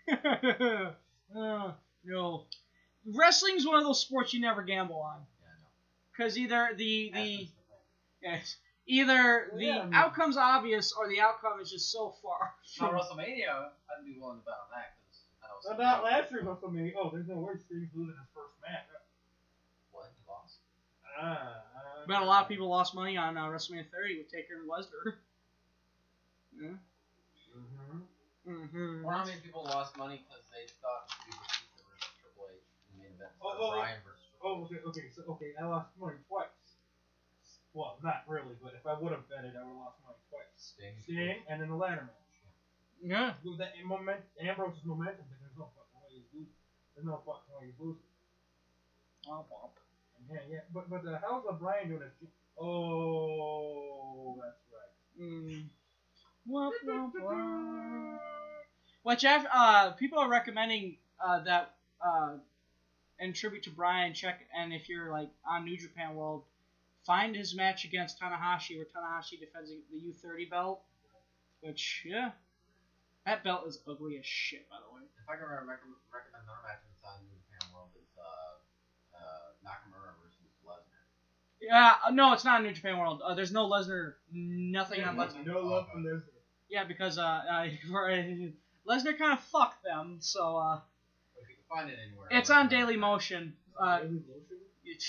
[1.36, 1.72] uh,
[2.04, 2.44] no,
[3.14, 5.20] wrestling's one of those sports you never gamble on.
[5.40, 5.68] yeah, no.
[6.16, 7.48] Because either the the
[8.22, 8.56] yes,
[8.86, 12.52] either the Yeah, I mean- outcome's obvious or the outcome is just so far.
[12.80, 15.76] Now From, WrestleMania, I'd be willing to bet on that because I know.
[15.76, 16.92] So not last year's WrestleMania.
[16.98, 18.86] Oh, there's no way Sting's losing his first match.
[19.92, 20.10] What?
[20.16, 20.56] He lost?
[21.20, 21.62] Ah,
[22.06, 25.16] but a lot of people lost money on uh, WrestleMania 30 with Taker and Lesnar.
[26.52, 26.76] Yeah.
[27.56, 28.04] Mm-hmm.
[28.48, 29.04] Mm-hmm.
[29.06, 32.90] Or how many people lost money because they thought Steve Batista versus Triple H in
[32.90, 33.70] the main event Oh, or oh.
[33.78, 36.50] Bryan versus Triple Oh, okay, okay, so okay, I lost money twice.
[37.72, 40.20] Well, not really, but if I would have bet it, I would have lost money
[40.28, 40.50] twice.
[40.58, 40.92] Sting.
[41.06, 42.22] Sting, and then the ladder match.
[43.02, 43.34] Yeah.
[43.42, 46.58] With that moment, Ambrose's momentum, but there's no fucking way he's losing.
[46.94, 48.06] There's no fucking way he's losing.
[49.26, 49.74] Womp womp.
[50.30, 52.28] Yeah, yeah, but but uh, how's O'Brien doing this?
[52.58, 55.26] Oh, that's right.
[55.26, 55.64] Mm.
[56.48, 58.18] Womp, womp, womp.
[59.02, 61.70] Which af- uh, people are recommending uh, that
[62.04, 62.34] uh,
[63.18, 66.42] in tribute to Brian, check and if you're like on New Japan World,
[67.06, 70.80] find his match against Tanahashi, where Tanahashi defends the U30 belt.
[71.60, 72.30] Which yeah,
[73.26, 75.02] that belt is ugly as shit, by the way.
[75.22, 78.58] If I can re- recommend another match that's on New Japan World, it's uh,
[79.14, 81.06] uh, Nakamura versus Lesnar.
[81.62, 83.22] Yeah, uh, no, it's not a New Japan World.
[83.24, 85.46] Uh, there's no Lesnar, nothing on Lesnar.
[85.46, 86.22] No love for Lesnar.
[86.68, 87.66] Yeah, because uh, uh
[88.88, 90.80] Lesnar kind of fucked them, so uh,
[91.40, 92.28] If you can find it anywhere.
[92.32, 93.54] it's on Daily Motion.
[93.80, 94.00] Uh,
[94.84, 95.04] it,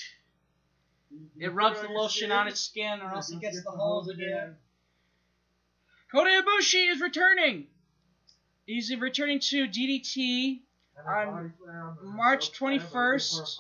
[1.40, 4.56] it rubs the lotion on its skin, or else it gets the holes again.
[6.12, 7.66] Kota Ibushi is returning.
[8.68, 10.60] He's returning to DDT
[11.08, 11.54] on
[12.04, 13.60] March 21st.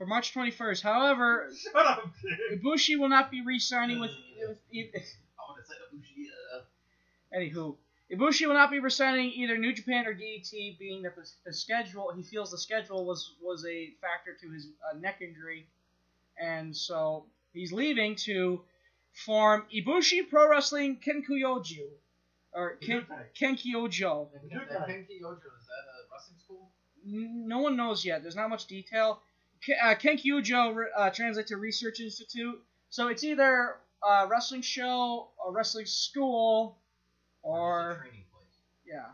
[0.00, 0.80] For March 21st.
[0.82, 2.62] However, Shut up, dude.
[2.62, 4.12] Ibushi will not be re-signing with.
[4.48, 6.24] with e- I want to say Ibushi.
[6.56, 7.76] Uh, Anywho,
[8.10, 12.10] Ibushi will not be resigning either New Japan or DDT, being that the, the schedule
[12.16, 15.66] he feels the schedule was was a factor to his uh, neck injury,
[16.40, 18.62] and so he's leaving to
[19.12, 21.88] form Ibushi Pro Wrestling Kenkuyoju,
[22.54, 23.04] or Ken,
[23.38, 24.28] Kenkyojo.
[24.32, 26.70] and Kenki is that a wrestling school?
[27.04, 28.22] No one knows yet.
[28.22, 29.20] There's not much detail.
[29.68, 32.58] Uh, Kenkyujo uh, translates to Research Institute,
[32.88, 36.78] so it's either a wrestling show, a wrestling school,
[37.42, 38.56] or training place.
[38.86, 39.04] yeah.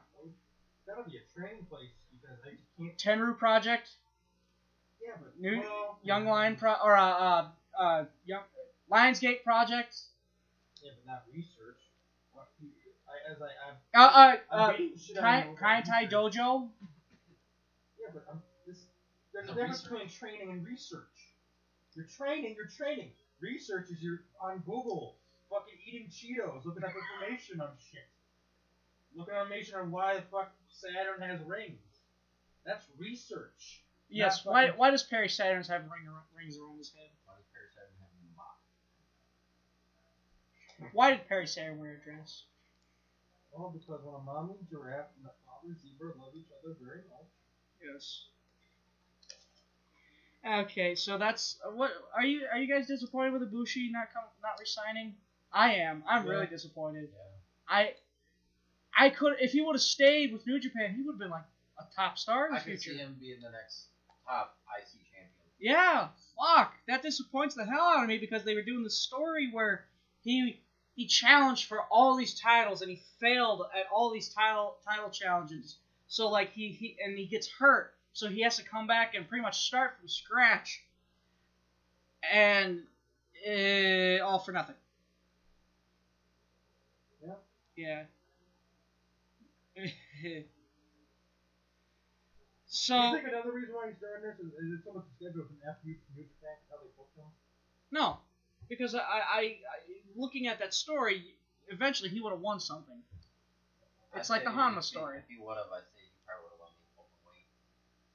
[0.87, 2.97] That'll be a training place because I can't.
[2.97, 3.89] Tenryu Project,
[5.03, 7.49] Yeah, but New well, Young Lion Pro or uh, uh,
[7.79, 8.43] uh Young
[8.91, 9.97] Lionsgate Project.
[10.83, 11.81] Yeah, but not research.
[12.33, 12.49] What,
[13.09, 16.07] I, as I, I'm, Uh, uh, uh, beating the shit out Kai, Kai Tai.
[16.07, 16.69] Dojo.
[17.99, 18.43] Yeah, but I'm,
[19.37, 19.91] there's a difference research.
[19.91, 21.35] between training and research.
[21.95, 23.13] You're training, you're training.
[23.41, 25.19] Research is you're on Google,
[25.51, 28.09] fucking eating Cheetos, looking up information on shit.
[29.15, 32.01] Looking up information on why the fuck Saturn has rings.
[32.65, 33.83] That's research.
[34.09, 34.43] Yes.
[34.45, 37.11] Why why does Perry Saturns have ring, rings around his head?
[37.27, 38.59] Why does Perry Saturn have a mock?
[40.95, 42.45] Why did Perry Saturn wear a dress?
[43.53, 47.29] Well, because when a mommy giraffe and a father zebra love each other very much.
[47.85, 48.29] Yes.
[50.47, 54.23] Okay, so that's uh, what are you are you guys disappointed with Ibushi not com-
[54.43, 55.15] not resigning?
[55.53, 56.05] I am.
[56.07, 56.33] I'm Yeah.
[56.33, 57.09] really disappointed.
[57.13, 57.75] Yeah.
[57.77, 57.95] I
[58.97, 61.45] I could if he would have stayed with New Japan, he would have been like
[61.79, 63.87] a top star in the I could see him being the next
[64.27, 65.31] top IC champion.
[65.59, 66.09] Yeah,
[66.39, 66.75] fuck.
[66.87, 69.85] That disappoints the hell out of me because they were doing the story where
[70.23, 70.61] he
[70.95, 75.77] he challenged for all these titles and he failed at all these title title challenges.
[76.07, 79.29] So like he, he and he gets hurt, so he has to come back and
[79.29, 80.83] pretty much start from scratch.
[82.33, 82.81] And
[83.47, 84.75] uh, all for nothing.
[87.23, 87.35] Yeah.
[87.77, 88.05] Yeah.
[89.77, 90.43] Do
[92.69, 95.45] so you think another reason why he's doing this is, is it so much schedule
[95.45, 97.29] from after you from New Japan how they booked him?
[97.93, 98.17] No,
[98.71, 99.77] because I, I, I
[100.17, 101.37] looking at that story,
[101.69, 102.97] eventually he would have won something.
[104.17, 105.19] It's I'd like the say Honma story.
[105.19, 107.45] If he would have, I'd say he probably would have won the open weight.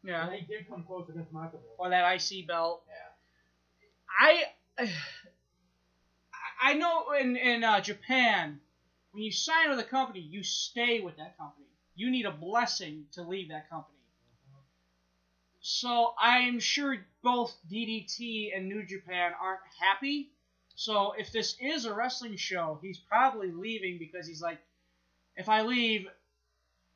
[0.04, 1.60] Yeah, And he did come close against Nakamura.
[1.78, 2.84] or that IC belt.
[2.88, 4.46] Yeah.
[4.80, 4.88] I,
[6.62, 8.60] I know in in uh, Japan,
[9.12, 11.66] when you sign with a company, you stay with that company.
[11.96, 13.98] You need a blessing to leave that company.
[15.62, 20.32] So I'm sure both DDT and New Japan aren't happy.
[20.76, 24.58] So if this is a wrestling show, he's probably leaving because he's like,
[25.36, 26.08] if I leave,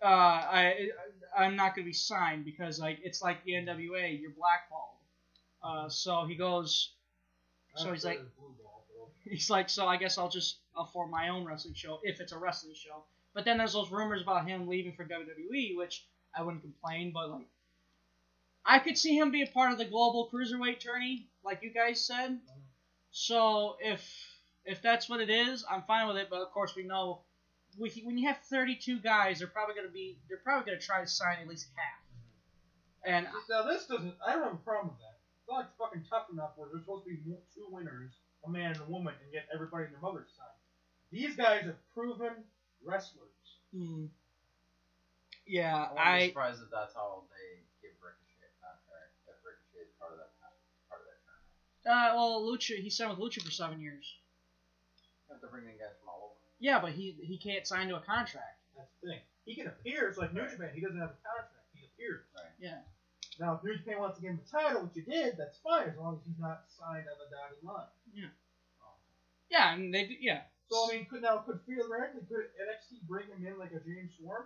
[0.02, 0.90] uh, I
[1.38, 4.98] I'm not gonna be signed because like it's like the NWA, you're blackballed.
[5.64, 6.94] Uh, so he goes.
[7.76, 8.22] So he's like,
[9.24, 12.32] he's like, so I guess I'll just I'll form my own wrestling show if it's
[12.32, 13.03] a wrestling show.
[13.34, 17.30] But then there's those rumors about him leaving for WWE, which I wouldn't complain, but
[17.30, 17.48] like,
[18.66, 22.06] I could see him be a part of the global cruiserweight tourney, like you guys
[22.06, 22.40] said.
[23.12, 24.02] So if
[24.66, 26.28] if that's what it is, I'm fine with it.
[26.30, 27.22] But of course, we know
[27.77, 31.38] when you have 32 guys, they're probably gonna be they're probably gonna try to sign
[31.41, 32.02] at least half.
[33.06, 34.15] And Now this doesn't.
[34.26, 35.19] I don't have a problem with that.
[35.39, 37.22] It's not like fucking tough enough where there's supposed to be
[37.53, 40.57] two winners, a man and a woman, and get everybody and their mother's side.
[41.11, 42.43] These guys are proven
[42.81, 43.30] wrestlers.
[43.69, 44.10] hmm,
[45.45, 49.14] yeah, I wouldn't be I surprised that that's how they give Ricochet a contract.
[49.30, 50.34] If Ricochet is part of that
[50.89, 51.53] part of that tournament.
[51.85, 54.18] uh, well Lucha he signed with Lucha for seven years.
[55.30, 56.05] You have to bring in guys from all over.
[56.66, 58.58] Yeah, but he he can't sign to a contract.
[58.76, 59.20] That's the thing.
[59.46, 60.10] He can appear.
[60.10, 60.72] It's like New Japan.
[60.74, 61.70] He doesn't have a contract.
[61.78, 62.26] He appears.
[62.34, 62.50] Right.
[62.58, 62.82] Yeah.
[63.40, 65.90] Now, if New Japan wants to give him the title, which you did, that's fine
[65.90, 67.86] as long as he's not signed on the dotted line.
[68.16, 68.34] Yeah,
[69.52, 70.42] Yeah, and they do- yeah.
[70.72, 74.14] So I mean, could now could theoretically could NXT bring him in like a James
[74.18, 74.46] Storm?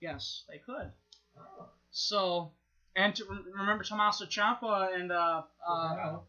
[0.00, 0.90] Yes, they could.
[1.36, 1.66] Oh.
[1.90, 2.52] So,
[2.96, 6.22] and to remember Tommaso Ciampa and uh, uh, Gargano.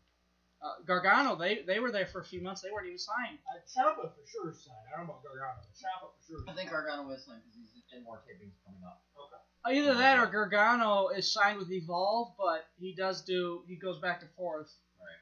[0.61, 2.61] Uh, Gargano, they they were there for a few months.
[2.61, 3.39] They weren't even signed.
[3.47, 4.77] Uh, Ciampa for sure signed.
[4.93, 5.55] I don't know about Gargano.
[5.61, 6.37] but Ciampa for sure.
[6.41, 6.69] is I think.
[6.69, 9.01] Gargano is signed because he's in more tapings coming up.
[9.15, 9.39] Okay.
[9.65, 13.99] Uh, Either that or Gargano is signed with Evolve, but he does do he goes
[13.99, 14.71] back and forth.
[14.99, 15.19] Right.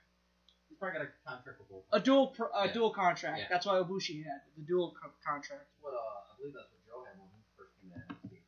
[0.69, 1.83] He's probably got a contract with both.
[1.93, 2.73] A dual pr- a Yeah.
[2.73, 3.39] dual contract.
[3.39, 3.47] Yeah.
[3.49, 5.65] That's why Ibushi had the dual co- contract.
[5.81, 8.41] What uh, I believe that's what Joe had when he first came to NXT.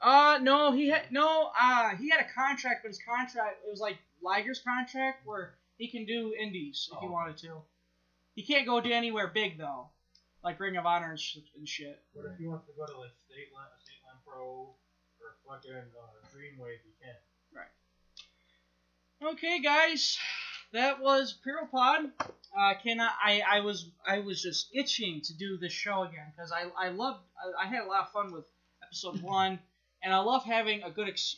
[0.00, 1.50] Uh no, he had no.
[1.60, 5.88] Uh, he had a contract, but his contract it was like Liger's contract where he
[5.90, 7.10] can do indies if he Oh.
[7.10, 7.62] wanted to.
[8.36, 9.90] He can't go to anywhere big though,
[10.44, 12.00] like Ring of Honor and, sh- and shit.
[12.12, 14.74] What if he wants to go to like State Line, State Line Pro
[15.20, 16.78] or fucking uh, Dreamwave?
[16.86, 17.16] He can.
[17.52, 19.32] Right.
[19.32, 20.18] Okay, guys,
[20.72, 22.10] that was Puro Pod.
[22.56, 23.42] Uh, can I, I?
[23.56, 27.20] I was I was just itching to do this show again because I I loved
[27.36, 28.44] I, I had a lot of fun with
[28.84, 29.58] episode one,
[30.02, 31.36] and I love having a good ex-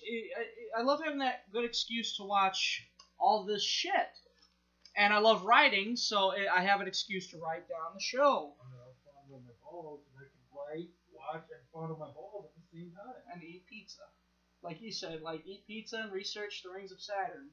[0.77, 2.87] I, I love having that good excuse to watch
[3.19, 4.11] all this shit,
[4.97, 8.55] and I love writing, so I I have an excuse to write down the show
[8.61, 12.47] I'm gonna have fun with my balls and can write, watch, and fondle my balls
[12.47, 13.15] at the same time.
[13.33, 14.03] and eat pizza,
[14.63, 17.51] like you said, like eat pizza and research the Rings of Saturn,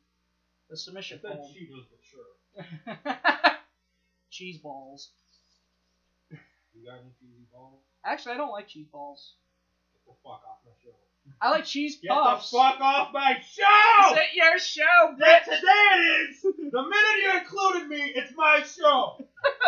[0.70, 1.54] the submission I said poem.
[1.54, 3.58] Cheetos, but sure.
[4.30, 5.12] Cheese balls.
[6.74, 7.84] You got any cheesy balls?
[8.06, 9.36] Actually, I don't like cheese balls.
[9.94, 10.96] Get the fuck off my show.
[11.42, 12.52] I like cheese Get puffs.
[12.52, 14.12] the fuck off my show!
[14.12, 15.44] Is it your show, Yeah, bitch?
[15.46, 15.58] today
[15.94, 16.42] it is!
[16.42, 19.18] The minute you included me, it's my show!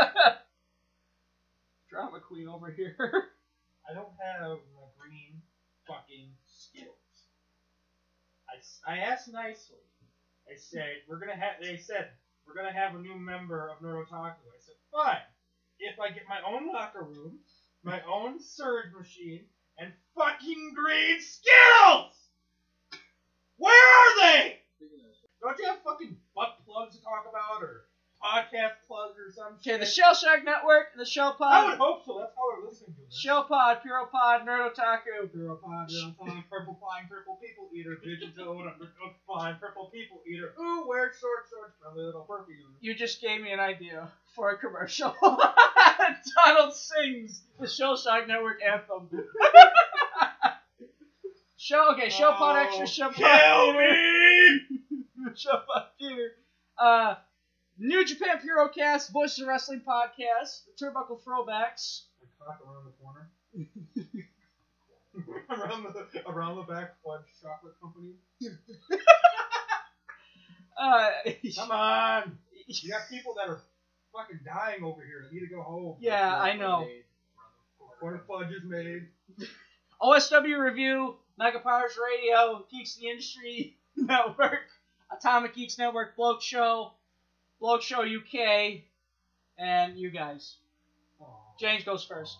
[1.89, 2.95] Drama queen over here.
[3.89, 5.41] I don't have my green
[5.88, 6.95] fucking skills.
[8.49, 9.77] I, s- I asked nicely.
[10.51, 12.09] I said, we're gonna have, they said,
[12.47, 14.41] we're gonna have a new member of Nerd Otaku.
[14.49, 15.21] I said, fine.
[15.80, 17.39] If I get my own locker room,
[17.84, 19.45] my own surge machine,
[19.78, 22.30] and fucking green Skittles!
[23.58, 24.60] Where are they?
[25.41, 27.84] Don't you have fucking butt plugs to talk about, or
[28.24, 29.80] podcast plugs or some Okay, shit?
[29.82, 31.52] the Shellshock Network, the Shell Pod.
[31.54, 32.18] I would hope so.
[32.20, 33.14] That's how we're listening to this.
[33.20, 35.28] Shell Pod, Puro Pod, Nerd Otaku.
[35.32, 37.95] Purple pine, purple pine, purple Flying, purple people eater,
[38.38, 40.54] toed, undercooked fine, purple people eater.
[40.60, 42.76] Ooh, wear short shorts, friendly little perfume.
[42.82, 45.14] You just gave me an idea for a commercial.
[45.22, 49.10] Donald sings the Shellshock Network anthem.
[51.58, 54.62] Show okay, Show Pod Oh, Extra, Show Pod Kill me!
[55.36, 56.32] Show Pod Theater.
[56.78, 57.16] Uh,
[57.78, 62.04] New Japan Purocast, Voice of Wrestling Podcast, the Turnbuckle Throwbacks.
[62.40, 63.30] Cock around the corner.
[65.50, 68.14] around the around the back, fudge chocolate company.
[70.76, 71.12] Uh,
[71.56, 72.38] Come on,
[72.68, 73.62] you got people that are
[74.12, 75.98] fucking dying over here that need to go home.
[76.00, 76.88] yeah, I know.
[78.00, 79.08] Corn fudge is made.
[80.02, 84.62] OSW Review, Mega Powers Radio, Geeks the Industry Network,
[85.16, 86.94] Atomic Geeks Network, Bloke Show,
[87.64, 88.81] Bloke Show UK,
[89.57, 90.57] and you guys.
[91.22, 91.26] Aw.
[91.57, 92.38] James goes first.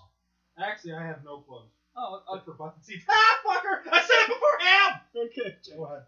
[0.62, 1.72] Actually, I have no plugs.
[1.96, 3.06] Oh, Except for button seats.
[3.10, 3.90] Ah, fucker!
[3.90, 5.00] I said it before him!
[5.26, 5.56] okay.
[5.78, 6.04] Go ahead.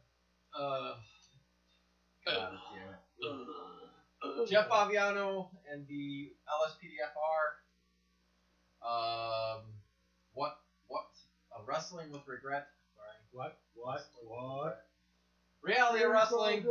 [0.54, 0.96] Uh,
[2.26, 4.50] God damn it.
[4.50, 7.56] Jeff Faviano and the LSPDFR.
[8.86, 9.62] Um,
[10.34, 10.60] what?
[10.88, 11.06] What?
[11.56, 12.68] Uh, wrestling with regret.
[12.98, 13.16] Sorry.
[13.32, 13.60] What?
[13.76, 14.06] What?
[14.28, 14.86] What?
[15.62, 16.66] Reality of Wrestling.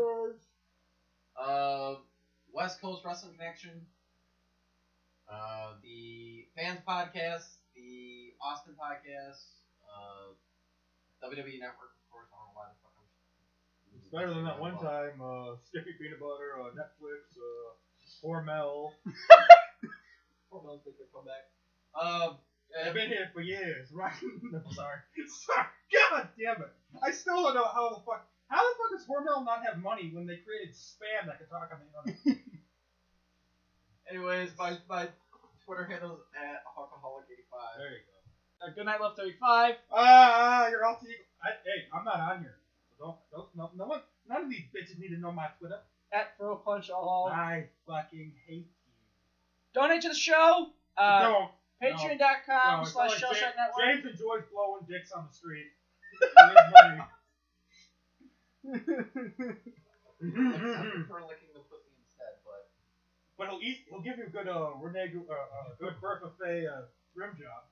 [1.41, 1.95] Uh,
[2.55, 3.83] West Coast Wrestling Connection.
[5.27, 7.59] Uh, the Fans Podcast.
[7.75, 9.43] The Austin Podcast.
[9.83, 10.39] Uh,
[11.27, 12.31] WWE Network, of course.
[12.31, 13.11] I don't know why the fuck I'm.
[13.99, 17.75] It's better than that one time, uh, Sticky Peanut Butter, uh, Netflix, uh,
[18.23, 18.95] Hormel.
[20.51, 21.51] Hormones make their comeback.
[21.99, 22.39] Um,
[22.75, 24.15] I've been here for years, right?
[24.43, 24.99] no, sorry.
[25.27, 25.67] Sorry.
[25.91, 26.73] God damn it.
[27.03, 28.27] I still don't know how the fuck.
[28.49, 31.71] How the fuck does Hormel not have money when they created spam that could talk
[31.73, 32.44] on the internet?
[34.11, 35.09] Anyways, my, my
[35.65, 37.79] Twitter handle is at Hawkaholic85.
[37.79, 38.67] there you go.
[38.67, 39.75] Uh, Good Night Love 35.
[39.93, 41.17] Ah, you're all team.
[41.43, 42.57] I, hey, I'm not on here.
[42.99, 45.79] So don't, don't, no, no one, none of these bitches need to know my Twitter.
[46.13, 47.29] At Throw Punch All.
[47.33, 48.69] I fucking hate
[49.75, 50.69] Donate to the show.
[50.69, 51.03] you.
[51.03, 51.51] Uh, don't.
[51.83, 53.85] Patreon.com No, slash Shell like Shark James, Network.
[53.85, 55.67] James enjoys blowing dicks on the street.
[56.39, 57.09] I
[61.27, 62.71] licking the pussy instead, but
[63.37, 63.79] But he'll eat.
[63.91, 66.83] He'll give you a good uh, Rene, uh, uh, good Bertha Faye uh,
[67.17, 67.65] rim job.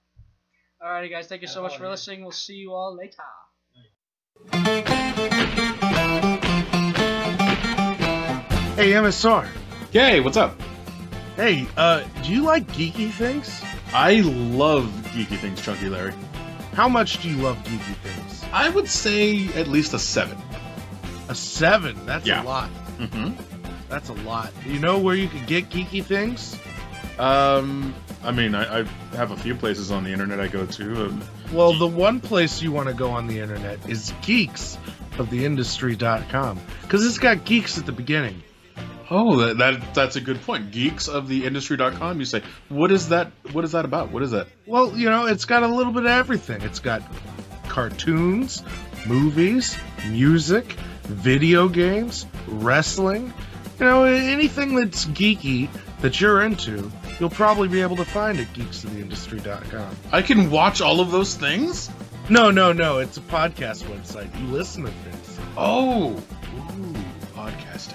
[0.84, 1.28] Alrighty, guys.
[1.28, 2.22] Thank you so much for listening.
[2.22, 3.22] We'll see you all later.
[8.74, 9.46] Hey, MSR.
[9.92, 10.60] Hey, what's up?
[11.36, 13.62] Hey, uh, do you like geeky things?
[13.92, 16.14] I love geeky things, Chunky Larry.
[16.72, 18.42] How much do you love geeky things?
[18.52, 20.36] I would say at least a seven.
[21.28, 22.04] A seven?
[22.06, 22.42] That's Yeah.
[22.42, 22.70] a lot.
[22.98, 23.51] Mm-hmm.
[23.92, 24.50] That's a lot.
[24.64, 26.58] You know where you can get geeky things?
[27.18, 27.94] Um,
[28.24, 28.84] I mean, I, I
[29.16, 31.06] have a few places on the internet I go to.
[31.08, 34.78] Um, Well, the one place you want to go on the internet is geeks
[35.18, 38.42] of the industry.com because it's got geeks at the beginning.
[39.10, 40.70] oh, that, that that's a good point.
[40.70, 42.18] Geeks of the industry.com.
[42.18, 43.30] You say, what is that?
[43.52, 44.10] What is that about?
[44.10, 44.46] What is that?
[44.64, 46.62] Well, you know, it's got a little bit of everything.
[46.62, 47.02] It's got
[47.68, 48.62] cartoons,
[49.06, 49.76] movies,
[50.08, 50.72] music,
[51.04, 53.34] video games, wrestling.
[53.78, 55.68] You know, anything that's geeky
[56.00, 59.96] that you're into, you'll probably be able to find at geeksoftheindustry.com.
[60.12, 61.90] I can watch all of those things.
[62.28, 62.98] No, no, no.
[62.98, 64.28] It's a podcast website.
[64.40, 65.38] You listen to things.
[65.56, 66.94] Oh, Ooh,
[67.34, 67.94] podcasting.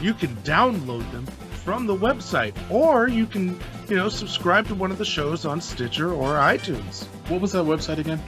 [0.00, 1.26] You can download them
[1.64, 5.60] from the website, or you can, you know, subscribe to one of the shows on
[5.60, 7.04] Stitcher or iTunes.
[7.28, 8.22] What was that website again?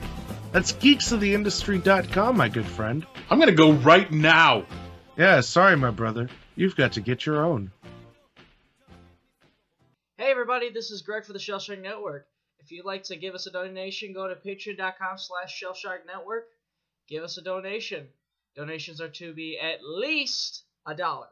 [0.51, 3.07] That's geeksoftheindustry.com, my good friend.
[3.31, 4.65] I'm gonna go right now.
[5.17, 6.29] Yeah, sorry, my brother.
[6.59, 7.71] You've got to get your own.
[10.17, 12.27] Hey everybody, this is Greg for the Shellshock Network.
[12.59, 16.49] If you'd like to give us a donation, go to patreon.com slash Shellshock Network.
[17.07, 18.09] Give us a donation.
[18.57, 21.29] Donations are to be at least a dollar.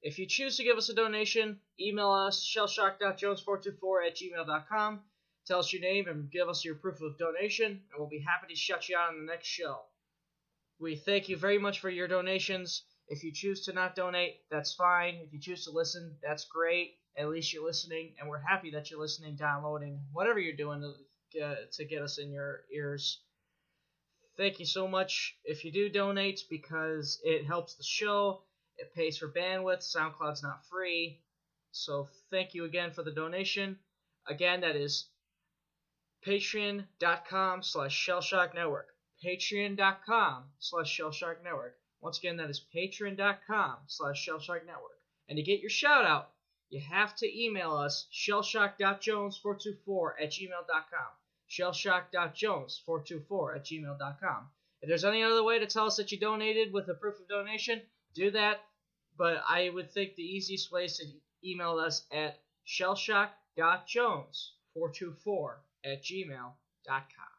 [0.00, 5.00] If you choose to give us a donation, email us shellshock.jones424 at gmail.com.
[5.48, 8.54] Tell us your name and give us your proof of donation, and we'll be happy
[8.54, 9.80] to shut you out on the next show.
[10.78, 12.84] We thank you very much for your donations.
[13.08, 15.16] If you choose to not donate, that's fine.
[15.16, 16.98] If you choose to listen, that's great.
[17.16, 20.92] At least you're listening, and we're happy that you're listening, downloading, whatever you're doing to
[21.32, 23.20] get, to get us in your ears.
[24.36, 28.42] Thank you so much if you do donate because it helps the show.
[28.76, 29.82] It pays for bandwidth.
[29.82, 31.22] SoundCloud's not free.
[31.70, 33.78] So thank you again for the donation.
[34.28, 35.08] Again, that is
[36.26, 38.88] patreon.com slash shellshock network.
[39.24, 41.76] Patreon.com slash shellshock network.
[42.00, 44.98] Once again, that is patreon.com slash shellshock network.
[45.28, 46.30] And to get your shout out,
[46.68, 51.08] you have to email us shellshock.jones424 at gmail.com.
[51.48, 54.48] Shellshock.jones424 at gmail.com.
[54.82, 57.28] If there's any other way to tell us that you donated with a proof of
[57.28, 57.82] donation,
[58.14, 58.60] do that.
[59.16, 61.06] But I would think the easiest way is to
[61.44, 65.54] email us at shellshock.jones424
[65.84, 67.35] at gmail.com.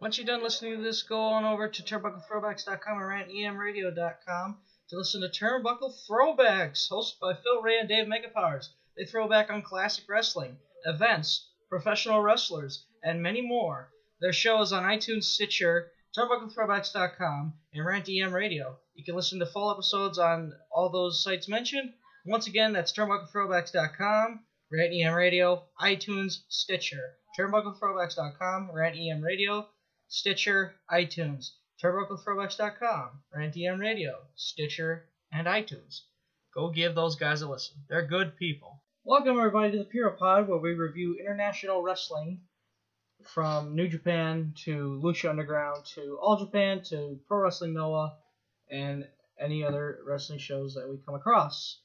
[0.00, 4.56] Once you're done listening to this, go on over to turnbucklethrowbacks.com and rantemradio.com
[4.88, 8.68] to listen to Turnbuckle Throwbacks, hosted by Phil Ray and Dave Megapowers.
[8.96, 13.90] They throw back on classic wrestling, events, professional wrestlers, and many more.
[14.20, 18.78] Their show is on iTunes, Stitcher, turnbucklethrowbacks.com, and Rant EM Radio.
[18.94, 21.92] You can listen to full episodes on all those sites mentioned.
[22.24, 27.16] Once again, that's turnbucklethrowbacks.com, Rant EM Radio, iTunes, Stitcher.
[27.38, 29.66] Turnbucklethrowbacks.com, Rant EM Radio,
[30.10, 31.50] Stitcher, iTunes.
[31.84, 36.00] TurnbuckleThrowbacks.com, Rant Radio, Stitcher, and iTunes.
[36.54, 37.76] Go give those guys a listen.
[37.90, 38.82] They're good people.
[39.04, 42.40] Welcome everybody to the Puro Pod, where we review international wrestling
[43.22, 48.16] from New Japan to Lucha Underground to All Japan to Pro Wrestling Noah
[48.70, 49.06] and
[49.38, 51.82] any other wrestling shows that we come across.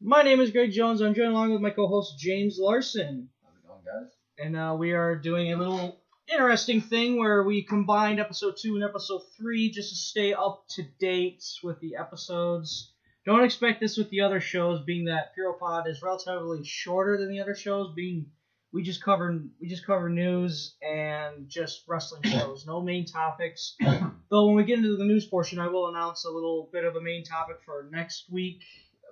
[0.00, 1.02] My name is Greg Jones.
[1.02, 3.28] I'm joined along with my co-host James Larson.
[3.44, 4.12] How's it going, guys?
[4.38, 8.84] And uh, we are doing a little interesting thing where we combined episode 2 and
[8.84, 12.92] episode 3 just to stay up to date with the episodes.
[13.26, 17.30] Don't expect this with the other shows, being that Puro Pod is relatively shorter than
[17.30, 18.26] the other shows, being
[18.72, 23.76] we just cover we just cover news and just wrestling shows, no main topics.
[24.30, 26.96] Though when we get into the news portion, I will announce a little bit of
[26.96, 28.62] a main topic for next week,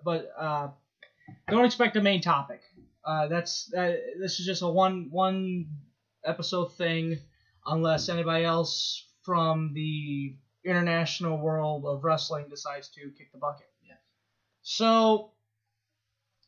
[0.05, 0.69] but uh,
[1.49, 2.61] don't expect a main topic.
[3.05, 5.67] Uh, that's uh, this is just a one one
[6.25, 7.19] episode thing,
[7.67, 10.35] unless anybody else from the
[10.65, 13.69] international world of wrestling decides to kick the bucket.
[13.87, 13.95] Yeah.
[14.63, 15.31] So,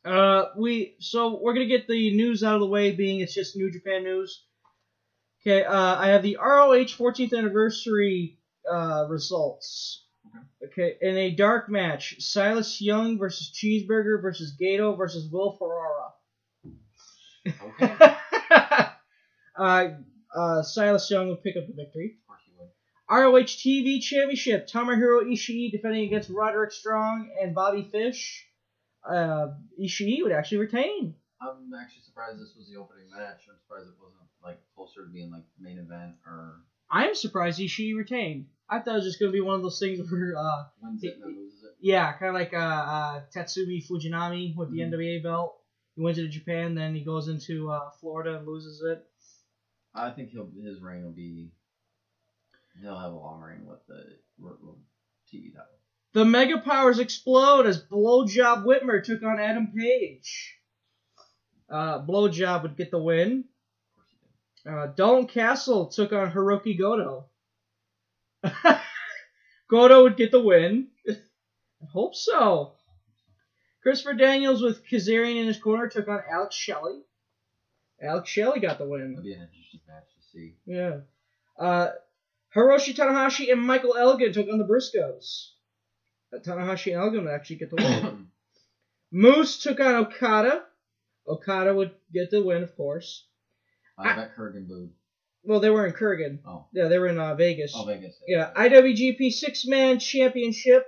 [0.05, 3.55] uh, we so we're gonna get the news out of the way, being it's just
[3.55, 4.43] New Japan news.
[5.41, 8.37] Okay, uh, I have the ROH 14th anniversary
[8.69, 10.03] uh, results.
[10.63, 16.11] Okay, in a dark match, Silas Young versus Cheeseburger versus Gato versus Will Ferrara.
[17.61, 18.15] Okay.
[19.61, 19.87] Uh,
[20.35, 22.15] uh, Silas Young will pick up the victory.
[22.23, 22.69] Of course you would.
[23.09, 28.47] ROH TV Championship, Tomohiro Ishii defending against Roderick Strong and Bobby Fish.
[29.07, 29.47] Uh,
[29.79, 31.13] Ishii would actually retain.
[31.41, 33.47] I'm actually surprised this was the opening match.
[33.49, 37.95] I'm surprised it wasn't like closer to being like main event or I'm surprised Ishii
[37.95, 38.45] retained.
[38.69, 41.03] I thought it was just going to be one of those things where, uh, wins
[41.03, 41.71] it and loses it.
[41.79, 44.91] yeah, kind of like uh, uh, Tatsumi Fujinami with the Mhm.
[44.93, 45.55] NWA belt.
[45.95, 49.03] he wins it in Japan, then he goes into uh, Florida and loses it.
[49.93, 51.51] I think he'll his reign will be.
[52.81, 54.17] He'll have a long reign with the
[55.31, 55.67] TV title.
[56.13, 60.57] The Mega Powers explode as Blowjob Whitmer took on Adam Page.
[61.69, 63.45] Uh, Blowjob would get the win.
[64.69, 67.29] Uh, Dalton Castle took on Hiroki Goto.
[69.69, 70.89] Goto would get the win.
[71.09, 72.73] I hope so.
[73.81, 77.01] Christopher Daniels with Kazarian in his corner took on Alex Shelley.
[78.01, 79.11] Alex Shelley got the win.
[79.11, 80.55] It'll be an interesting match to see.
[80.65, 80.99] Yeah.
[81.59, 81.89] Uh,
[82.55, 85.51] Hiroshi Tanahashi and Michael Elgin took on the Briscoes.
[86.33, 88.27] Uh, Tanahashi and Elgin would actually get the win.
[89.11, 90.63] Moose took on Okada.
[91.27, 93.25] Okada would get the win, of course.
[93.97, 94.91] I bet Kurgan booed.
[95.43, 96.39] Well, they were in Kurgan.
[96.45, 96.65] Oh.
[96.73, 97.73] Yeah, they were in uh, Vegas.
[97.75, 98.15] Oh, Vegas.
[98.27, 100.87] Yeah, IWGP Six Man Championship.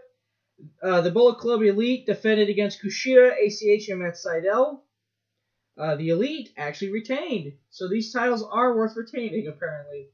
[0.82, 4.82] Uh, the Bullet Club Elite defended against Kushida, ACH, and Matt Sydal.
[5.78, 7.54] Uh, the Elite actually retained.
[7.70, 10.08] So these titles are worth retaining, apparently.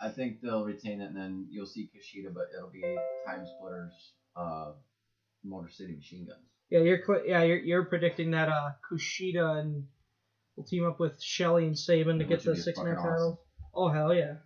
[0.00, 2.82] I think they'll retain it, and then you'll see Kushida, but it'll be
[3.26, 3.92] Time Splitters,
[4.36, 4.72] uh,
[5.44, 6.40] Motor City Machine Guns.
[6.70, 9.86] Yeah, you're yeah you're, you're predicting that uh, Kushida and
[10.56, 13.40] will team up with Shelley and Sabin to get the six man fucking title.
[13.74, 14.36] Oh hell yeah!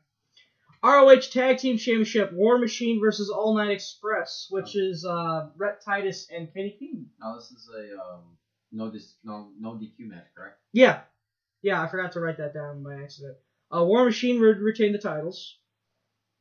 [0.82, 6.28] ROH Tag Team Championship: War Machine versus All Night Express, which is uh, Rhett Titus
[6.34, 7.06] and Kenny King.
[7.20, 8.36] Now this is a um,
[8.72, 10.58] no dis no no DQ match, correct?
[10.72, 11.00] Yeah,
[11.62, 13.36] yeah, I forgot to write that down by accident.
[13.74, 15.56] Uh, War Machine would retain the titles.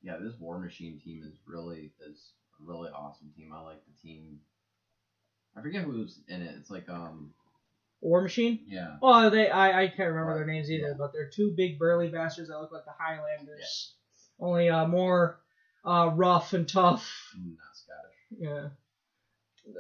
[0.02, 2.32] Yeah, this War Machine team is really is
[2.62, 3.52] a really awesome team.
[3.54, 4.40] I like the team.
[5.58, 6.56] I forget who's in it.
[6.60, 7.32] It's like um
[8.02, 8.60] War Machine.
[8.68, 8.98] yeah.
[9.02, 10.94] Well, they I, I can't remember their names either, Yeah.
[10.98, 13.96] but they're two big burly bastards that look like the Highlanders,
[14.40, 15.40] only uh, more
[15.84, 17.10] uh, rough and tough.
[17.40, 18.18] Mm, Not Scottish.
[18.38, 18.70] Yeah.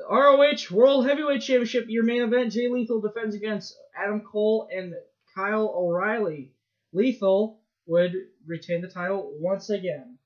[0.10, 4.94] ROH World Heavyweight Championship, your main event, Jay Lethal defends against Adam Cole and
[5.36, 6.52] Kyle O'Reilly.
[6.94, 8.14] Lethal would
[8.46, 10.18] retain the title once again.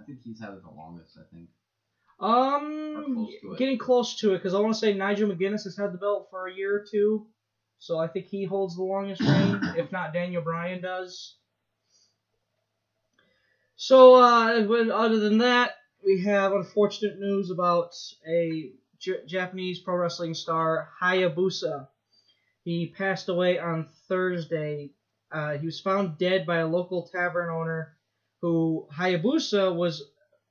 [0.00, 1.16] I think he's had it the longest.
[1.18, 1.48] I think.
[2.20, 5.92] Um, close getting close to it because I want to say Nigel McGuinness has had
[5.92, 7.26] the belt for a year or two,
[7.78, 9.60] so I think he holds the longest reign.
[9.76, 11.36] if not, Daniel Bryan does.
[13.76, 15.72] So, uh, but other than that,
[16.04, 17.94] we have unfortunate news about
[18.28, 21.88] a J- Japanese pro wrestling star Hayabusa.
[22.62, 24.92] He passed away on Thursday.
[25.32, 27.96] Uh, he was found dead by a local tavern owner
[28.40, 30.02] who Hayabusa was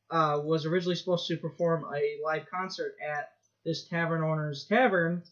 [0.10, 3.32] uh, was originally supposed to perform a live concert at
[3.66, 5.24] this tavern owner's tavern.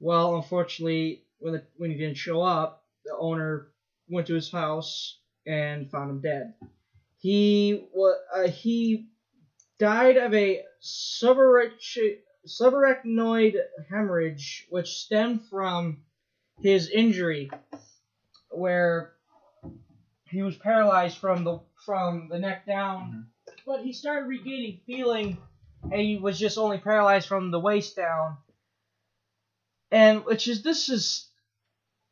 [0.00, 3.68] Well, unfortunately, when the, when he didn't show up, the owner
[4.08, 6.54] went to his house and found him dead.
[7.18, 7.86] He
[8.34, 9.08] uh, he
[9.78, 13.56] died of a subarach- subarachnoid
[13.88, 15.98] hemorrhage, which stemmed from
[16.60, 17.50] his injury,
[18.50, 19.12] where
[20.30, 23.26] he was paralyzed from the from the neck down.
[23.66, 25.38] But he started regaining feeling
[25.82, 28.36] and he was just only paralyzed from the waist down.
[29.90, 31.28] And which is this is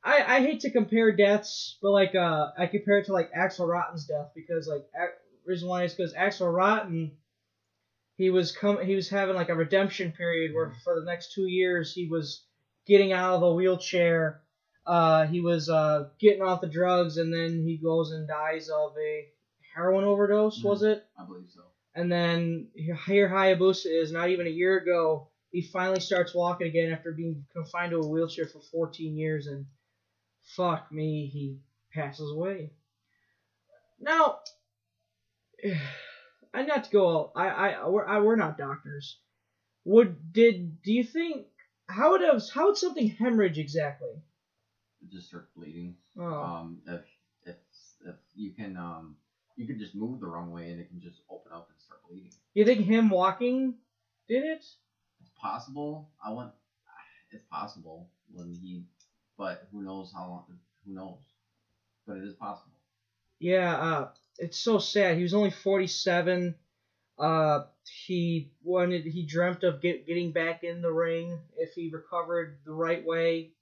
[0.03, 3.69] I, I hate to compare deaths but like uh i compare it to like Axl
[3.69, 4.87] Rotten's death because like
[5.45, 7.13] reason why is because axel rotten
[8.17, 11.47] he was com- he was having like a redemption period where for the next two
[11.47, 12.45] years he was
[12.87, 14.41] getting out of the wheelchair
[14.87, 18.93] uh, he was uh, getting off the drugs and then he goes and dies of
[18.99, 19.27] a
[19.75, 21.63] heroin overdose was it I believe so.
[21.95, 25.29] and then here Hayabusa is not even a year ago.
[25.51, 29.65] He finally starts walking again after being confined to a wheelchair for 14 years, and
[30.55, 31.61] fuck me, he
[31.95, 32.73] passes away.
[33.99, 34.41] Now,
[36.55, 37.07] I not to go.
[37.07, 39.19] all- I I we're, I we're not doctors.
[39.85, 41.47] Would did do you think
[41.89, 44.23] how would have how would something hemorrhage exactly?
[45.11, 45.97] Just start bleeding.
[46.19, 46.25] Oh.
[46.25, 47.03] Um, if
[47.45, 47.57] if
[48.07, 49.17] if you can um
[49.57, 52.01] you can just move the wrong way and it can just open up and start
[52.09, 52.33] bleeding.
[52.55, 53.75] You think him walking
[54.29, 54.65] did it?
[55.21, 56.11] It's possible.
[56.25, 56.53] I want.
[57.31, 58.85] It's possible when he,
[59.37, 60.45] but who knows how long?
[60.87, 61.19] Who knows?
[62.07, 62.73] But it is possible.
[63.41, 65.17] Yeah, uh, it's so sad.
[65.17, 66.55] He was only 47.
[67.19, 67.61] Uh,
[68.07, 72.73] he wanted, he dreamt of get, getting back in the ring if he recovered the
[72.73, 73.53] right way.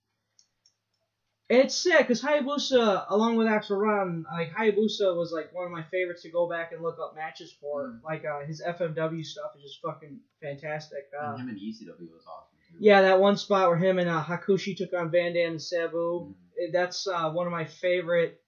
[1.51, 5.70] And it's sad because Hayabusa, along with Axl Rotten, like Hayabusa was like one of
[5.70, 8.01] my favorites to go back and look up matches for.
[8.02, 11.05] Like uh, his FMW stuff is just fucking fantastic.
[11.22, 12.76] Uh, and him and ECW was awesome too.
[12.80, 16.34] yeah, that one spot where him and uh, Hakushi took on Van Dam and Sabu.
[16.59, 18.40] eh, That's uh, one of my favorite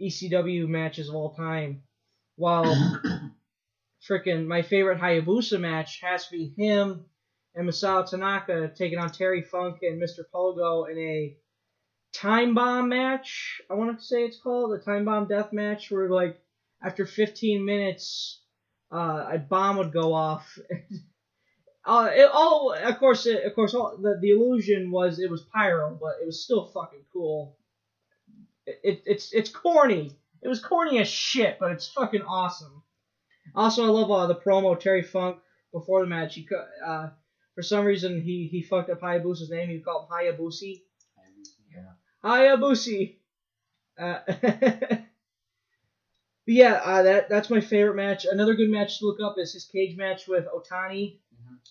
[0.00, 1.82] ECW matches of all time.
[2.36, 2.64] While
[4.08, 7.04] freaking my favorite Hayabusa match has to be him
[7.54, 10.20] and Masato Tanaka taking on Terry Funk and Mr.
[10.32, 11.36] Pogo in a
[12.12, 13.60] time bomb match.
[13.70, 16.40] I want to say it's called a time bomb death match where like
[16.82, 18.40] after 15 minutes,
[18.92, 20.58] uh, a bomb would go off.
[21.84, 25.42] uh, it all of course, it, of course, all, the the illusion was it was
[25.52, 27.57] pyro, but it was still fucking cool.
[28.68, 30.12] It, it it's it's corny.
[30.42, 32.82] It was corny as shit, but it's fucking awesome.
[33.54, 35.38] Also, I love uh, the promo Terry Funk
[35.72, 36.34] before the match.
[36.34, 36.46] He
[36.86, 37.08] uh,
[37.54, 39.68] for some reason he he fucked up Hayabusa's name.
[39.70, 40.82] He called him Hayabusi.
[42.24, 43.16] Hayabusi.
[43.98, 45.04] Uh, but
[46.46, 48.26] yeah, uh, that that's my favorite match.
[48.30, 51.18] Another good match to look up is his cage match with Otani.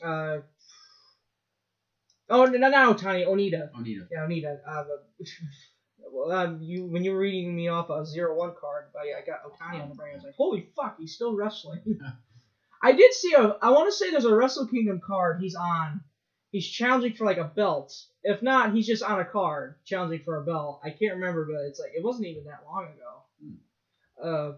[0.04, 0.40] Uh,
[2.30, 3.70] oh, no, not Otani, Onita.
[3.74, 4.08] Onita.
[4.12, 4.60] Yeah, Onita.
[4.68, 4.84] Uh,
[6.32, 9.26] um, you when you were reading me off a zero one card, but yeah, I
[9.26, 10.14] got Otani on the brain.
[10.14, 11.82] I was like, holy fuck, he's still wrestling.
[12.84, 13.58] I did see a.
[13.62, 16.02] I want to say there's a Wrestle Kingdom card he's on.
[16.52, 17.94] He's challenging for like a belt.
[18.24, 20.82] If not, he's just on a card challenging for a belt.
[20.84, 23.18] I can't remember, but it's like it wasn't even that long ago.
[24.24, 24.58] Uh,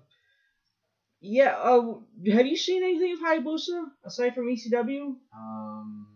[1.22, 1.56] yeah.
[1.58, 1.96] Uh,
[2.32, 5.16] have you seen anything of Hayabusa aside from ECW?
[5.36, 6.08] Um,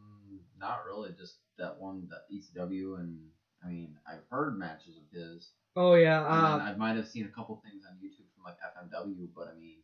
[0.57, 1.11] not really.
[1.17, 3.19] Just that one, that ECW, and
[3.63, 5.49] I mean, I've heard matches of his.
[5.75, 6.21] Oh yeah.
[6.23, 9.59] Uh, I might have seen a couple things on YouTube from like FMW, but I
[9.59, 9.77] mean,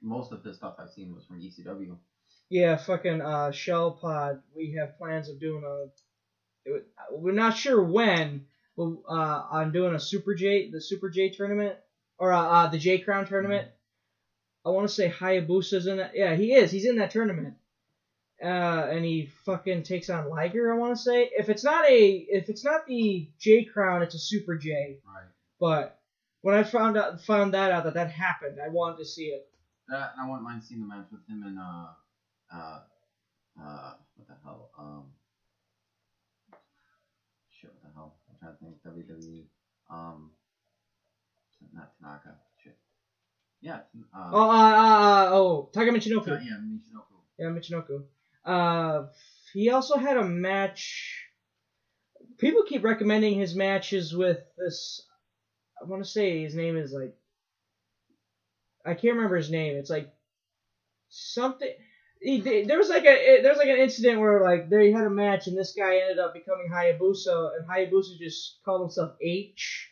[0.00, 1.96] most of the stuff I've seen was from ECW.
[2.50, 4.40] Yeah, fucking uh, Shell Pod.
[4.56, 6.70] We have plans of doing a.
[6.70, 8.46] it- We're not sure when,
[8.76, 11.76] but uh, I'm doing a Super J, the Super J tournament,
[12.18, 13.68] or uh, uh the J Crown tournament.
[14.64, 16.12] I want to say Hayabusa's in that.
[16.14, 16.70] Yeah, he is.
[16.70, 17.54] He's in that tournament.
[18.42, 20.72] Uh, and he fucking takes on Liger.
[20.72, 24.14] I want to say if it's not a if it's not the J Crown, it's
[24.14, 24.98] a Super J.
[25.04, 25.24] Right.
[25.58, 25.98] But
[26.42, 29.48] when I found out found that out that that happened, I wanted to see it.
[29.88, 31.86] That and I wouldn't mind seeing the match with him and uh,
[32.54, 32.80] uh,
[33.60, 34.70] uh, what the hell?
[34.78, 35.04] Um,
[37.50, 38.14] shit, what the hell?
[38.30, 38.58] I'm trying to
[38.92, 39.18] think.
[39.18, 39.44] WWE.
[39.90, 40.30] Um,
[41.74, 42.36] not Tanaka.
[42.62, 42.76] Shit.
[43.60, 43.80] Yeah.
[44.14, 46.28] Uh, Oh, uh, uh, uh, oh, Taka Michinoku.
[46.28, 47.18] yeah, Michinoku.
[47.38, 48.02] Yeah, Michinoku.
[48.48, 49.02] Uh,
[49.52, 51.26] he also had a match.
[52.38, 55.02] People keep recommending his matches with this.
[55.80, 57.12] I want to say his name is like.
[58.86, 59.76] I can't remember his name.
[59.76, 60.08] It's like
[61.08, 61.70] something.
[62.22, 65.10] He, there was like a there was like an incident where like they had a
[65.10, 69.90] match and this guy ended up becoming Hayabusa and Hayabusa just called himself H.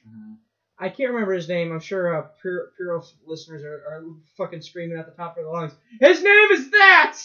[0.78, 1.72] I can't remember his name.
[1.72, 4.02] I'm sure uh, Pure, Pure listeners are, are
[4.36, 5.74] fucking screaming at the top of their lungs.
[6.00, 7.18] His name is that.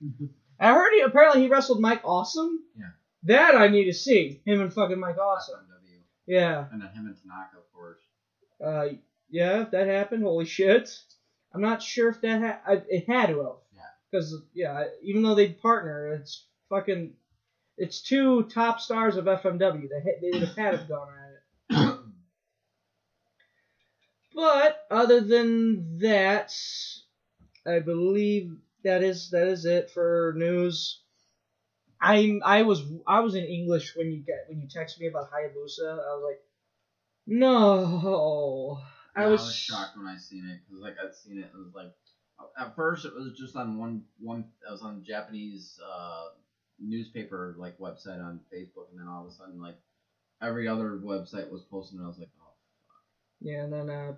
[0.58, 2.60] I heard he apparently he wrestled Mike Awesome.
[2.78, 2.90] Yeah.
[3.24, 5.60] That I need to see him and fucking Mike Awesome.
[5.60, 6.00] FMW.
[6.26, 6.66] Yeah.
[6.70, 7.98] And then him and Tanaka, of course.
[8.62, 8.96] Uh,
[9.30, 10.96] yeah, if that happened, holy shit.
[11.52, 13.52] I'm not sure if that ha- I, it had to have.
[13.74, 13.80] Yeah.
[14.10, 17.14] Because yeah, even though they partner, it's fucking,
[17.76, 19.88] it's two top stars of FMW.
[19.88, 21.08] They ha- they would have had have gone
[21.70, 21.98] at it.
[24.34, 26.54] but other than that,
[27.66, 31.02] I believe that is that is it for news.
[32.00, 35.30] I I was I was in English when you get when you texted me about
[35.30, 35.90] Hayabusa.
[35.90, 36.40] I was like,
[37.26, 38.80] no.
[39.16, 41.50] I Yeah, was, I was shocked when I seen it because like I'd seen it.
[41.54, 41.92] It was like
[42.58, 44.44] at first it was just on one one.
[44.68, 46.28] I was on Japanese uh,
[46.78, 49.76] newspaper like website on Facebook, and then all of a sudden like
[50.42, 51.98] every other website was posting.
[51.98, 52.52] and I was like, oh,
[53.40, 54.14] Yeah, and then uh,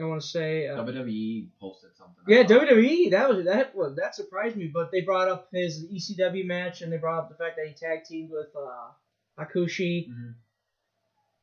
[0.00, 2.24] I want to say uh, WWE posted something.
[2.26, 3.10] yeah, WWE.
[3.10, 4.70] That was that was that surprised me.
[4.72, 7.74] But they brought up his ECW match, and they brought up the fact that he
[7.74, 10.08] tag teamed with uh, Hakushi.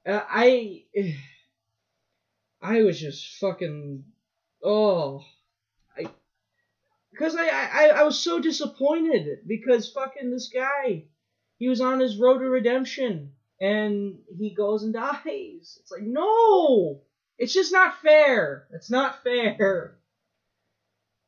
[0.06, 0.84] Uh, I
[2.62, 4.04] I was just fucking
[4.64, 5.24] oh
[5.98, 6.08] I
[7.12, 11.06] because I, I I was so disappointed because fucking this guy
[11.58, 15.80] he was on his road to redemption and he goes and dies.
[15.82, 17.02] It's like no,
[17.38, 18.68] it's just not fair.
[18.72, 19.98] It's not fair.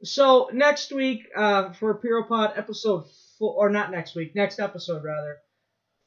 [0.04, 3.06] So next week, uh, for Puro Pod episode
[3.38, 5.38] four, or not next week, next episode rather.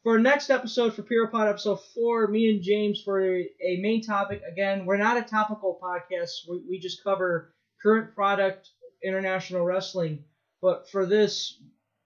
[0.02, 3.48] For next episode for Puro Pod episode four, me and James for a,
[3.80, 4.42] main topic.
[4.50, 6.48] Again, we're not a topical podcast.
[6.48, 8.70] We, we just cover current product
[9.04, 10.24] international wrestling.
[10.60, 11.60] But for this,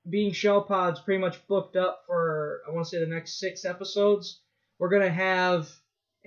[0.08, 3.64] being Shell Pod's pretty much booked up for I want to say the next six
[3.64, 4.40] episodes.
[4.78, 5.70] We're gonna have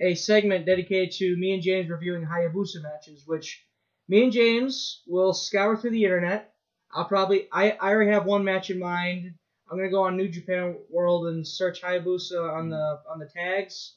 [0.00, 3.64] a segment dedicated to me and James reviewing Hayabusa matches, which
[4.08, 6.54] me and James will scour through the internet.
[6.92, 9.34] I'll probably I, I already have one match in mind.
[9.70, 13.94] I'm gonna go on New Japan World and search Hayabusa on the on the tags.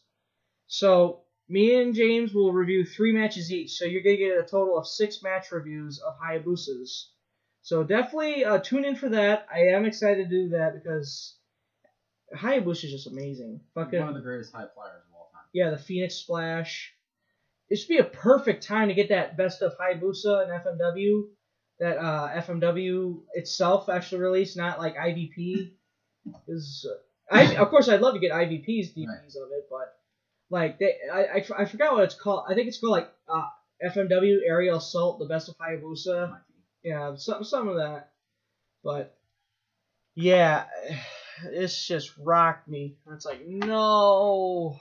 [0.68, 3.72] So me and James will review three matches each.
[3.72, 7.08] So you're gonna get a total of six match reviews of Hayabusas.
[7.64, 9.48] So definitely uh, tune in for that.
[9.52, 11.38] I am excited to do that because
[12.36, 13.62] Hayabusa is just amazing.
[13.74, 15.04] Fucking One of the greatest high flyers.
[15.54, 16.94] Yeah, the Phoenix Splash.
[17.70, 21.24] It should be a perfect time to get that best of Hayabusa and FMW.
[21.80, 25.72] That uh, FMW itself actually released, not like IVP.
[26.48, 26.88] Is
[27.32, 29.94] I of course I'd love to get IVP's DVDs of it, but
[30.50, 32.46] like they I, I, I forgot what it's called.
[32.48, 33.48] I think it's called like uh,
[33.84, 36.38] FMW Aerial Assault, the best of Hayabusa.
[36.84, 38.12] Yeah, some some of that,
[38.84, 39.18] but
[40.16, 40.66] yeah,
[41.46, 42.98] it's just rocked me.
[43.12, 44.78] It's like no.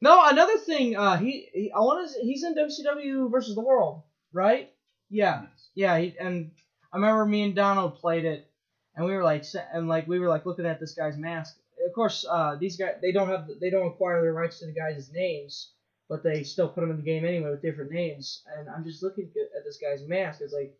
[0.00, 0.96] No, another thing.
[0.96, 2.20] Uh, he, he I want to.
[2.20, 4.02] He's in WCW versus the World,
[4.32, 4.70] right?
[5.10, 5.98] Yeah, yeah.
[5.98, 6.52] He, and
[6.92, 8.50] I remember me and Donald played it,
[8.94, 11.56] and we were like, and like we were like looking at this guy's mask.
[11.86, 14.72] Of course, uh, these guys they don't have they don't acquire the rights to the
[14.72, 15.72] guys' names,
[16.08, 18.42] but they still put them in the game anyway with different names.
[18.56, 20.40] And I'm just looking at at this guy's mask.
[20.40, 20.74] It's like,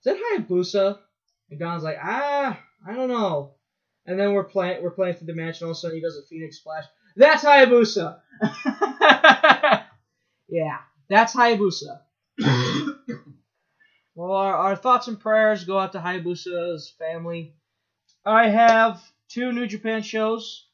[0.00, 0.98] is that Hayabusa?
[1.50, 3.54] And Don's like, ah, I don't know.
[4.06, 6.02] And then we're playing we're playing through the match, and all of a sudden he
[6.02, 6.84] does a Phoenix Splash.
[7.16, 8.20] That's Hayabusa.
[10.48, 10.78] yeah,
[11.08, 12.00] that's Hayabusa.
[14.14, 17.54] well, our, our thoughts and prayers go out to Hayabusa's family.
[18.24, 20.66] I have two New Japan shows.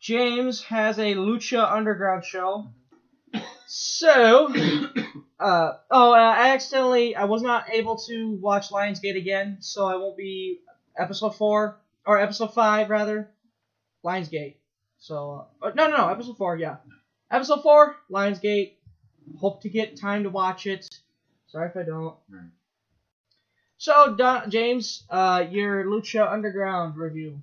[0.00, 2.68] James has a Lucha Underground show.
[3.66, 4.52] So,
[5.40, 9.96] uh, oh, uh, I accidentally, I was not able to watch Lionsgate again, so I
[9.96, 10.60] won't be
[10.98, 13.30] episode four or episode five rather,
[14.04, 14.56] Lionsgate.
[15.06, 16.76] So, uh, no, no, no, episode four, yeah,
[17.28, 18.74] episode four, Lionsgate.
[19.36, 20.86] Hope to get time to watch it.
[21.48, 22.14] Sorry if I don't.
[22.30, 22.50] Right.
[23.78, 27.42] So, Don, James, uh, your Lucha Underground review.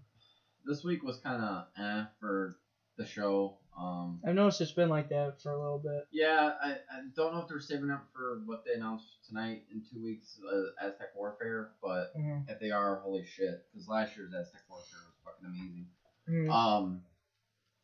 [0.66, 2.56] This week was kind of eh for
[2.98, 3.58] the show.
[3.78, 6.08] Um, I've noticed it's been like that for a little bit.
[6.12, 9.82] yeah, I, I don't know if they're saving up for what they announced tonight in
[9.92, 12.50] two weeks, uh, Aztec Warfare, but Mhm.
[12.50, 15.88] if they are, holy shit, because last year's Aztec Warfare was fucking amazing.
[16.30, 16.50] Mhm.
[16.54, 17.02] Um.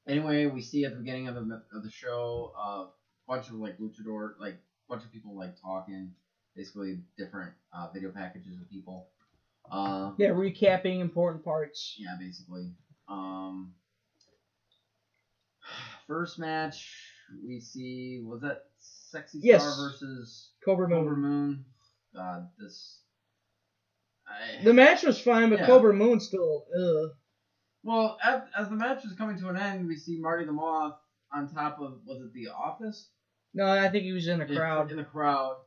[0.07, 2.85] Anyway, we see at the beginning of the of the show a uh,
[3.27, 4.57] bunch of like luchador, like
[4.87, 6.11] bunch of people like talking,
[6.55, 9.07] basically different uh, video packages of people.
[9.71, 11.95] Uh, Yeah, recapping important parts.
[11.97, 12.71] yeah, basically.
[13.07, 13.73] Um.
[16.07, 16.87] First match
[17.43, 19.63] we see was that Sexy Yes.
[19.63, 20.99] Star versus Cobra Moon.
[20.99, 21.65] Cobra Moon.
[22.13, 22.99] God, this.
[24.27, 25.65] I, The match was fine, but Yeah.
[25.65, 26.65] Cobra Moon still.
[26.77, 27.09] Ugh.
[27.85, 30.95] Well, as, as the match is coming to an end, we see Marty the Moth
[31.31, 33.09] on top of was it the office?
[33.53, 34.89] No, I think he was in the crowd.
[34.89, 35.57] In the crowd,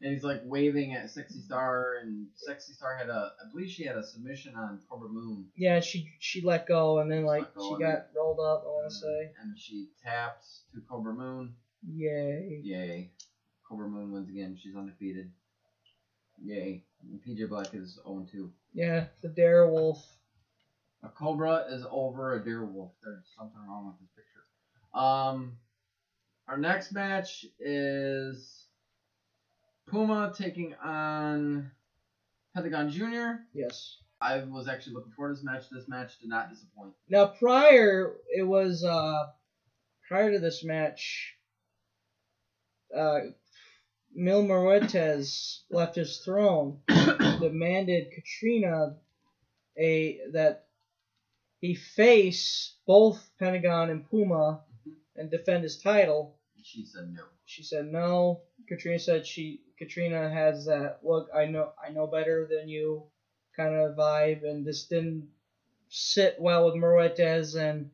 [0.00, 3.84] and he's like waving at Sexy Star, and Sexy Star had a, I believe she
[3.84, 7.76] had a submission on Cobra Moon, Yeah, she she let go and then like go
[7.76, 8.64] she got rolled up.
[8.64, 10.44] I want to say, and she tapped
[10.74, 11.54] to Cobra Moon.
[11.88, 12.60] yay.
[12.64, 13.10] Yay!
[13.68, 14.58] Cobra Moon wins again.
[14.60, 15.30] She's undefeated.
[16.44, 16.82] Yay!
[17.08, 18.50] And PJ Black is 0 2.
[18.74, 20.04] Yeah, the Dare Wolf.
[21.04, 22.92] A cobra is over a deer wolf.
[23.02, 25.00] There's something wrong with this picture.
[25.00, 25.56] Um,
[26.46, 28.66] our next match is
[29.88, 31.70] Puma taking on
[32.54, 33.42] Pentagon Jr.
[33.52, 33.96] Yes.
[34.20, 35.64] I was actually looking forward to this match.
[35.70, 36.92] This match did not disappoint.
[37.08, 39.26] Now prior, it was uh
[40.06, 41.34] prior to this match,
[42.96, 43.20] uh,
[44.14, 48.96] Mil Muertes left his throne, demanded Katrina
[49.78, 50.66] a that
[51.62, 54.60] he face both Pentagon and Puma
[55.14, 56.36] and defend his title.
[56.60, 57.22] She said no.
[57.46, 58.42] She said no.
[58.68, 61.28] Katrina said she Katrina has that look.
[61.34, 63.04] I know I know better than you
[63.56, 65.28] kind of vibe, and this didn't
[65.88, 67.90] sit well with Muertes, and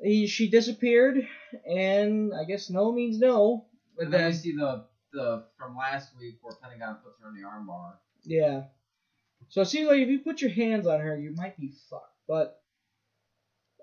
[0.00, 1.26] he, she disappeared.
[1.68, 3.66] And I guess no means no.
[3.98, 7.34] But then then we see the the from last week where Pentagon puts her in
[7.34, 7.94] the armbar.
[8.24, 8.62] yeah.
[9.48, 12.14] So it seems like if you put your hands on her, you might be fucked.
[12.28, 12.60] But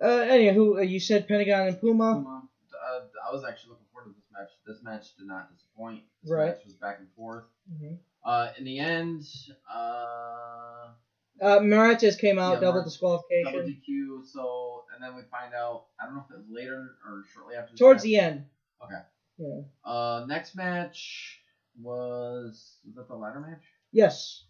[0.01, 2.15] uh, anywho, uh, you said Pentagon and Puma.
[2.15, 2.43] Puma.
[2.73, 2.99] Uh,
[3.29, 4.49] I was actually looking forward to this match.
[4.65, 6.01] This match did not disappoint.
[6.23, 6.47] This Right.
[6.55, 7.45] match was back and forth.
[7.71, 7.97] Mhm.
[8.25, 9.23] Uh, in the end,
[9.71, 10.93] uh,
[11.41, 13.51] Uh, Muertes came out, Yeah, double Mar- disqualification.
[13.53, 14.23] double DQ.
[14.23, 15.87] So, and then we find out.
[15.99, 17.75] I don't know if it was later or shortly after.
[17.75, 18.03] Towards match.
[18.03, 18.45] the end.
[18.83, 19.01] Okay.
[19.39, 19.61] Yeah.
[19.83, 21.41] Uh, next match
[21.81, 23.63] was was that the ladder match?
[23.91, 24.45] Yes.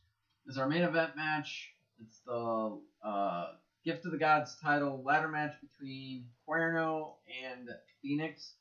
[0.45, 1.73] Is our main event match.
[2.01, 3.53] It's the uh,
[3.85, 7.69] Gift of the Gods title ladder match between Cuerno and
[8.03, 8.51] Fénix.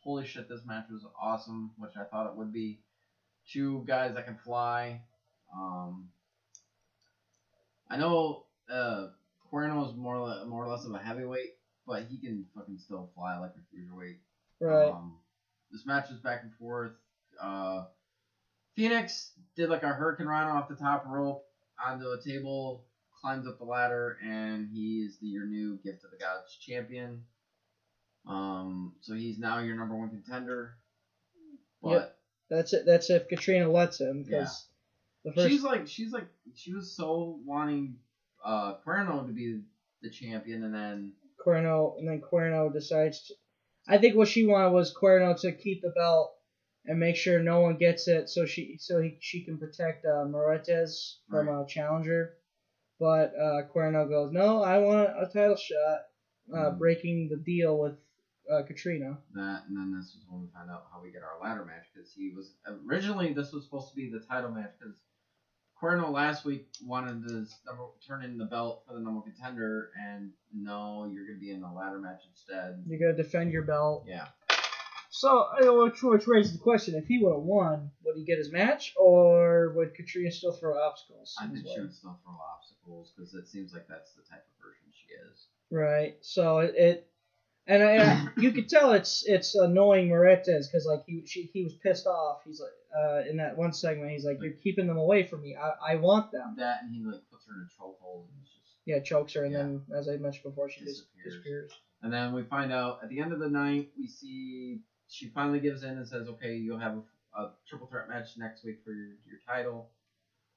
[0.00, 2.80] Holy shit, this match was awesome, which I thought it would be.
[3.50, 5.00] Two guys that can fly.
[5.54, 6.08] Um,
[7.88, 9.08] I know uh,
[9.52, 11.54] Cuerno is more or le- more or less of a heavyweight,
[11.86, 14.16] but he can fucking still fly like a cruiserweight.
[14.60, 14.88] Right.
[14.88, 15.18] Um,
[15.70, 16.92] this match was back and forth.
[17.40, 17.84] Uh,
[18.76, 21.44] Fénix did like a hurricane run off the top rope
[21.84, 22.84] onto a table,
[23.24, 27.22] climbs up the ladder, and he's the, your new gift of the gods champion.
[28.28, 30.74] Um, so he's now your number one contender.
[31.82, 32.16] But Yep.
[32.50, 32.82] That's it.
[32.84, 34.22] That's if Katrina lets him.
[34.22, 34.66] Because
[35.24, 37.96] the first she's like she's like she was so wanting
[38.44, 39.60] uh Cuerno to be
[40.02, 41.12] the champion, and then
[41.44, 43.26] Cuerno, and then Cuerno decides.
[43.28, 43.34] To,
[43.88, 46.34] I think what she wanted was Cuerno to keep the belt
[46.84, 50.26] and make sure no one gets it, so she so he, she can protect uh,
[50.26, 52.34] Muertes from a challenger.
[53.00, 55.98] But uh, Cuerno goes, no, I want a title shot,
[56.52, 56.78] uh, Mhm.
[56.78, 57.94] breaking the deal with
[58.50, 59.18] uh, Katrina.
[59.34, 61.86] that, and then this was when we found out how we get our ladder match
[61.94, 62.52] because he was
[62.86, 64.94] originally this was supposed to be the title match because
[65.80, 67.34] Cuerno last week wanted to
[67.66, 71.60] number, turn in the belt for the number contender, and no, you're gonna be in
[71.62, 72.82] the ladder match instead.
[72.86, 74.04] You're gonna defend your belt.
[74.06, 74.28] Yeah.
[75.16, 75.46] So,
[75.84, 78.92] which, which raises the question: If he would have won, would he get his match,
[78.96, 81.36] or would Katrina still throw obstacles?
[81.40, 84.60] I think she would still throw obstacles because it seems like that's the type of
[84.60, 85.46] person she is.
[85.70, 86.16] Right.
[86.20, 87.06] So it, it
[87.68, 91.62] and I, I you could tell it's it's annoying Muertes because like he she, he
[91.62, 92.40] was pissed off.
[92.44, 95.54] He's like uh, in that one segment he's like you're keeping them away from me.
[95.54, 96.54] I, I want them.
[96.56, 99.54] That and he like puts her in a chokehold and just Yeah, chokes her and
[99.54, 101.34] then as I mentioned before she Disappears.
[101.36, 101.70] disappears.
[102.02, 104.80] And then we find out at the end of the night, we see
[105.14, 106.96] she finally gives in and says, "Okay, you'll have
[107.36, 109.88] a, a triple threat match next week for your, your title."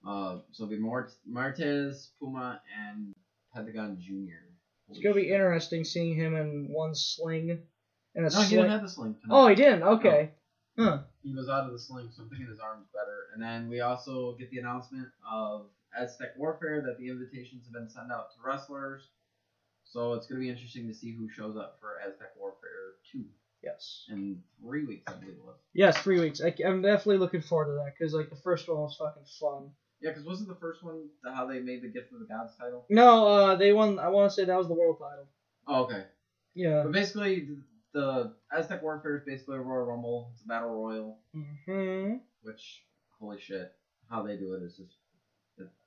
[0.05, 3.13] Uh, so it'll be Mort- Martez, Puma, and
[3.53, 4.43] Pentagon Junior.
[4.89, 7.59] It's gonna be interesting seeing him in one sling.
[8.15, 8.49] And a No, he sling.
[8.49, 9.35] didn't have the sling tonight.
[9.35, 9.83] Oh, he didn't.
[9.83, 10.31] Okay.
[10.77, 10.99] Huh.
[11.23, 13.27] He was out of the sling, so I'm thinking his arm's better.
[13.33, 15.65] And then we also get the announcement of
[15.97, 19.09] Aztec Warfare that the invitations have been sent out to wrestlers.
[19.83, 23.25] So it's gonna be interesting to see who shows up for Aztec Warfare two
[23.67, 24.05] Yes.
[24.09, 25.57] in three weeks, I believe it was.
[25.73, 26.41] Yes, three weeks.
[26.41, 29.71] I, am definitely looking forward to that because like the first one was fucking fun.
[29.99, 32.55] Yeah, because wasn't the first one the, how they made the Gift of the Gods
[32.55, 32.85] title?
[32.89, 33.99] No, uh, they won.
[33.99, 35.27] I want to say that was the world title.
[35.67, 36.03] Oh, okay.
[36.53, 36.83] Yeah.
[36.83, 37.49] But basically,
[37.93, 40.29] the Aztec Warfare is basically a Royal Rumble.
[40.33, 42.83] It's a battle royal, hmm which
[43.19, 43.73] holy shit,
[44.09, 44.95] how they do it is just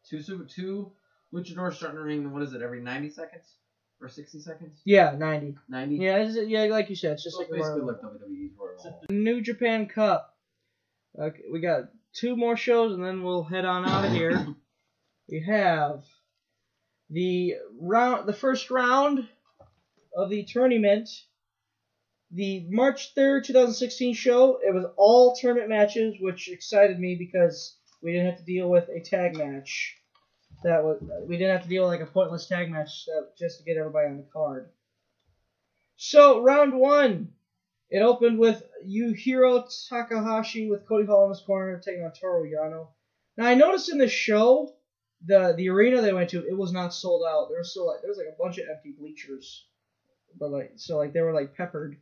[0.04, 0.92] two super two
[1.32, 2.32] luchadors starting to ring.
[2.32, 2.62] What is it?
[2.62, 3.54] Every ninety seconds
[4.00, 4.80] or sixty seconds?
[4.84, 5.56] Yeah, ninety.
[5.68, 5.96] Ninety.
[5.96, 8.76] Yeah, it's, yeah, like you said, it's just So like basically Royal like WWE's Royal
[8.84, 9.06] Rumble.
[9.10, 10.34] New Japan Cup.
[11.18, 14.46] Okay, we got two more shows and then we'll head on out of here.
[15.28, 16.04] we have
[17.10, 19.28] the round, the first round
[20.16, 21.08] of the tournament.
[22.32, 24.60] The March third, two thousand sixteen show.
[24.64, 28.88] It was all tournament matches, which excited me because we didn't have to deal with
[28.88, 29.96] a tag match.
[30.62, 33.58] That was we didn't have to deal with like a pointless tag match uh, just
[33.58, 34.68] to get everybody on the card.
[35.96, 37.32] So round one,
[37.90, 42.88] it opened with Yujiro Takahashi with Cody Hall in his corner taking on Toru Yano.
[43.36, 44.74] Now I noticed in the show,
[45.24, 47.48] the the arena they went to, it was not sold out.
[47.48, 49.66] There was still like there was like a bunch of empty bleachers,
[50.38, 51.96] but like so like they were like peppered.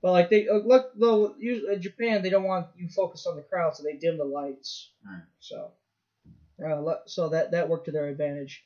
[0.00, 3.36] But like they uh, look though usually in Japan they don't want you focused on
[3.36, 4.90] the crowd, so they dim the lights.
[5.04, 5.22] Right.
[5.40, 5.72] So,
[6.64, 8.64] uh, so that that worked to their advantage.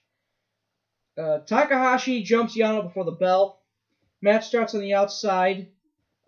[1.18, 3.60] Uh, Takahashi jumps Yano before the bell.
[4.22, 5.68] Match starts on the outside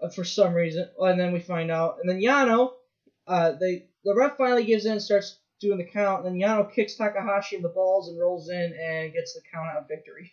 [0.03, 1.99] uh, for some reason, and then we find out.
[2.01, 2.73] And then Yano,
[3.27, 6.27] uh, they the ref finally gives in, and starts doing the count.
[6.27, 9.69] And then Yano kicks Takahashi in the balls and rolls in and gets the count
[9.74, 10.32] out victory,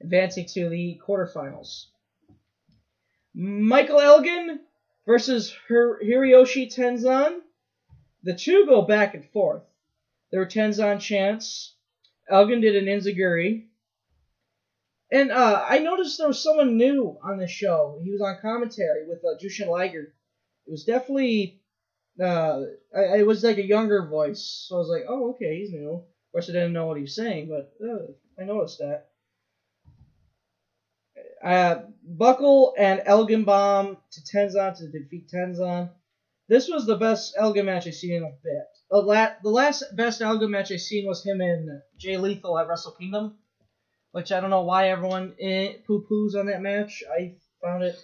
[0.00, 1.86] advancing to the quarterfinals.
[3.34, 4.60] Michael Elgin
[5.06, 7.40] versus Hir- Hiroshi Tenzan.
[8.22, 9.62] The two go back and forth.
[10.30, 11.74] There were Tenzan chants.
[12.28, 13.66] Elgin did an Enzuigiri.
[15.12, 18.00] And uh, I noticed there was someone new on the show.
[18.02, 20.12] He was on commentary with uh, Jushin Liger.
[20.66, 21.60] It was definitely,
[22.20, 22.62] uh,
[22.94, 24.66] I, it was like a younger voice.
[24.68, 25.92] So I was like, oh, okay, he's new.
[25.92, 28.06] Of course, I didn't know what he was saying, but uh,
[28.40, 29.06] I noticed that.
[31.42, 35.90] Uh, Buckle and Elgin Bomb to Tenzan to defeat Tenzan.
[36.48, 38.75] This was the best Elgin match I've seen in a bit.
[38.90, 42.68] The, la- the last best Elgin match I've seen was him and Jay Lethal at
[42.68, 43.34] Wrestle Kingdom,
[44.12, 47.02] which I don't know why everyone eh, poo poos on that match.
[47.10, 47.96] I found it,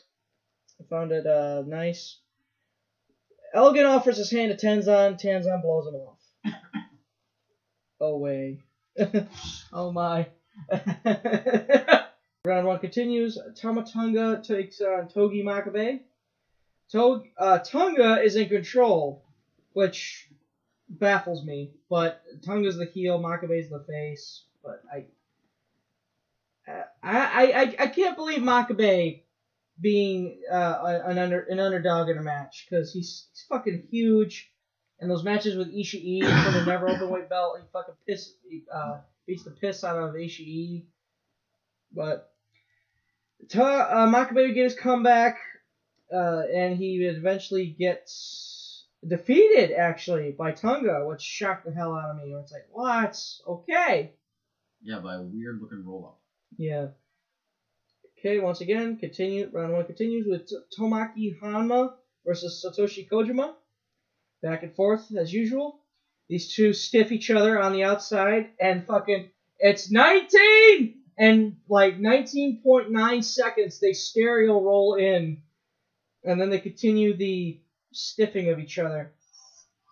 [0.80, 2.18] I found it uh, nice.
[3.54, 5.20] Elgin offers his hand to Tenzan.
[5.20, 6.18] Tenzan blows him off.
[8.00, 8.58] oh way.
[9.72, 10.26] oh my.
[12.44, 13.38] Round one continues.
[13.56, 16.00] Tama Tonga takes on Togi Makabe.
[16.90, 19.22] Tog, uh, Tonga is in control,
[19.74, 20.28] which
[20.98, 21.72] baffles me.
[21.88, 24.44] But Tonga's the heel, Makabe's the face.
[24.62, 25.06] But I,
[27.02, 29.22] I, I, I, can't believe Makabe
[29.80, 34.52] being uh, an under an underdog in a match because he's, he's fucking huge,
[35.00, 38.62] And those matches with Ishii for the never open weight belt, he fucking piss, he,
[38.72, 40.84] uh, beats the piss out of Ishii.
[41.92, 42.32] But
[43.48, 45.38] Ta- uh, Makabe would get his comeback,
[46.14, 48.51] uh, and he eventually gets
[49.06, 52.34] defeated actually by Tonga, which shocked the hell out of me.
[52.34, 53.18] It's like, what?
[53.46, 54.12] Okay.
[54.82, 56.20] Yeah, by a weird looking roll up.
[56.56, 56.88] Yeah.
[58.18, 59.50] Okay, once again, continue.
[59.52, 63.54] Round one continues with Tomoaki Honma versus Satoshi Kojima.
[64.42, 65.80] Back and forth as usual.
[66.28, 71.02] These two stiff each other on the outside, and fucking, it's 19!
[71.18, 75.42] And like 19.9 seconds, they stereo roll in,
[76.24, 77.60] and then they continue the
[77.92, 79.12] stiffing of each other.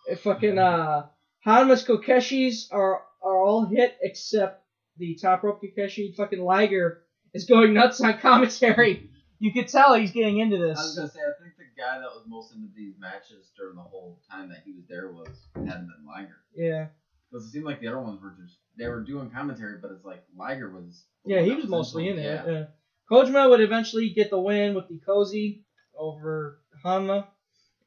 [0.09, 1.07] It fucking, uh,
[1.47, 4.65] Honma's Kokeshis are, are all hit except
[4.99, 6.15] the top rope Kokeshi.
[6.15, 7.03] Fucking Liger
[7.33, 9.11] is going nuts on commentary.
[9.39, 10.79] You could tell he's getting into this.
[10.79, 13.77] I was gonna say, I think the guy that was most into these matches during
[13.77, 16.37] the whole time that he was there was hadn't been Liger.
[16.55, 16.89] Yeah.
[17.31, 20.05] Because it seemed like the other ones were just they were doing commentary, but it's
[20.05, 21.05] like Liger was.
[21.25, 22.23] Yeah, he was mostly in yeah.
[22.23, 22.53] it.
[22.53, 22.65] Yeah.
[23.11, 25.65] Kojima would eventually get the win with the cozy
[25.99, 27.27] over Hanma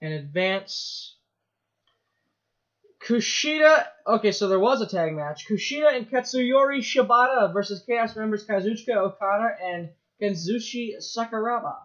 [0.04, 1.16] and advance.
[3.08, 3.86] Kushida.
[4.06, 5.48] Okay, so there was a tag match.
[5.50, 9.90] Kushida and Katsuyori Shibata versus Chaos members Kazuchika Okada and
[10.22, 11.76] Kazushi Sakuraba.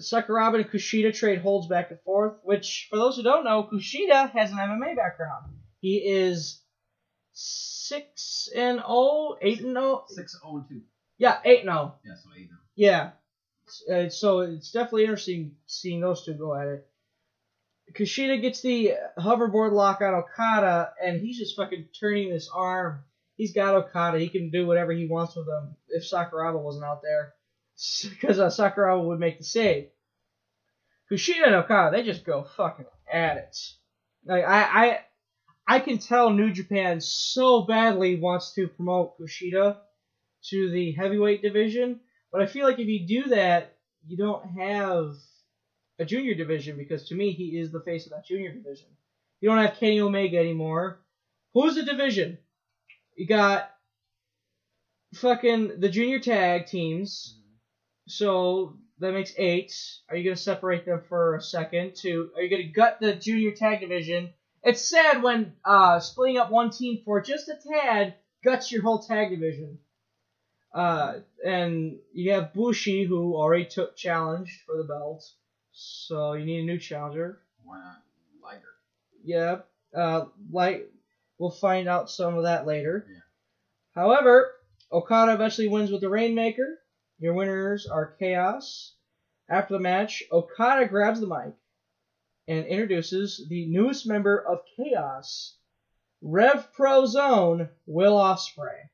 [0.00, 4.30] Sakuraba and Kushida trade holds back and forth, which, for those who don't know, Kushida
[4.32, 5.54] has an MMA background.
[5.80, 6.60] He is
[7.32, 10.04] 6 and 0, 8 and 0.
[10.08, 10.80] Six oh and two.
[11.18, 11.94] Yeah, 8 and 0.
[12.04, 12.48] Yeah, so eight.
[12.74, 13.10] Yeah.
[13.90, 16.86] Uh, so it's definitely interesting seeing those two go at it.
[17.92, 23.04] Kushida gets the hoverboard lock on Okada, and he's just fucking turning this arm.
[23.36, 24.18] He's got Okada.
[24.18, 27.34] He can do whatever he wants with him if Sakuraba wasn't out there.
[28.10, 29.88] Because uh, Sakuraba would make the save.
[31.10, 33.56] Kushida and Okada, they just go fucking at it.
[34.24, 35.00] Like I, I,
[35.66, 39.76] I can tell New Japan so badly wants to promote Kushida
[40.50, 42.00] to the heavyweight division,
[42.34, 45.14] but I feel like if you do that, you don't have
[46.00, 48.88] a junior division because to me he is the face of that junior division.
[49.40, 50.98] You don't have Kenny Omega anymore.
[51.52, 52.38] Who's the division?
[53.16, 53.70] You got
[55.14, 57.38] fucking the junior tag teams.
[58.08, 59.72] So that makes eight.
[60.08, 61.94] Are you gonna separate them for a second?
[61.94, 62.30] Two.
[62.34, 64.30] Are you gonna gut the junior tag division?
[64.64, 68.98] It's sad when uh, splitting up one team for just a tad guts your whole
[68.98, 69.78] tag division.
[70.74, 75.24] Uh, and you have Bushi who already took challenged for the belt,
[75.70, 77.38] so you need a new challenger.
[77.62, 78.02] Why not
[78.42, 78.74] Liger?
[79.24, 79.58] Yeah,
[79.96, 80.90] uh, like
[81.38, 83.06] we'll find out some of that later.
[83.94, 84.50] However,
[84.90, 86.80] Okada eventually wins with the Rainmaker.
[87.18, 88.96] Your winners are Chaos.
[89.48, 91.54] After the match, Okada grabs the mic
[92.48, 95.56] and introduces the newest member of Chaos,
[96.20, 98.88] Rev Pro Zone, Will Ospreay.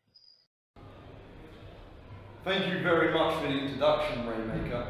[2.43, 4.87] Thank you very much for the introduction, Rainmaker.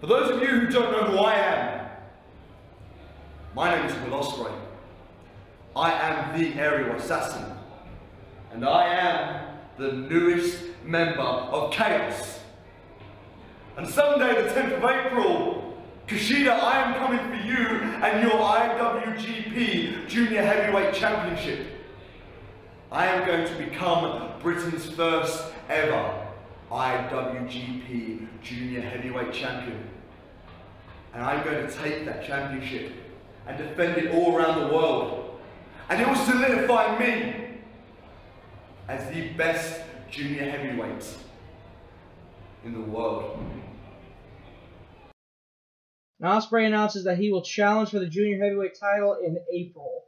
[0.00, 1.86] For those of you who don't know who I am,
[3.54, 4.54] my name is Will Ospreay.
[5.76, 7.44] I am the aerial assassin,
[8.52, 12.40] and I am the newest member of Chaos.
[13.76, 17.66] And Sunday, the 10th of April, Kushida, I am coming for you
[18.02, 21.81] and your IWGP Junior Heavyweight Championship.
[22.92, 26.26] I am going to become Britain's first ever
[26.70, 29.82] IWGP Junior Heavyweight Champion.
[31.14, 32.92] And I'm going to take that championship
[33.46, 35.40] and defend it all around the world.
[35.88, 37.60] And it will solidify me
[38.88, 41.16] as the best junior heavyweight
[42.66, 43.42] in the world.
[46.20, 50.04] Now Ospreay announces that he will challenge for the junior heavyweight title in April.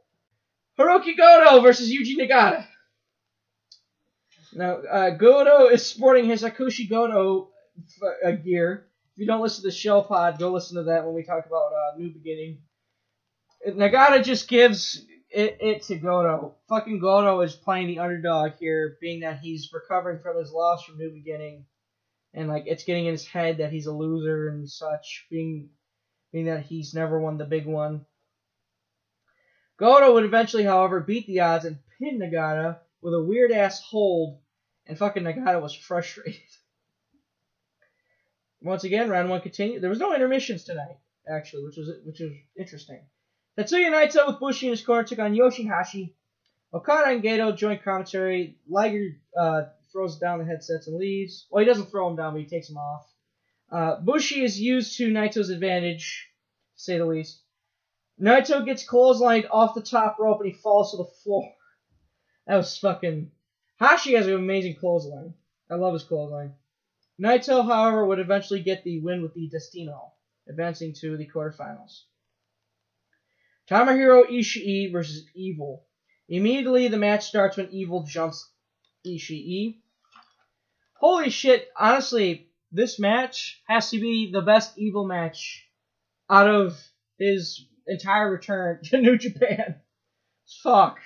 [0.77, 2.67] Hiroki Goto versus Yuji Nagata.
[4.55, 7.49] Now, uh, Goto is sporting his Akushi Goto
[8.25, 8.87] uh, gear.
[9.13, 11.45] If you don't listen to the Shell pod, go listen to that when we talk
[11.45, 12.59] about uh, New Beginning.
[13.67, 16.55] Nagata just gives it, it to Goto.
[16.69, 20.97] Fucking Goto is playing the underdog here, being that he's recovering from his loss from
[20.97, 21.65] New Beginning.
[22.33, 25.69] And, like, it's getting in his head that he's a loser and such, being,
[26.31, 28.05] being that he's never won the big one.
[29.77, 34.39] Goto would eventually, however, beat the odds and pin Nagata with a weird ass hold,
[34.87, 36.41] and fucking Nagata was frustrated.
[38.61, 39.81] Once again, round one continued.
[39.81, 40.97] There was no intermissions tonight,
[41.27, 43.01] actually, which was which was interesting.
[43.57, 46.13] Tetsuya Naito with Bushi in his corner took on Yoshihashi.
[46.73, 48.57] Okada and Goto joint commentary.
[48.67, 51.47] Liger uh, throws down the headsets and leaves.
[51.49, 53.07] Well, he doesn't throw them down, but he takes them off.
[53.71, 56.29] Uh, Bushi is used to Naito's advantage,
[56.75, 57.41] to say the least.
[58.21, 61.51] Naito gets clotheslined off the top rope and he falls to the floor.
[62.47, 63.31] That was fucking.
[63.77, 65.33] Hashi has an amazing clothesline.
[65.69, 66.53] I love his clothesline.
[67.21, 70.13] Naito, however, would eventually get the win with the Destino,
[70.47, 72.03] advancing to the quarterfinals.
[73.69, 75.85] Tomohiro Ishii versus Evil.
[76.29, 78.49] Immediately, the match starts when Evil jumps
[79.05, 79.77] Ishii.
[80.93, 85.67] Holy shit, honestly, this match has to be the best Evil match
[86.29, 86.79] out of
[87.17, 89.75] his entire return to New Japan.
[90.63, 90.99] Fuck.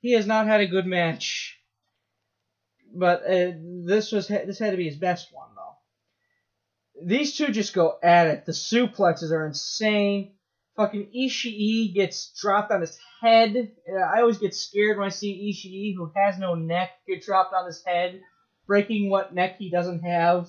[0.00, 1.57] He has not had a good match.
[2.94, 3.52] But uh,
[3.84, 7.06] this was this had to be his best one though.
[7.06, 8.46] These two just go at it.
[8.46, 10.32] The suplexes are insane.
[10.76, 13.72] Fucking Ishii gets dropped on his head.
[13.88, 17.66] I always get scared when I see Ishii, who has no neck, get dropped on
[17.66, 18.20] his head,
[18.66, 20.48] breaking what neck he doesn't have.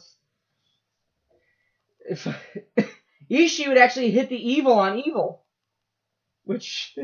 [2.07, 2.27] If
[3.31, 5.43] Ishii would actually hit the evil on evil,
[6.43, 6.97] which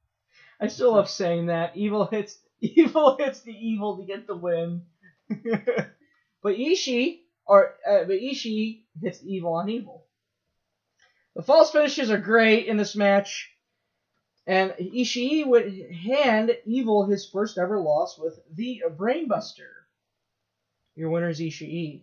[0.60, 1.76] I still love saying that.
[1.76, 4.82] Evil hits evil hits the evil to get the win.
[5.28, 10.04] but Ishii or uh, but Ishii hits evil on evil.
[11.34, 13.52] The false finishes are great in this match,
[14.46, 19.68] and Ishii would hand Evil his first ever loss with the Brainbuster.
[20.96, 22.02] Your winner is Ishii.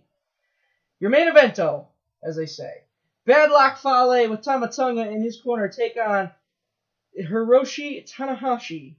[1.00, 1.88] Your main evento,
[2.24, 2.84] as they say.
[3.26, 6.32] Bad Luck Fale with Tama Tonga in his corner take on
[7.20, 8.96] Hiroshi Tanahashi.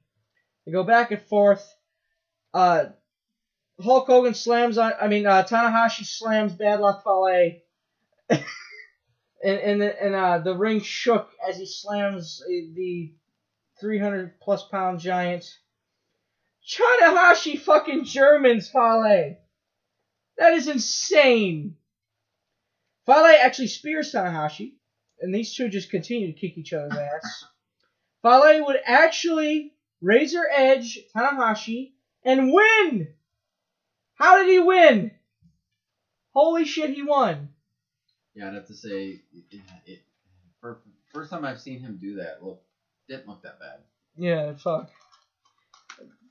[0.66, 1.74] They go back and forth.
[2.52, 2.86] Uh,
[3.80, 4.92] Hulk Hogan slams on.
[5.00, 7.60] I mean, uh, Tanahashi slams Bad Luck Fale.
[8.30, 8.40] and
[9.44, 13.12] and the, and uh, the ring shook as he slams the
[13.80, 15.44] 300 plus pound giant.
[16.68, 19.36] Tanahashi fucking Germans, Fale.
[20.38, 21.76] That is insane.
[23.06, 24.72] Fale actually spears Tanahashi,
[25.20, 27.44] and these two just continue to kick each other's ass.
[28.22, 31.92] Fale would actually Razor Edge Tanahashi
[32.24, 33.08] and win.
[34.14, 35.10] How did he win?
[36.32, 37.48] Holy shit, he won.
[38.34, 39.20] Yeah, I'd have to say,
[39.50, 40.00] it, it,
[40.60, 40.80] for,
[41.12, 42.62] first time I've seen him do that, look,
[43.08, 43.78] didn't look that bad.
[44.16, 44.90] Yeah, fuck.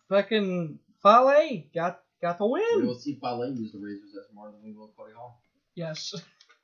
[0.09, 2.63] Fucking Fale got got the win.
[2.77, 5.39] We will see Fale use the razors as more than we will Cody Hall.
[5.73, 6.13] Yes.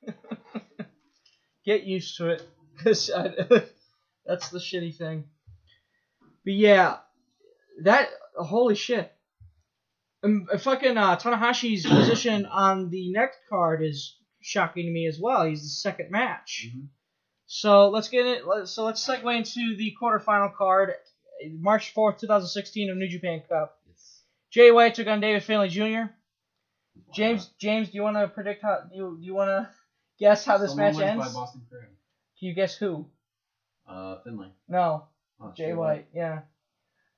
[1.64, 2.48] Get used to it.
[2.84, 5.24] That's the shitty thing.
[6.44, 6.96] But yeah,
[7.82, 9.12] that holy shit.
[10.24, 15.44] Um, fucking uh, Tanahashi's position on the next card is shocking to me as well.
[15.44, 16.68] He's the second match.
[16.68, 16.86] Mm-hmm.
[17.46, 18.68] So let's get it.
[18.68, 20.94] So let's segue into the quarterfinal card,
[21.50, 23.78] March fourth, two thousand sixteen of New Japan Cup.
[24.50, 26.12] Jay White took on David Finlay Jr.
[27.14, 28.80] James, James, do you want to predict how?
[28.90, 29.68] Do you, do you want to
[30.18, 31.26] guess how this Someone match wins ends?
[31.26, 31.84] By Boston Crab.
[32.38, 33.06] Can you guess who?
[33.88, 34.48] Uh, Finlay.
[34.68, 35.06] No.
[35.42, 36.40] Oh, Jay White, yeah.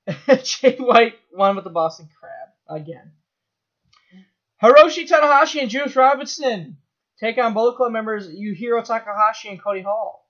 [0.42, 3.12] Jay White won with the Boston Crab again.
[4.62, 6.78] Hiroshi Tanahashi and Juice Robinson
[7.20, 10.28] take on Bullet Club members Yujiro Takahashi and Cody Hall.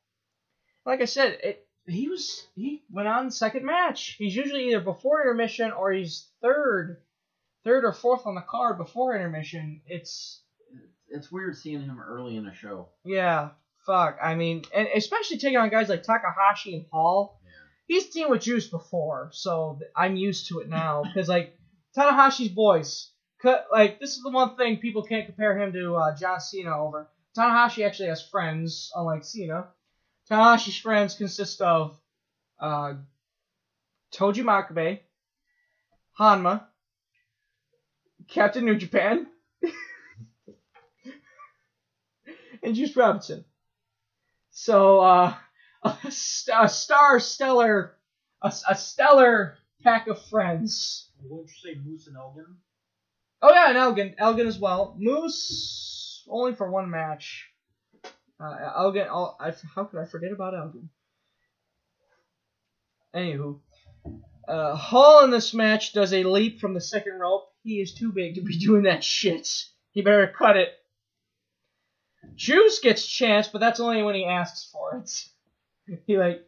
[0.85, 4.17] Like I said, it, he was he went on the second match.
[4.19, 7.03] He's usually either before intermission or he's third,
[7.63, 9.83] third or fourth on the card before intermission.
[9.87, 10.41] It's
[11.09, 12.89] It's weird seeing him early in a show.
[13.05, 13.51] yeah,
[13.87, 14.19] fuck.
[14.23, 17.41] I mean, and especially taking on guys like Takahashi and Hall.
[17.87, 21.03] He's teamed with Juice before, so I'm used to it now.
[21.03, 21.59] Because like
[21.97, 23.11] Tanahashi's voice,
[23.73, 27.09] like this is the one thing people can't compare him to uh, John Cena over.
[27.37, 29.69] Tanahashi actually has friends, unlike Cena.
[30.31, 31.99] Tanahashi's friends consist of
[32.59, 32.95] uh,
[34.13, 35.01] Togi Makabe,
[36.19, 36.65] Honma,
[38.29, 39.27] Captain New Japan,
[42.63, 43.45] and Juice Robinson.
[44.53, 45.35] So, uh,
[45.85, 47.95] a, st- a star stellar,
[48.43, 51.11] a, a stellar pack of friends.
[51.23, 52.47] Wouldn't you say Moose and Elgin?
[53.43, 54.97] Oh yeah, and Elgin, Elgin as well.
[54.99, 57.51] Moose only for one match.
[58.41, 60.89] Uh, Elgin, oh, I, how could I forget about Elgin?
[63.15, 63.61] Anywho,
[64.49, 67.49] uh, Hall in this match does a leap from the second rope.
[67.63, 69.49] He is too big to be doing that shit.
[69.93, 70.71] He better cut it.
[72.35, 75.11] Juice gets chance, but that's only when he asks for it.
[76.07, 76.45] He like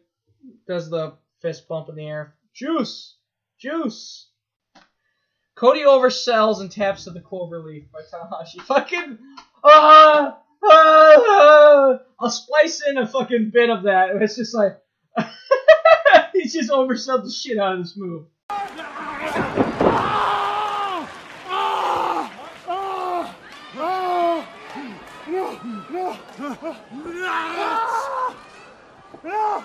[0.67, 2.35] does the fist bump in the air.
[2.53, 3.17] Juice,
[3.59, 4.29] juice.
[5.55, 8.61] Cody oversells and taps to the clover leaf by Tanahashi.
[8.67, 9.17] Fucking
[9.63, 11.99] ah, ah, ah.
[12.19, 14.15] I'll splice in a fucking bit of that.
[14.21, 14.79] It's just like
[16.33, 18.25] he just oversold the shit out of this move.
[27.29, 27.96] Ah!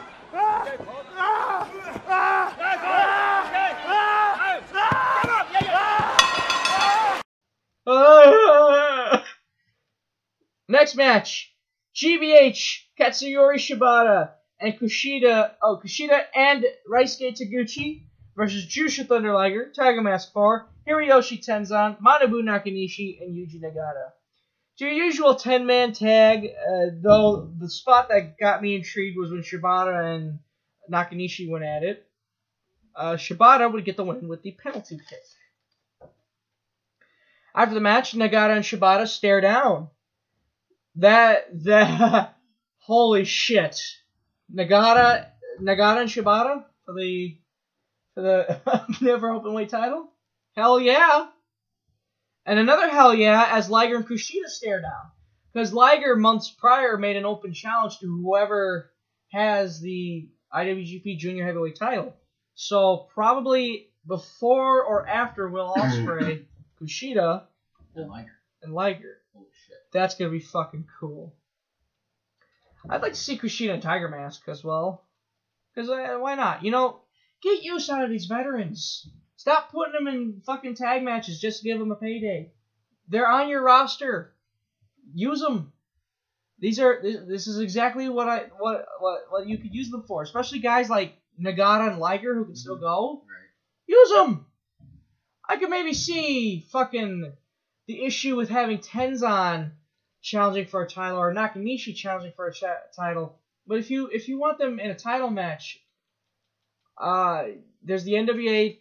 [10.69, 11.53] Next match,
[11.95, 15.51] GBH Katsuyori Shibata and Kushida.
[15.63, 18.05] Oh, Kushida and Ryusuke Taguchi
[18.35, 24.13] versus Jushin Thunder Liger, Tiger Mask 4, Hiroyoshi Tenzan, Manabu Nakanishi, and Yuji Nagata.
[24.83, 29.43] Your usual 10 man tag, uh, though the spot that got me intrigued was when
[29.43, 30.41] Shibata and
[30.91, 32.05] Nakanishi went at it.
[32.93, 36.11] Uh, Shibata would get the win with the penalty kick.
[37.55, 39.87] After the match, Nagata and Shibata stare down.
[40.97, 42.35] That that
[42.79, 43.81] holy shit.
[44.53, 45.27] Nagata
[45.61, 47.39] Nagata and Shibata for the
[48.15, 50.11] for the never open weight title?
[50.57, 51.29] Hell yeah.
[52.45, 55.11] And another hell yeah as Liger and Kushida stare down.
[55.53, 58.91] Because Liger months prior made an open challenge to whoever
[59.33, 62.15] has the IWGP Junior Heavyweight title.
[62.55, 66.45] So probably before or after Will Ospreay,
[66.81, 67.45] Kushida,
[67.95, 68.33] And Liger.
[68.63, 69.19] and Liger.
[69.35, 69.77] Holy shit.
[69.93, 71.35] That's gonna be fucking cool.
[72.89, 75.05] I'd like to see Kushida and Tiger Mask as well.
[75.75, 76.65] Because uh, why not?
[76.65, 77.01] You know,
[77.43, 79.09] get use out of these veterans.
[79.43, 82.53] Stop putting them in fucking tag matches just to give them a payday.
[83.09, 84.33] They're on your roster.
[85.13, 85.73] Use them.
[86.61, 90.23] These are this, is exactly what I what what what you could use them for.
[90.23, 93.25] Especially guys like Nagata and Liger who can still go.
[93.89, 94.47] Use them.
[95.49, 97.33] I could maybe see fucking
[97.89, 99.73] the issue with having Tenzan
[100.21, 103.41] challenging for a title or Nakanishi challenging for a cha- title.
[103.67, 105.81] But if you if you want them in a title match,
[106.97, 107.47] uh,
[107.83, 108.79] there's the NWA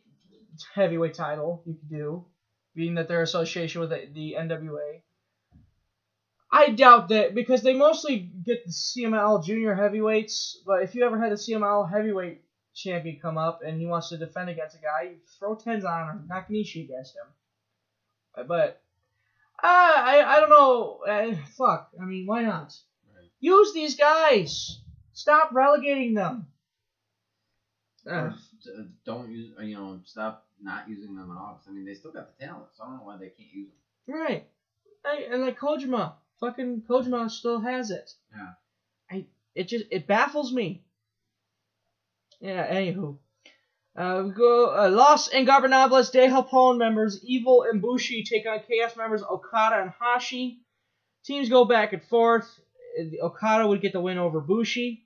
[0.74, 2.26] heavyweight title you could do,
[2.76, 5.02] being that their association with the, the NWA.
[6.52, 10.62] I doubt that because they mostly get the CMLL junior heavyweights.
[10.66, 12.42] But if you ever had the CMLL heavyweight
[12.74, 16.22] champion come up and he wants to defend against a guy, you throw Tenzan or
[16.30, 18.46] Nakanishi against him.
[18.48, 18.82] But
[19.64, 21.00] uh, I I don't know.
[21.08, 21.90] Uh, fuck.
[22.02, 22.74] I mean, why not?
[23.40, 24.80] Use these guys.
[25.14, 26.48] Stop relegating them.
[28.10, 28.32] Uh,
[29.06, 31.62] don't use, uh, you know, stop not using them at all.
[31.68, 33.70] I mean, they still got the talent, so I don't know why they can't use
[34.08, 34.20] them.
[34.20, 34.48] right.
[35.04, 38.12] I, and like Kojima, fucking Kojima still has it.
[38.36, 38.52] Yeah.
[39.10, 39.26] I
[39.56, 40.84] it just it baffles me.
[42.40, 42.72] Yeah.
[42.72, 43.18] Anywho.
[43.94, 48.96] Uh, we go uh, Los Ingobernables de Japón members Evil and Bushi take on Chaos
[48.96, 50.60] members Okada and Hashi.
[51.26, 52.48] Teams go back and forth.
[52.98, 55.06] Uh, Okada would get the win over Bushi.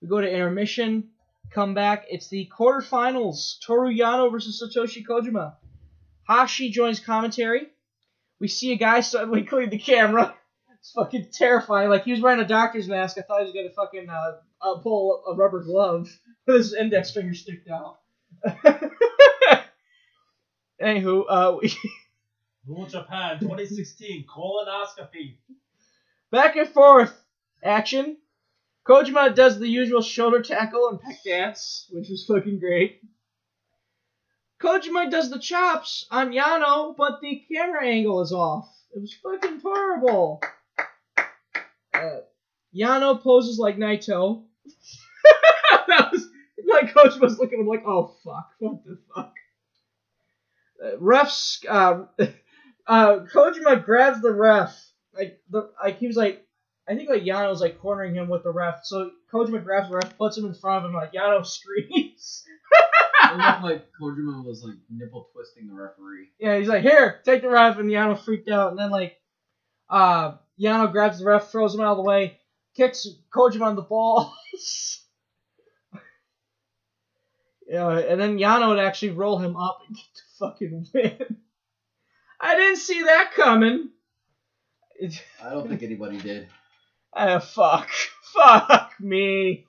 [0.00, 1.10] We go to intermission.
[1.52, 2.06] Come back.
[2.08, 3.58] It's the quarterfinals.
[3.64, 5.54] Toru Yano versus Satoshi Kojima.
[6.28, 7.66] Hashi joins commentary.
[8.38, 10.34] We see a guy suddenly clean the camera.
[10.78, 11.90] It's fucking terrifying.
[11.90, 13.18] Like he was wearing a doctor's mask.
[13.18, 16.08] I thought he was gonna fucking uh, uh, pull a rubber glove
[16.46, 17.98] with his index finger sticked out.
[20.80, 21.74] Anywho, uh, we,
[22.66, 25.36] Rule Japan 2016 colonoscopy.
[26.30, 27.12] back and forth
[27.62, 28.16] action.
[28.86, 33.00] Kojima does the usual shoulder tackle and peck dance, which was fucking great.
[34.60, 38.68] Kojima does the chops on Yano, but the camera angle is off.
[38.94, 40.40] It was fucking horrible.
[41.94, 42.20] Uh,
[42.74, 44.44] Yano poses like Naito.
[45.88, 46.28] that was
[46.64, 49.34] my coach was looking like, oh fuck, what the fuck.
[50.82, 52.04] Uh, refs, uh,
[52.86, 54.76] uh, Kojima grabs the ref.
[55.14, 56.46] Like the like he was like
[56.90, 58.84] I think like Yano was like cornering him with the ref.
[58.84, 62.44] So Kojima grabs the ref, puts him in front of him, like Yano screams.
[63.22, 66.30] It looked like Kojima was like nipple twisting the referee.
[66.40, 69.16] yeah, he's like, here, take the ref, and Yano freaked out, and then like,
[69.88, 72.38] uh, Yano grabs the ref, throws him out of the way,
[72.76, 75.04] kicks Kojima on the balls.
[77.68, 81.36] yeah, and then Yano would actually roll him up and get the fucking win.
[82.40, 83.90] I didn't see that coming.
[85.42, 86.48] I don't think anybody did.
[87.12, 87.88] Ah, fuck.
[88.32, 89.66] Fuck me.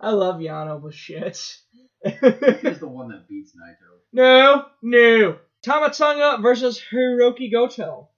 [0.00, 1.56] I love Yano, but shit.
[2.02, 3.98] He's the one that beats Naito.
[4.12, 5.38] no, no.
[5.62, 8.08] Tama Tonga versus Hiroki Goto.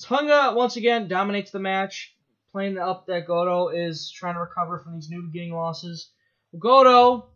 [0.00, 2.14] Tonga, once again, dominates the match,
[2.52, 6.10] playing up that Goto is trying to recover from these new beginning losses.
[6.58, 7.30] Goto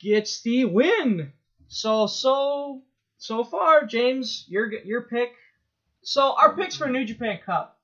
[0.00, 1.32] gets the win.
[1.66, 2.82] So, so,
[3.18, 5.32] so far, James, your, your pick.
[6.02, 7.77] So, our picks for New Japan Cup.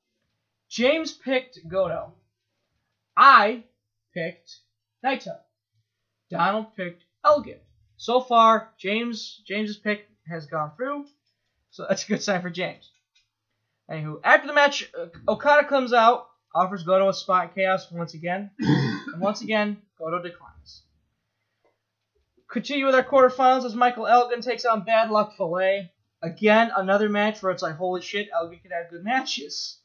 [0.69, 2.13] James picked Goto.
[3.17, 3.65] I
[4.13, 4.59] picked
[5.05, 5.39] Naito.
[6.31, 7.59] Donald picked Elgin.
[7.97, 11.07] So far, James James's pick has gone through,
[11.71, 12.91] so that's a good sign for James.
[13.91, 18.15] Anywho, after the match, uh, Okada comes out, offers Goto a spot in Chaos once
[18.15, 18.51] again.
[19.15, 20.83] And once again, Goto declines.
[22.51, 25.89] Continue with our quarterfinals as Michael Elgin takes on Bad Luck Fale.
[26.21, 29.79] Again, another match where it's like, holy shit, Elgin could have good matches.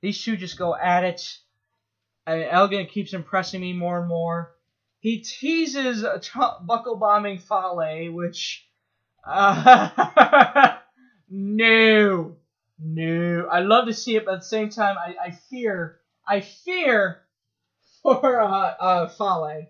[0.00, 1.38] These two just go at it.
[2.26, 4.54] Uh, Elgin keeps impressing me more and more.
[5.00, 6.30] He teases a t-
[6.62, 8.68] buckle bombing Fale, which.
[9.24, 10.76] Uh,
[11.30, 12.36] no.
[12.78, 13.48] No.
[13.50, 16.00] I love to see it, but at the same time, I, I fear.
[16.26, 17.22] I fear
[18.02, 19.66] for uh, uh, Fale.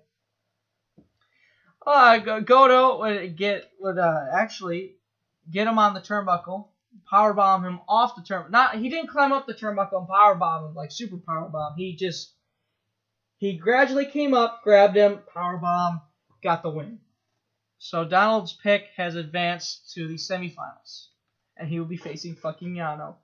[1.86, 4.96] Uh, Go- Goto would get would uh, actually
[5.50, 6.68] get him on the turnbuckle,
[7.10, 8.50] power bomb him off the turn.
[8.50, 11.74] Not he didn't climb up the turnbuckle and power bomb him like super power bomb.
[11.76, 12.32] He just
[13.38, 16.00] he gradually came up, grabbed him, power bomb,
[16.42, 16.98] got the win.
[17.78, 21.06] So Donald's pick has advanced to the semifinals,
[21.56, 23.14] and he will be facing fucking Yano.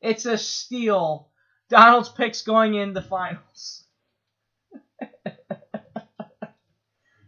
[0.00, 1.28] It's a steal.
[1.68, 3.84] Donald's pick's going in the finals.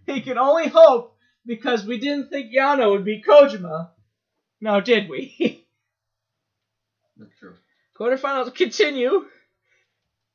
[0.06, 1.16] he can only hope
[1.46, 3.90] because we didn't think Yano would beat Kojima.
[4.60, 5.66] Now, did we?
[7.16, 7.54] That's true.
[7.98, 9.26] Quarterfinals continue.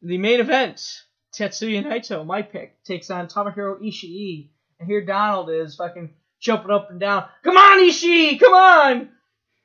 [0.02, 4.50] The main event, Tetsuya Naito, my pick, takes on Tomohiro Ishii.
[4.80, 7.26] And here Donald is fucking jumping up and down.
[7.44, 8.40] Come on, Ishii!
[8.40, 9.10] Come on!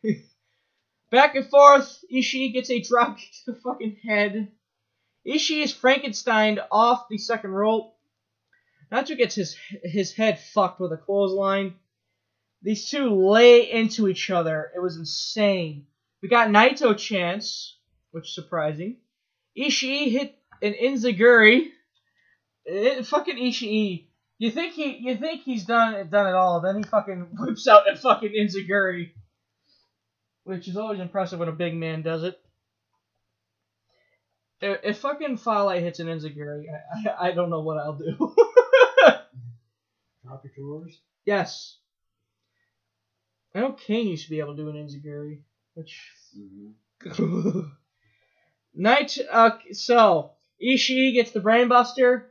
[1.11, 2.05] Back and forth.
[2.13, 4.49] Ishii gets a drop to the fucking head.
[5.27, 7.95] Ishii is Frankenstein off the second rope.
[8.93, 11.75] Naito gets his his head fucked with a clothesline.
[12.65, 14.73] These two lay into each other.
[14.75, 15.87] It was insane.
[16.23, 17.77] We got Naito chance,
[18.11, 18.97] which is surprising.
[19.57, 21.69] Ishii hit an Enzuigiri.
[22.65, 24.07] It, eh, fucking Ishii.
[24.39, 27.69] You think he you think he's done it done it all, then he fucking whips
[27.69, 29.13] out a fucking Enzuigiri.
[30.45, 32.41] Which is always impressive when a big man does it.
[34.63, 38.17] If, if fucking Fale hits an Enzuigiri, I, I, I don't know what I'll do.
[40.25, 40.99] Drop your drawers.
[41.27, 41.77] yes.
[43.55, 45.41] I know Kane used to be able to do an Enzuigiri,
[45.75, 46.11] which
[48.75, 49.19] Night.
[49.31, 50.33] Uh, so
[50.63, 52.25] Ishii gets the brainbuster.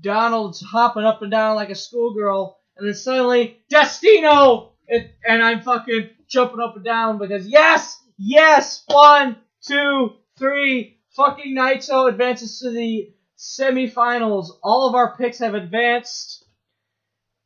[0.00, 5.60] Donald's hopping up and down like a schoolgirl, and then suddenly Destino, and, and I'm
[5.60, 9.36] fucking jumping up and down because yes, yes, one,
[9.66, 10.98] two, three.
[11.10, 14.48] Fucking Naito advances to the semifinals.
[14.62, 16.43] All of our picks have advanced.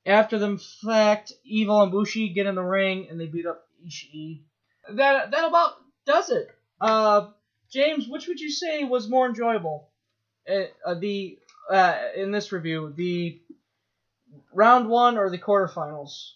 [0.09, 4.41] After the fact, Evil and Bushi get in the ring and they beat up Ishii.
[4.95, 5.75] That that about
[6.07, 6.49] does it.
[6.81, 7.27] Uh,
[7.71, 9.91] James, which would you say was more enjoyable?
[10.51, 11.39] Uh, uh, the
[11.71, 13.39] uh, in this review, the
[14.55, 16.31] round one or the quarterfinals?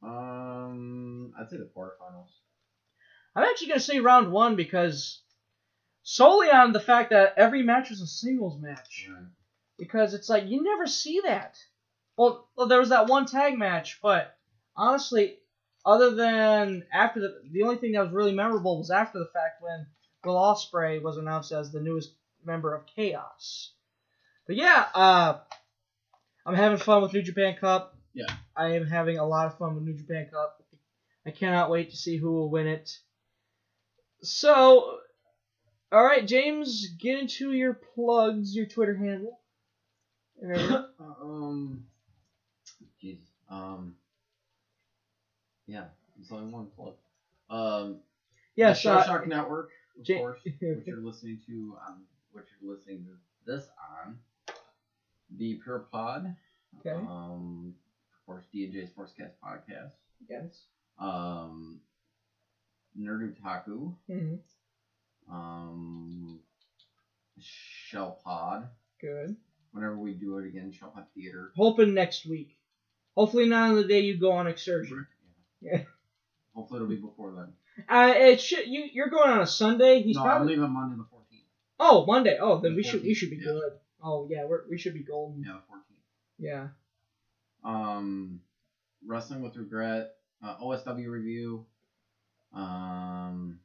[0.00, 2.30] Um, I'd say the quarterfinals.
[3.34, 5.20] I'm actually gonna say round one because
[6.04, 9.10] solely on the fact that every match was a singles match.
[9.76, 11.58] Because it's like you never see that.
[12.18, 14.36] Well, well, there was that one tag match, but
[14.76, 15.38] honestly,
[15.86, 19.62] other than after the the only thing that was really memorable was after the fact
[19.62, 19.86] when
[20.24, 22.12] Will Ospreay was announced as the newest
[22.44, 23.72] member of Chaos.
[24.46, 25.38] But yeah, uh,
[26.44, 27.96] I'm having fun with New Japan Cup.
[28.14, 28.32] Yeah.
[28.56, 30.62] I am having a lot of fun with New Japan Cup.
[31.24, 32.90] I cannot wait to see who will win it.
[34.22, 34.98] So,
[35.92, 39.38] all right, James, get into your plugs, your Twitter handle.
[41.00, 41.97] um, jeez.
[43.50, 43.94] Um,
[45.66, 45.84] yeah,
[46.20, 46.94] it's only one plug.
[47.50, 48.00] Um,
[48.56, 52.02] yeah, Shellshock Network, of Ja- course, which you're listening to on,
[52.32, 53.66] which you're listening to this
[54.04, 54.18] on,
[55.36, 56.34] the Puro Pod.
[56.80, 56.90] Okay.
[56.96, 57.74] Um,
[58.12, 59.92] of course, D&J Sportscast podcast.
[60.28, 60.64] Yes.
[60.98, 61.80] Um,
[62.98, 63.94] Nerd Otaku.
[64.10, 64.38] Mhm.
[65.30, 66.40] Um,
[67.40, 68.68] Shell Pod.
[69.00, 69.36] Good.
[69.72, 71.52] Whenever we do it again, Shell Pod Theater.
[71.56, 72.57] Hoping next week.
[73.18, 75.04] Hopefully not on the day you go on excursion.
[75.60, 75.80] Yeah.
[76.54, 77.84] Hopefully it'll be before then.
[77.88, 78.64] Uh, it should.
[78.68, 80.02] You you're going on a Sunday.
[80.02, 80.54] He's no, probably.
[80.54, 81.42] I'm leaving Monday the 14th.
[81.80, 82.38] Oh, Monday.
[82.40, 83.46] Oh, then The we should we should be yeah.
[83.46, 83.72] good.
[84.00, 85.42] Oh yeah, we're, we should be golden.
[85.42, 85.88] Yeah, the 14th.
[86.38, 86.68] Yeah.
[87.64, 88.38] Um,
[89.04, 91.66] Wrestling with Regret, uh, OSW review.
[92.54, 93.58] Um,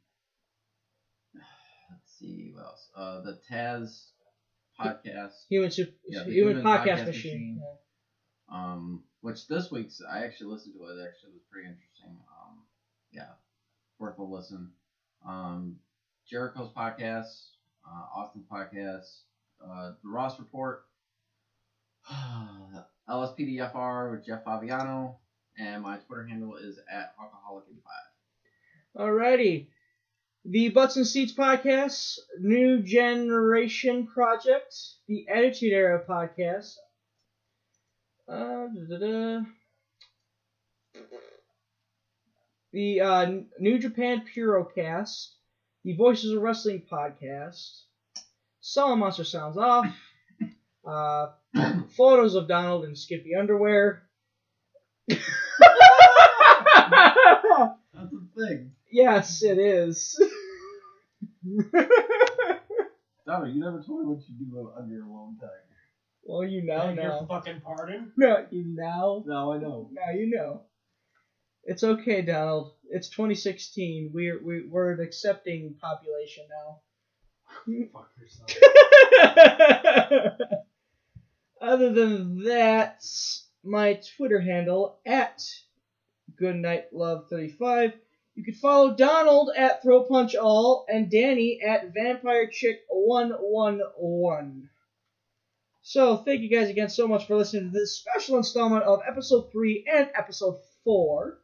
[1.36, 2.90] let's see what else.
[2.96, 4.08] Uh, the Taz
[4.80, 5.46] podcast.
[5.50, 7.60] Human sup- Yeah, human, Human podcast, Podcast machine.
[7.60, 7.62] Machine.
[8.52, 11.02] Um, which this week's I actually listened to it.
[11.02, 12.10] Actually was pretty interesting.
[12.12, 12.58] Um,
[13.14, 13.32] yeah,
[13.98, 14.70] worth a listen.
[15.26, 15.78] Um,
[16.30, 17.46] Jericho's podcast,
[17.88, 19.22] uh, Austin's podcast,
[19.66, 20.84] uh, the Ross Report,
[23.10, 25.20] LSPDFR with Jeff Fabiano,
[25.58, 29.02] and my Twitter handle is at alcoholic85.
[29.02, 29.68] Alrighty.
[30.44, 34.76] The Butts and Seats podcast, New Generation Project,
[35.08, 36.76] the Attitude Era podcast,
[38.28, 39.44] uh, da-da-da.
[42.72, 45.30] the uh, New Japan Purocast,
[45.84, 47.82] the Voices of Wrestling podcast,
[48.62, 49.86] Solid Monster Sounds Off,
[50.88, 51.28] uh,
[51.96, 54.04] photos of Donald in Skippy underwear.
[55.08, 55.26] That's
[57.94, 58.72] the thing.
[58.92, 60.20] Yes, it is.
[63.26, 65.50] Donald, you never told me what you do under your alone time.
[66.26, 67.26] Well, you know Beg your now.
[67.28, 68.12] fucking pardon?
[68.16, 69.24] No, you now.
[69.26, 69.90] Now I know.
[69.92, 70.62] Now you know.
[71.66, 72.74] It's okay, Donald.
[72.90, 74.12] It's 2016.
[74.14, 76.82] We're we, we're an accepting population now.
[77.94, 78.50] Fuck yourself.
[81.62, 83.04] Other than that,
[83.64, 85.42] my Twitter handle at
[86.42, 87.94] goodnightlove35.
[88.36, 94.70] You can follow Donald at Throw Punch All and Danny at Vampire Chick 111.
[95.84, 99.52] So thank you guys again so much for listening to this special installment of episode
[99.52, 101.40] three and episode four,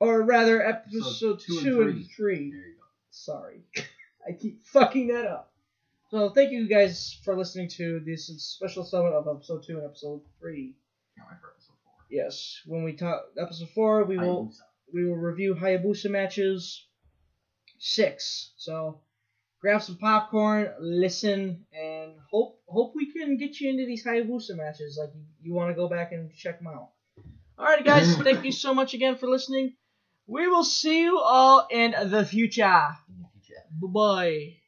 [0.00, 2.54] or rather episode two two, and and three.
[3.10, 3.66] Sorry,
[4.26, 5.52] I keep fucking that up.
[6.10, 10.22] So thank you guys for listening to this special installment of episode two and episode
[10.38, 10.74] three.
[12.10, 14.54] Yes, when we talk episode four, we will
[14.92, 16.86] we will review Hayabusa matches
[17.78, 18.54] six.
[18.56, 19.02] So
[19.60, 24.98] grab some popcorn, listen, and hope hope we can get you into these Hayabusa matches.
[25.00, 26.90] Like you, you want to go back and check them out.
[27.58, 29.74] Alright, guys, thank you so much again for listening.
[30.26, 32.88] We will see you all in the future.
[33.72, 34.59] Bye bye.